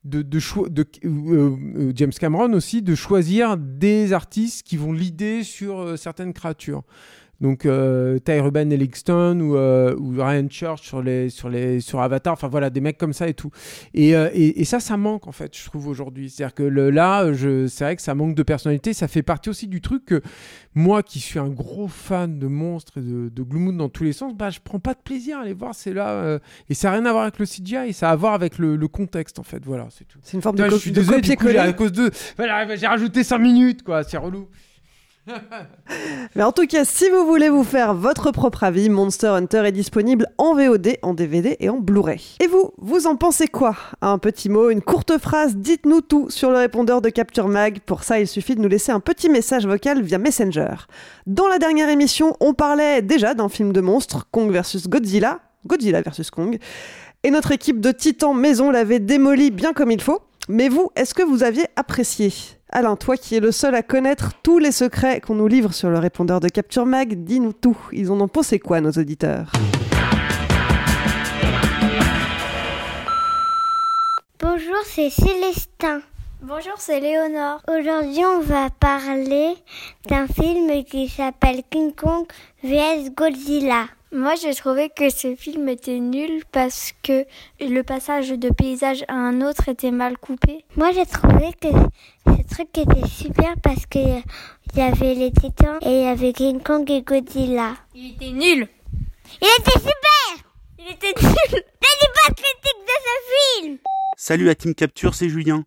de, 0.04 0.22
de, 0.22 0.38
de 0.68 1.92
James 1.96 2.12
Cameron 2.12 2.52
aussi 2.52 2.80
de 2.80 2.94
choisir 2.94 3.56
des 3.56 4.12
artistes 4.12 4.64
qui 4.64 4.76
vont 4.76 4.92
l'idée 4.92 5.42
sur 5.42 5.98
certaines 5.98 6.32
créatures. 6.32 6.84
Donc 7.40 7.66
euh, 7.66 8.18
Ty 8.18 8.40
Ruben 8.40 8.72
Ellingston 8.72 9.40
ou, 9.40 9.56
euh, 9.56 9.94
ou 9.98 10.10
Ryan 10.16 10.46
Church 10.48 10.82
sur 10.82 11.02
les 11.02 11.28
sur 11.28 11.48
les 11.50 11.80
sur 11.80 12.00
Avatar, 12.00 12.32
enfin 12.32 12.48
voilà 12.48 12.70
des 12.70 12.80
mecs 12.80 12.96
comme 12.96 13.12
ça 13.12 13.28
et 13.28 13.34
tout. 13.34 13.50
Et, 13.92 14.16
euh, 14.16 14.30
et, 14.32 14.60
et 14.60 14.64
ça 14.64 14.80
ça 14.80 14.96
manque 14.96 15.26
en 15.26 15.32
fait, 15.32 15.54
je 15.56 15.64
trouve 15.64 15.86
aujourd'hui. 15.88 16.30
C'est-à-dire 16.30 16.54
que 16.54 16.62
le, 16.62 16.90
là, 16.90 17.26
c'est 17.68 17.84
vrai 17.84 17.96
que 17.96 18.02
ça 18.02 18.14
manque 18.14 18.34
de 18.34 18.42
personnalité. 18.42 18.94
Ça 18.94 19.06
fait 19.06 19.22
partie 19.22 19.50
aussi 19.50 19.66
du 19.68 19.80
truc 19.82 20.06
que 20.06 20.22
moi 20.74 21.02
qui 21.02 21.20
suis 21.20 21.38
un 21.38 21.48
gros 21.48 21.88
fan 21.88 22.38
de 22.38 22.46
monstres 22.46 22.98
et 22.98 23.02
de, 23.02 23.28
de 23.28 23.42
Gloomwood 23.42 23.76
dans 23.76 23.88
tous 23.90 24.04
les 24.04 24.12
sens, 24.14 24.34
bah 24.34 24.50
je 24.50 24.60
prends 24.64 24.78
pas 24.80 24.94
de 24.94 25.00
plaisir 25.04 25.38
à 25.38 25.42
aller 25.42 25.52
voir. 25.52 25.74
C'est 25.74 25.92
là 25.92 26.08
euh, 26.08 26.38
et 26.70 26.74
ça 26.74 26.88
a 26.90 26.92
rien 26.94 27.04
à 27.04 27.12
voir 27.12 27.24
avec 27.24 27.38
le 27.38 27.44
CGI, 27.46 27.92
ça 27.92 28.08
a 28.08 28.12
à 28.12 28.16
voir 28.16 28.32
avec 28.34 28.56
le, 28.58 28.76
le 28.76 28.88
contexte 28.88 29.38
en 29.38 29.42
fait. 29.42 29.62
Voilà, 29.64 29.88
c'est 29.90 30.06
tout. 30.08 30.18
C'est 30.22 30.36
une 30.38 30.42
forme 30.42 30.56
de, 30.56 30.62
co- 30.70 30.76
je 30.76 30.80
suis 30.80 30.90
de 30.90 31.00
désolé, 31.00 31.36
coup, 31.36 31.48
à 31.48 31.72
cause 31.74 31.92
de 31.92 32.10
voilà, 32.38 32.76
j'ai 32.76 32.86
rajouté 32.86 33.24
5 33.24 33.38
minutes 33.38 33.82
quoi, 33.82 34.04
c'est 34.04 34.16
relou. 34.16 34.48
Mais 36.36 36.42
en 36.42 36.52
tout 36.52 36.66
cas, 36.66 36.84
si 36.84 37.08
vous 37.10 37.26
voulez 37.26 37.48
vous 37.48 37.64
faire 37.64 37.94
votre 37.94 38.30
propre 38.30 38.64
avis, 38.64 38.88
Monster 38.88 39.28
Hunter 39.28 39.64
est 39.66 39.72
disponible 39.72 40.26
en 40.38 40.54
VOD, 40.54 40.96
en 41.02 41.14
DVD 41.14 41.56
et 41.60 41.68
en 41.68 41.78
Blu-ray. 41.78 42.36
Et 42.40 42.46
vous, 42.46 42.70
vous 42.78 43.06
en 43.06 43.16
pensez 43.16 43.48
quoi? 43.48 43.76
Un 44.00 44.18
petit 44.18 44.48
mot, 44.48 44.70
une 44.70 44.82
courte 44.82 45.18
phrase, 45.18 45.56
dites-nous 45.56 46.00
tout 46.00 46.30
sur 46.30 46.50
le 46.50 46.58
répondeur 46.58 47.00
de 47.00 47.08
Capture 47.08 47.48
Mag. 47.48 47.80
Pour 47.80 48.04
ça, 48.04 48.20
il 48.20 48.28
suffit 48.28 48.54
de 48.54 48.60
nous 48.60 48.68
laisser 48.68 48.92
un 48.92 49.00
petit 49.00 49.28
message 49.28 49.66
vocal 49.66 50.02
via 50.02 50.18
Messenger. 50.18 50.74
Dans 51.26 51.48
la 51.48 51.58
dernière 51.58 51.88
émission, 51.88 52.36
on 52.40 52.54
parlait 52.54 53.02
déjà 53.02 53.34
d'un 53.34 53.48
film 53.48 53.72
de 53.72 53.80
monstres, 53.80 54.26
Kong 54.30 54.50
vs 54.50 54.88
Godzilla, 54.88 55.40
Godzilla 55.66 56.02
vs 56.02 56.30
Kong. 56.30 56.58
Et 57.22 57.30
notre 57.30 57.50
équipe 57.50 57.80
de 57.80 57.90
titans 57.90 58.34
maison 58.34 58.70
l'avait 58.70 59.00
démoli 59.00 59.50
bien 59.50 59.72
comme 59.72 59.90
il 59.90 60.00
faut. 60.00 60.20
Mais 60.48 60.68
vous, 60.68 60.92
est-ce 60.94 61.12
que 61.12 61.24
vous 61.24 61.42
aviez 61.42 61.66
apprécié 61.74 62.32
Alain, 62.70 62.94
toi 62.94 63.16
qui 63.16 63.34
es 63.34 63.40
le 63.40 63.50
seul 63.50 63.74
à 63.74 63.82
connaître 63.82 64.30
tous 64.44 64.58
les 64.58 64.70
secrets 64.70 65.20
qu'on 65.20 65.34
nous 65.34 65.48
livre 65.48 65.74
sur 65.74 65.90
le 65.90 65.98
répondeur 65.98 66.38
de 66.38 66.48
Capture 66.48 66.86
Mag, 66.86 67.24
dis-nous 67.24 67.52
tout. 67.52 67.76
Ils 67.90 68.12
en 68.12 68.20
ont 68.20 68.28
pensé 68.28 68.60
quoi, 68.60 68.80
nos 68.80 68.92
auditeurs 68.92 69.50
Bonjour, 74.38 74.76
c'est 74.84 75.10
Célestin. 75.10 76.00
Bonjour, 76.42 76.74
c'est 76.76 77.00
Léonore. 77.00 77.60
Aujourd'hui, 77.68 78.24
on 78.24 78.40
va 78.40 78.70
parler 78.70 79.54
d'un 80.08 80.28
film 80.28 80.84
qui 80.84 81.08
s'appelle 81.08 81.62
King 81.68 81.92
Kong 81.92 82.24
vs 82.62 83.10
Godzilla. 83.16 83.86
Moi, 84.16 84.34
j'ai 84.34 84.54
trouvé 84.54 84.88
que 84.88 85.10
ce 85.10 85.34
film 85.34 85.68
était 85.68 85.98
nul 85.98 86.42
parce 86.50 86.94
que 87.02 87.26
le 87.60 87.82
passage 87.82 88.30
de 88.30 88.48
paysage 88.48 89.04
à 89.08 89.14
un 89.14 89.42
autre 89.42 89.68
était 89.68 89.90
mal 89.90 90.16
coupé. 90.16 90.64
Moi, 90.74 90.90
j'ai 90.92 91.04
trouvé 91.04 91.52
que 91.60 91.68
ce 92.24 92.54
truc 92.54 92.78
était 92.78 93.06
super 93.06 93.56
parce 93.62 93.84
que 93.84 93.98
il 93.98 94.78
y 94.78 94.80
avait 94.80 95.12
les 95.12 95.30
titans 95.32 95.78
et 95.82 95.90
il 95.90 96.04
y 96.04 96.06
avait 96.06 96.32
King 96.32 96.62
Kong 96.62 96.90
et 96.90 97.02
Godzilla. 97.02 97.74
Il 97.94 98.14
était 98.14 98.30
nul. 98.30 98.66
Il 99.42 99.48
était 99.60 99.80
super 99.80 100.48
Il 100.78 100.94
était 100.94 101.08
nul. 101.08 101.34
T'as 101.50 101.58
dit 101.60 102.12
pas 102.14 102.30
de 102.30 102.36
critique 102.36 102.86
de 102.86 102.96
ce 103.04 103.60
film 103.60 103.78
Salut 104.16 104.48
à 104.48 104.54
Team 104.54 104.74
Capture, 104.74 105.14
c'est 105.14 105.28
Julien. 105.28 105.66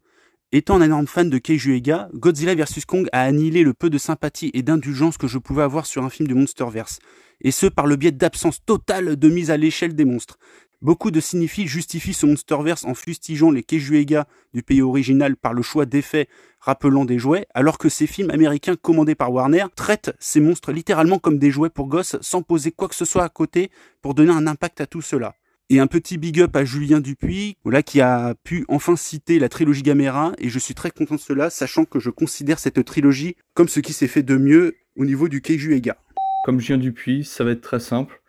Étant 0.51 0.77
un 0.77 0.81
énorme 0.81 1.05
fan 1.05 1.29
de 1.29 1.37
Keiju 1.37 1.75
Ega, 1.75 2.09
Godzilla 2.15 2.55
vs 2.55 2.83
Kong 2.87 3.07
a 3.11 3.21
annihilé 3.21 3.61
le 3.61 3.75
peu 3.75 3.91
de 3.91 3.99
sympathie 3.99 4.49
et 4.55 4.63
d'indulgence 4.63 5.19
que 5.19 5.27
je 5.27 5.37
pouvais 5.37 5.61
avoir 5.61 5.85
sur 5.85 6.03
un 6.03 6.09
film 6.09 6.27
de 6.27 6.33
Monsterverse, 6.33 6.97
et 7.41 7.51
ce 7.51 7.67
par 7.67 7.85
le 7.85 7.97
biais 7.97 8.11
d'absence 8.11 8.65
totale 8.65 9.15
de 9.15 9.29
mise 9.29 9.51
à 9.51 9.57
l'échelle 9.57 9.93
des 9.93 10.05
monstres. 10.05 10.39
Beaucoup 10.81 11.11
de 11.11 11.19
cinéphiles 11.19 11.67
justifient 11.67 12.15
ce 12.15 12.25
Monsterverse 12.25 12.83
en 12.85 12.95
fustigeant 12.95 13.51
les 13.51 13.61
Keiju 13.61 13.97
Ega 13.97 14.27
du 14.55 14.63
pays 14.63 14.81
original 14.81 15.35
par 15.35 15.53
le 15.53 15.61
choix 15.61 15.85
d'effets 15.85 16.27
rappelant 16.59 17.05
des 17.05 17.19
jouets, 17.19 17.45
alors 17.53 17.77
que 17.77 17.89
ces 17.89 18.07
films 18.07 18.31
américains 18.31 18.75
commandés 18.75 19.13
par 19.13 19.31
Warner 19.31 19.65
traitent 19.75 20.15
ces 20.19 20.39
monstres 20.39 20.71
littéralement 20.71 21.19
comme 21.19 21.37
des 21.37 21.51
jouets 21.51 21.69
pour 21.69 21.85
gosses 21.89 22.17
sans 22.21 22.41
poser 22.41 22.71
quoi 22.71 22.87
que 22.87 22.95
ce 22.95 23.05
soit 23.05 23.23
à 23.23 23.29
côté 23.29 23.69
pour 24.01 24.15
donner 24.15 24.31
un 24.31 24.47
impact 24.47 24.81
à 24.81 24.87
tout 24.87 25.03
cela. 25.03 25.35
Et 25.71 25.79
un 25.79 25.85
petit 25.85 26.17
big 26.17 26.41
up 26.41 26.55
à 26.55 26.65
Julien 26.65 26.99
Dupuis, 26.99 27.55
qui 27.85 28.01
a 28.01 28.33
pu 28.43 28.65
enfin 28.69 28.95
citer 28.95 29.37
la 29.37 29.49
trilogie 29.49 29.83
Gamera, 29.83 30.33
et 30.39 30.49
je 30.49 30.57
suis 30.57 30.73
très 30.73 30.89
content 30.89 31.13
de 31.13 31.19
cela, 31.19 31.51
sachant 31.51 31.85
que 31.85 31.99
je 31.99 32.09
considère 32.09 32.57
cette 32.57 32.83
trilogie 32.83 33.35
comme 33.53 33.67
ce 33.67 33.79
qui 33.79 33.93
s'est 33.93 34.07
fait 34.07 34.23
de 34.23 34.35
mieux 34.35 34.77
au 34.95 35.05
niveau 35.05 35.27
du 35.27 35.41
Keiju 35.41 35.75
Ega. 35.75 35.95
Comme 36.43 36.59
Julien 36.59 36.79
Dupuis, 36.79 37.23
ça 37.23 37.43
va 37.43 37.51
être 37.51 37.61
très 37.61 37.79
simple. 37.79 38.19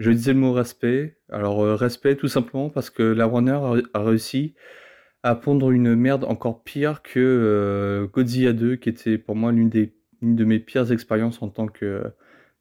Je 0.00 0.10
disais 0.10 0.32
le 0.32 0.40
mot 0.40 0.52
respect. 0.52 1.18
Alors 1.30 1.62
euh, 1.62 1.76
respect 1.76 2.16
tout 2.16 2.26
simplement 2.26 2.68
parce 2.68 2.90
que 2.90 3.04
la 3.04 3.28
Warner 3.28 3.60
a, 3.94 4.02
réussi 4.02 4.54
à 5.22 5.36
pondre 5.36 5.70
une 5.70 5.94
merde 5.94 6.24
encore 6.24 6.64
pire 6.64 7.02
que 7.02 7.20
euh, 7.20 8.08
Godzilla 8.08 8.52
2, 8.52 8.74
qui 8.74 8.88
était 8.88 9.18
pour 9.18 9.36
moi 9.36 9.52
l'une 9.52 9.70
de 9.70 10.44
mes 10.44 10.58
pires 10.58 10.90
expériences 10.90 11.42
en 11.42 11.48
tant 11.48 11.68
que 11.68 12.02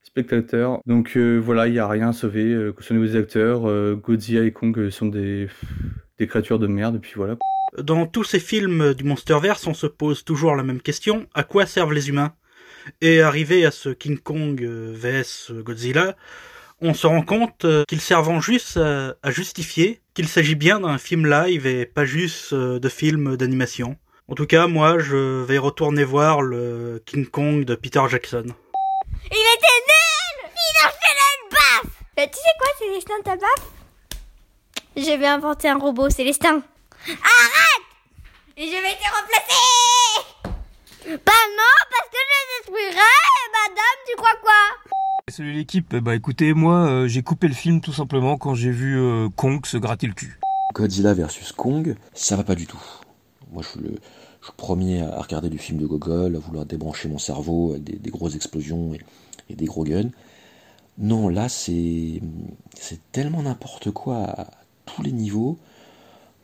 euh, 0.07 0.11
spectateur. 0.11 0.79
Donc 0.85 1.15
euh, 1.15 1.37
voilà, 1.37 1.67
il 1.67 1.73
n'y 1.73 1.79
a 1.79 1.87
rien 1.87 2.09
à 2.09 2.13
sauver, 2.13 2.45
euh, 2.45 2.73
que 2.73 2.81
ce 2.81 2.87
soit 2.87 2.95
au 2.95 2.99
niveau 2.99 3.11
des 3.11 3.19
acteurs, 3.19 3.69
euh, 3.69 3.95
Godzilla 3.95 4.43
et 4.43 4.51
Kong 4.51 4.77
euh, 4.77 4.91
sont 4.91 5.07
des, 5.07 5.47
des 6.19 6.27
créatures 6.27 6.59
de 6.59 6.67
merde, 6.67 6.95
et 6.95 6.99
puis 6.99 7.13
voilà. 7.15 7.35
Dans 7.77 8.05
tous 8.07 8.23
ces 8.23 8.39
films 8.39 8.93
du 8.93 9.03
Monsterverse, 9.03 9.67
on 9.67 9.73
se 9.73 9.87
pose 9.87 10.23
toujours 10.23 10.55
la 10.55 10.63
même 10.63 10.81
question 10.81 11.27
à 11.33 11.43
quoi 11.43 11.65
servent 11.65 11.93
les 11.93 12.09
humains? 12.09 12.33
Et 13.01 13.21
arrivé 13.21 13.65
à 13.65 13.71
ce 13.71 13.89
King 13.89 14.17
Kong 14.17 14.61
vs 14.63 15.51
Godzilla, 15.51 16.15
on 16.79 16.93
se 16.93 17.05
rend 17.05 17.21
compte 17.21 17.65
qu'ils 17.87 18.01
servent 18.01 18.41
juste 18.41 18.77
à, 18.77 19.15
à 19.21 19.31
justifier 19.31 19.99
qu'il 20.13 20.27
s'agit 20.27 20.55
bien 20.55 20.79
d'un 20.79 20.97
film 20.97 21.27
live 21.29 21.67
et 21.67 21.85
pas 21.85 22.05
juste 22.05 22.53
de 22.53 22.89
film 22.89 23.35
d'animation. 23.35 23.97
En 24.29 24.35
tout 24.35 24.45
cas, 24.45 24.67
moi, 24.67 24.99
je 24.99 25.43
vais 25.43 25.57
retourner 25.57 26.03
voir 26.03 26.41
le 26.41 27.01
King 27.05 27.25
Kong 27.25 27.65
de 27.65 27.75
Peter 27.75 28.01
Jackson. 28.09 28.45
Il 29.31 29.47
était 29.55 29.79
nul 29.89 30.51
Il 30.55 30.85
a 30.85 30.89
fait 30.89 31.15
une 31.17 31.49
baffe 31.51 32.03
Bah, 32.03 32.06
tu 32.25 32.37
sais 32.37 32.55
quoi, 32.57 32.67
Célestin, 32.79 33.13
ta 33.23 33.35
baffe 33.35 33.71
Je 34.95 35.17
vais 35.17 35.27
inventer 35.27 35.69
un 35.69 35.77
robot, 35.77 36.09
Célestin. 36.09 36.61
Arrête 37.07 37.85
Et 38.57 38.65
je 38.65 38.71
vais 38.71 38.95
te 38.95 39.07
remplacer 39.15 39.61
Bah 41.25 41.31
non, 41.55 41.77
parce 41.91 42.09
que 42.09 42.17
je 42.17 42.33
le 42.33 42.65
détruirai 42.65 43.13
Madame, 43.53 43.99
tu 44.07 44.15
crois 44.15 44.35
quoi 44.41 44.53
Salut 45.29 45.53
l'équipe, 45.53 45.95
bah 45.97 46.15
écoutez, 46.15 46.53
moi 46.53 46.87
euh, 46.87 47.07
j'ai 47.07 47.21
coupé 47.21 47.47
le 47.47 47.53
film 47.53 47.81
tout 47.81 47.91
simplement 47.93 48.37
quand 48.37 48.55
j'ai 48.55 48.71
vu 48.71 48.97
euh, 48.97 49.27
Kong 49.35 49.65
se 49.65 49.77
gratter 49.77 50.07
le 50.07 50.13
cul. 50.13 50.39
Godzilla 50.73 51.13
versus 51.13 51.51
Kong, 51.51 51.95
ça 52.13 52.35
va 52.35 52.43
pas 52.43 52.55
du 52.55 52.65
tout. 52.65 52.81
Moi, 53.51 53.61
je 53.63 53.67
suis 53.69 53.79
le, 53.79 53.89
je 53.89 54.45
suis 54.45 54.51
le 54.51 54.57
premier 54.57 55.01
à 55.01 55.21
regarder 55.21 55.49
du 55.49 55.57
film 55.57 55.79
de 55.79 55.85
Gogol, 55.85 56.35
à 56.35 56.39
vouloir 56.39 56.65
débrancher 56.65 57.07
mon 57.09 57.17
cerveau 57.17 57.71
avec 57.71 57.83
des, 57.83 57.97
des 57.97 58.09
grosses 58.09 58.35
explosions 58.35 58.93
et, 58.93 59.01
et 59.49 59.55
des 59.55 59.65
gros 59.65 59.83
guns. 59.83 60.09
Non, 60.97 61.29
là, 61.29 61.49
c'est 61.49 62.21
c'est 62.75 62.99
tellement 63.11 63.43
n'importe 63.43 63.91
quoi 63.91 64.23
à 64.23 64.47
tous 64.85 65.03
les 65.03 65.11
niveaux. 65.11 65.57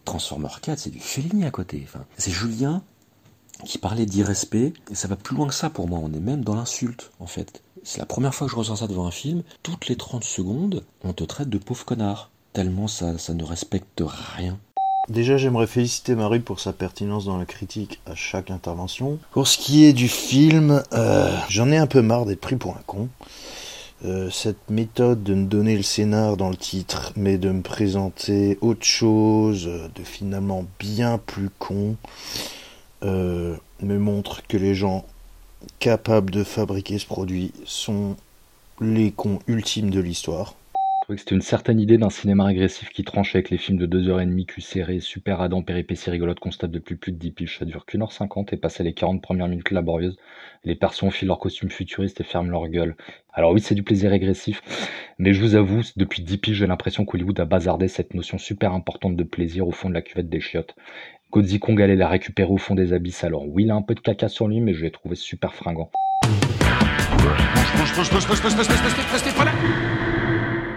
Transformer 0.05 0.49
4, 0.61 0.79
c'est 0.79 0.89
du 0.89 0.99
Fellini 0.99 1.45
à 1.45 1.51
côté. 1.51 1.81
Enfin, 1.85 2.05
c'est 2.17 2.31
Julien 2.31 2.83
qui 3.65 3.77
parlait 3.77 4.05
d'irrespect, 4.05 4.73
et 4.91 4.95
ça 4.95 5.07
va 5.07 5.15
plus 5.15 5.35
loin 5.35 5.47
que 5.47 5.53
ça 5.53 5.69
pour 5.69 5.87
moi. 5.87 5.99
On 6.01 6.11
est 6.13 6.19
même 6.19 6.43
dans 6.43 6.55
l'insulte, 6.55 7.11
en 7.19 7.27
fait. 7.27 7.63
C'est 7.83 7.99
la 7.99 8.05
première 8.05 8.33
fois 8.33 8.47
que 8.47 8.51
je 8.51 8.57
ressens 8.57 8.77
ça 8.77 8.87
devant 8.87 9.05
un 9.05 9.11
film. 9.11 9.43
Toutes 9.61 9.87
les 9.87 9.95
30 9.95 10.23
secondes, 10.23 10.83
on 11.03 11.13
te 11.13 11.23
traite 11.23 11.49
de 11.49 11.57
pauvre 11.57 11.85
connard. 11.85 12.29
Tellement 12.51 12.87
ça, 12.87 13.17
ça 13.17 13.33
ne 13.33 13.43
respecte 13.43 14.03
rien. 14.05 14.59
Déjà, 15.09 15.37
j'aimerais 15.37 15.67
féliciter 15.67 16.15
Marie 16.15 16.39
pour 16.39 16.59
sa 16.59 16.71
pertinence 16.71 17.25
dans 17.25 17.37
la 17.37 17.45
critique 17.45 17.99
à 18.05 18.15
chaque 18.15 18.51
intervention. 18.51 19.19
Pour 19.31 19.47
ce 19.47 19.57
qui 19.57 19.85
est 19.85 19.93
du 19.93 20.07
film, 20.07 20.81
euh, 20.93 21.37
j'en 21.49 21.71
ai 21.71 21.77
un 21.77 21.87
peu 21.87 22.01
marre 22.01 22.25
d'être 22.25 22.39
pris 22.39 22.55
pour 22.55 22.77
un 22.77 22.81
con. 22.85 23.09
Euh, 24.05 24.29
cette 24.29 24.69
méthode 24.69 25.23
de 25.23 25.33
me 25.33 25.45
donner 25.45 25.77
le 25.77 25.83
scénar 25.83 26.35
dans 26.35 26.49
le 26.49 26.57
titre, 26.57 27.13
mais 27.15 27.37
de 27.37 27.49
me 27.51 27.61
présenter 27.61 28.57
autre 28.59 28.83
chose, 28.83 29.67
euh, 29.67 29.87
de 29.95 30.03
finalement 30.03 30.65
bien 30.77 31.17
plus 31.17 31.49
con, 31.57 31.95
euh, 33.03 33.55
me 33.81 33.97
montre 33.97 34.45
que 34.45 34.57
les 34.57 34.75
gens 34.75 35.05
capables 35.79 36.31
de 36.31 36.43
fabriquer 36.43 36.99
ce 36.99 37.05
produit 37.05 37.53
sont 37.63 38.17
les 38.81 39.11
cons 39.11 39.39
ultimes 39.47 39.89
de 39.89 40.01
l'histoire. 40.01 40.55
Je 41.03 41.05
trouvais 41.05 41.17
que 41.17 41.23
c'était 41.23 41.35
une 41.35 41.41
certaine 41.41 41.81
idée 41.81 41.97
d'un 41.97 42.09
cinéma 42.09 42.45
régressif 42.45 42.87
qui 42.87 43.03
tranche 43.03 43.35
avec 43.35 43.49
les 43.49 43.57
films 43.57 43.77
de 43.77 43.85
2h30 43.87 44.45
cul 44.45 44.61
serré, 44.61 45.01
super 45.01 45.41
adam, 45.41 45.61
péripéties 45.61 46.09
rigolotes 46.09 46.39
qu'on 46.39 46.49
se 46.49 46.57
tape 46.57 46.71
depuis 46.71 46.95
plus 46.95 47.11
de 47.11 47.17
10 47.17 47.31
piges. 47.31 47.59
Ça 47.59 47.65
dure 47.65 47.85
qu'une 47.85 48.03
heure 48.03 48.13
50 48.13 48.53
et 48.53 48.55
passer 48.55 48.83
les 48.83 48.93
40 48.93 49.21
premières 49.21 49.49
minutes 49.49 49.71
laborieuses. 49.71 50.15
Les 50.63 50.75
persos 50.75 51.03
enfilent 51.03 51.27
leurs 51.27 51.39
costumes 51.39 51.69
futuristes 51.69 52.21
et 52.21 52.23
ferment 52.23 52.49
leur 52.49 52.69
gueule. 52.69 52.95
Alors 53.33 53.51
oui, 53.51 53.59
c'est 53.59 53.75
du 53.75 53.83
plaisir 53.83 54.11
régressif, 54.11 54.61
mais 55.17 55.33
je 55.33 55.41
vous 55.41 55.55
avoue, 55.55 55.81
depuis 55.97 56.23
10 56.23 56.37
piges, 56.37 56.55
j'ai 56.59 56.67
l'impression 56.67 57.03
qu'Hollywood 57.03 57.37
a 57.37 57.43
bazardé 57.43 57.89
cette 57.89 58.13
notion 58.13 58.37
super 58.37 58.71
importante 58.71 59.17
de 59.17 59.23
plaisir 59.25 59.67
au 59.67 59.71
fond 59.71 59.89
de 59.89 59.95
la 59.95 60.01
cuvette 60.01 60.29
des 60.29 60.39
chiottes. 60.39 60.73
Godzilla 61.33 61.59
Kong 61.59 61.81
allait 61.81 61.97
la 61.97 62.07
récupérer 62.07 62.49
au 62.49 62.57
fond 62.57 62.75
des 62.75 62.93
abysses, 62.93 63.25
alors 63.25 63.45
oui, 63.45 63.63
il 63.63 63.71
a 63.71 63.75
un 63.75 63.81
peu 63.81 63.93
de 63.93 63.99
caca 63.99 64.29
sur 64.29 64.47
lui, 64.47 64.61
mais 64.61 64.73
je 64.73 64.83
l'ai 64.83 64.91
trouvé 64.91 65.17
super 65.17 65.53
fringant. 65.53 65.91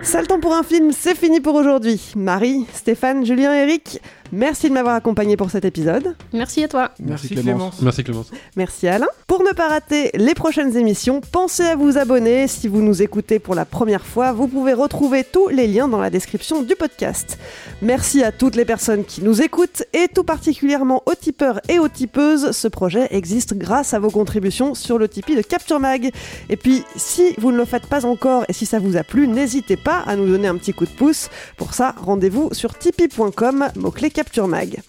Sale 0.06 0.28
temps 0.28 0.38
pour 0.38 0.54
un 0.54 0.62
film, 0.62 0.92
c'est 0.92 1.16
fini 1.16 1.40
pour 1.40 1.56
aujourd'hui. 1.56 2.12
Marie, 2.14 2.64
Stéphane, 2.72 3.26
Julien, 3.26 3.52
Eric, 3.52 4.00
merci 4.30 4.68
de 4.68 4.72
m'avoir 4.72 4.94
accompagné 4.94 5.36
pour 5.36 5.50
cet 5.50 5.64
épisode. 5.64 6.14
Merci 6.32 6.62
à 6.62 6.68
toi. 6.68 6.92
Merci 7.00 7.34
Clémence. 7.34 7.82
Merci 7.82 8.04
Clémence. 8.04 8.30
Merci 8.54 8.86
Alain. 8.86 9.08
Pour 9.26 9.42
ne 9.42 9.50
pas 9.50 9.68
rater 9.68 10.12
les 10.14 10.34
prochaines 10.34 10.76
émissions, 10.76 11.20
pensez 11.20 11.64
à 11.64 11.74
vous 11.74 11.98
abonner. 11.98 12.46
Si 12.46 12.68
vous 12.68 12.82
nous 12.82 13.02
écoutez 13.02 13.40
pour 13.40 13.56
la 13.56 13.64
première 13.64 14.06
fois, 14.06 14.30
vous 14.30 14.46
pouvez 14.46 14.74
retrouver 14.74 15.24
tous 15.24 15.48
les 15.48 15.66
liens 15.66 15.88
dans 15.88 16.00
la 16.00 16.08
description 16.08 16.62
du 16.62 16.76
podcast. 16.76 17.36
Merci 17.82 18.22
à 18.22 18.30
toutes 18.30 18.54
les 18.54 18.64
personnes 18.64 19.04
qui 19.04 19.24
nous 19.24 19.42
écoutent 19.42 19.82
et 19.92 20.06
tout 20.06 20.22
particulièrement 20.24 21.02
aux 21.06 21.16
tipeurs 21.16 21.60
et 21.68 21.80
aux 21.80 21.88
tipeuses. 21.88 22.52
Ce 22.52 22.68
projet 22.68 23.08
existe 23.10 23.54
grâce 23.54 23.92
à 23.92 23.98
vos 23.98 24.10
contributions 24.10 24.76
sur 24.76 24.98
le 24.98 25.08
Tipeee 25.08 25.34
de 25.34 25.42
Capture 25.42 25.80
Mag. 25.80 26.12
Et 26.48 26.56
puis, 26.56 26.84
si 26.94 27.34
vous 27.38 27.50
ne 27.50 27.56
le 27.56 27.64
faites 27.64 27.86
pas 27.86 28.06
encore 28.06 28.44
et 28.48 28.52
si 28.52 28.66
ça 28.66 28.78
vous 28.78 28.96
a 28.96 29.02
plu, 29.02 29.26
n'hésitez 29.26 29.76
pas 29.76 29.95
à 30.06 30.16
nous 30.16 30.26
donner 30.26 30.48
un 30.48 30.56
petit 30.56 30.72
coup 30.72 30.86
de 30.86 30.90
pouce. 30.90 31.28
Pour 31.56 31.74
ça, 31.74 31.94
rendez-vous 31.98 32.50
sur 32.52 32.76
tipeee.com, 32.76 33.68
mot-clé 33.76 34.10
Capture 34.10 34.48
Mag. 34.48 34.80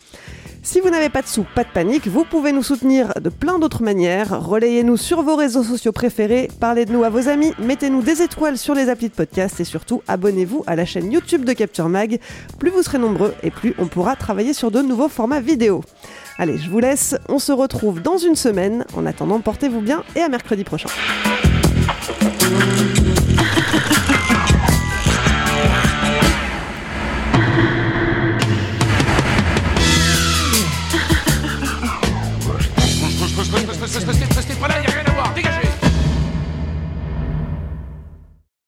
Si 0.68 0.82
vous 0.82 0.90
n'avez 0.90 1.08
pas 1.08 1.22
de 1.22 1.28
sous, 1.28 1.46
pas 1.56 1.64
de 1.64 1.70
panique, 1.70 2.08
vous 2.08 2.26
pouvez 2.26 2.52
nous 2.52 2.62
soutenir 2.62 3.14
de 3.22 3.30
plein 3.30 3.58
d'autres 3.58 3.84
manières. 3.84 4.46
Relayez-nous 4.46 4.98
sur 4.98 5.22
vos 5.22 5.38
réseaux 5.38 5.64
sociaux 5.64 5.94
préférés, 5.94 6.50
parlez 6.60 6.84
de 6.84 6.92
nous 6.92 7.06
à 7.06 7.10
vos 7.10 7.30
amis, 7.30 7.54
mettez-nous 7.58 8.02
des 8.02 8.22
étoiles 8.22 8.58
sur 8.58 8.76
les 8.76 8.90
applis 8.90 9.08
de 9.08 9.14
podcast 9.14 9.62
et 9.62 9.64
surtout 9.64 10.02
abonnez-vous 10.10 10.66
à 10.68 10.76
la 10.76 10.84
chaîne 10.84 11.10
YouTube 11.10 11.46
de 11.46 11.54
Capture 11.54 11.88
Mag. 11.88 12.20
Plus 12.60 12.70
vous 12.70 12.84
serez 12.84 12.98
nombreux 12.98 13.34
et 13.44 13.50
plus 13.50 13.76
on 13.78 13.88
pourra 13.88 14.18
travailler 14.18 14.52
sur 14.52 14.70
de 14.70 14.82
nouveaux 14.82 15.08
formats 15.08 15.40
vidéo. 15.40 15.86
Allez, 16.38 16.58
je 16.58 16.70
vous 16.70 16.80
laisse, 16.80 17.16
on 17.30 17.40
se 17.40 17.54
retrouve 17.54 18.02
dans 18.02 18.18
une 18.18 18.36
semaine. 18.36 18.86
En 18.94 19.06
attendant, 19.06 19.40
portez-vous 19.40 19.80
bien 19.80 20.04
et 20.18 20.22
à 20.22 20.28
mercredi 20.28 20.66
prochain. 20.66 20.90
Restez, 33.94 34.56
pas 34.56 34.68
là, 34.68 34.82
y 34.82 34.88
a 34.88 34.97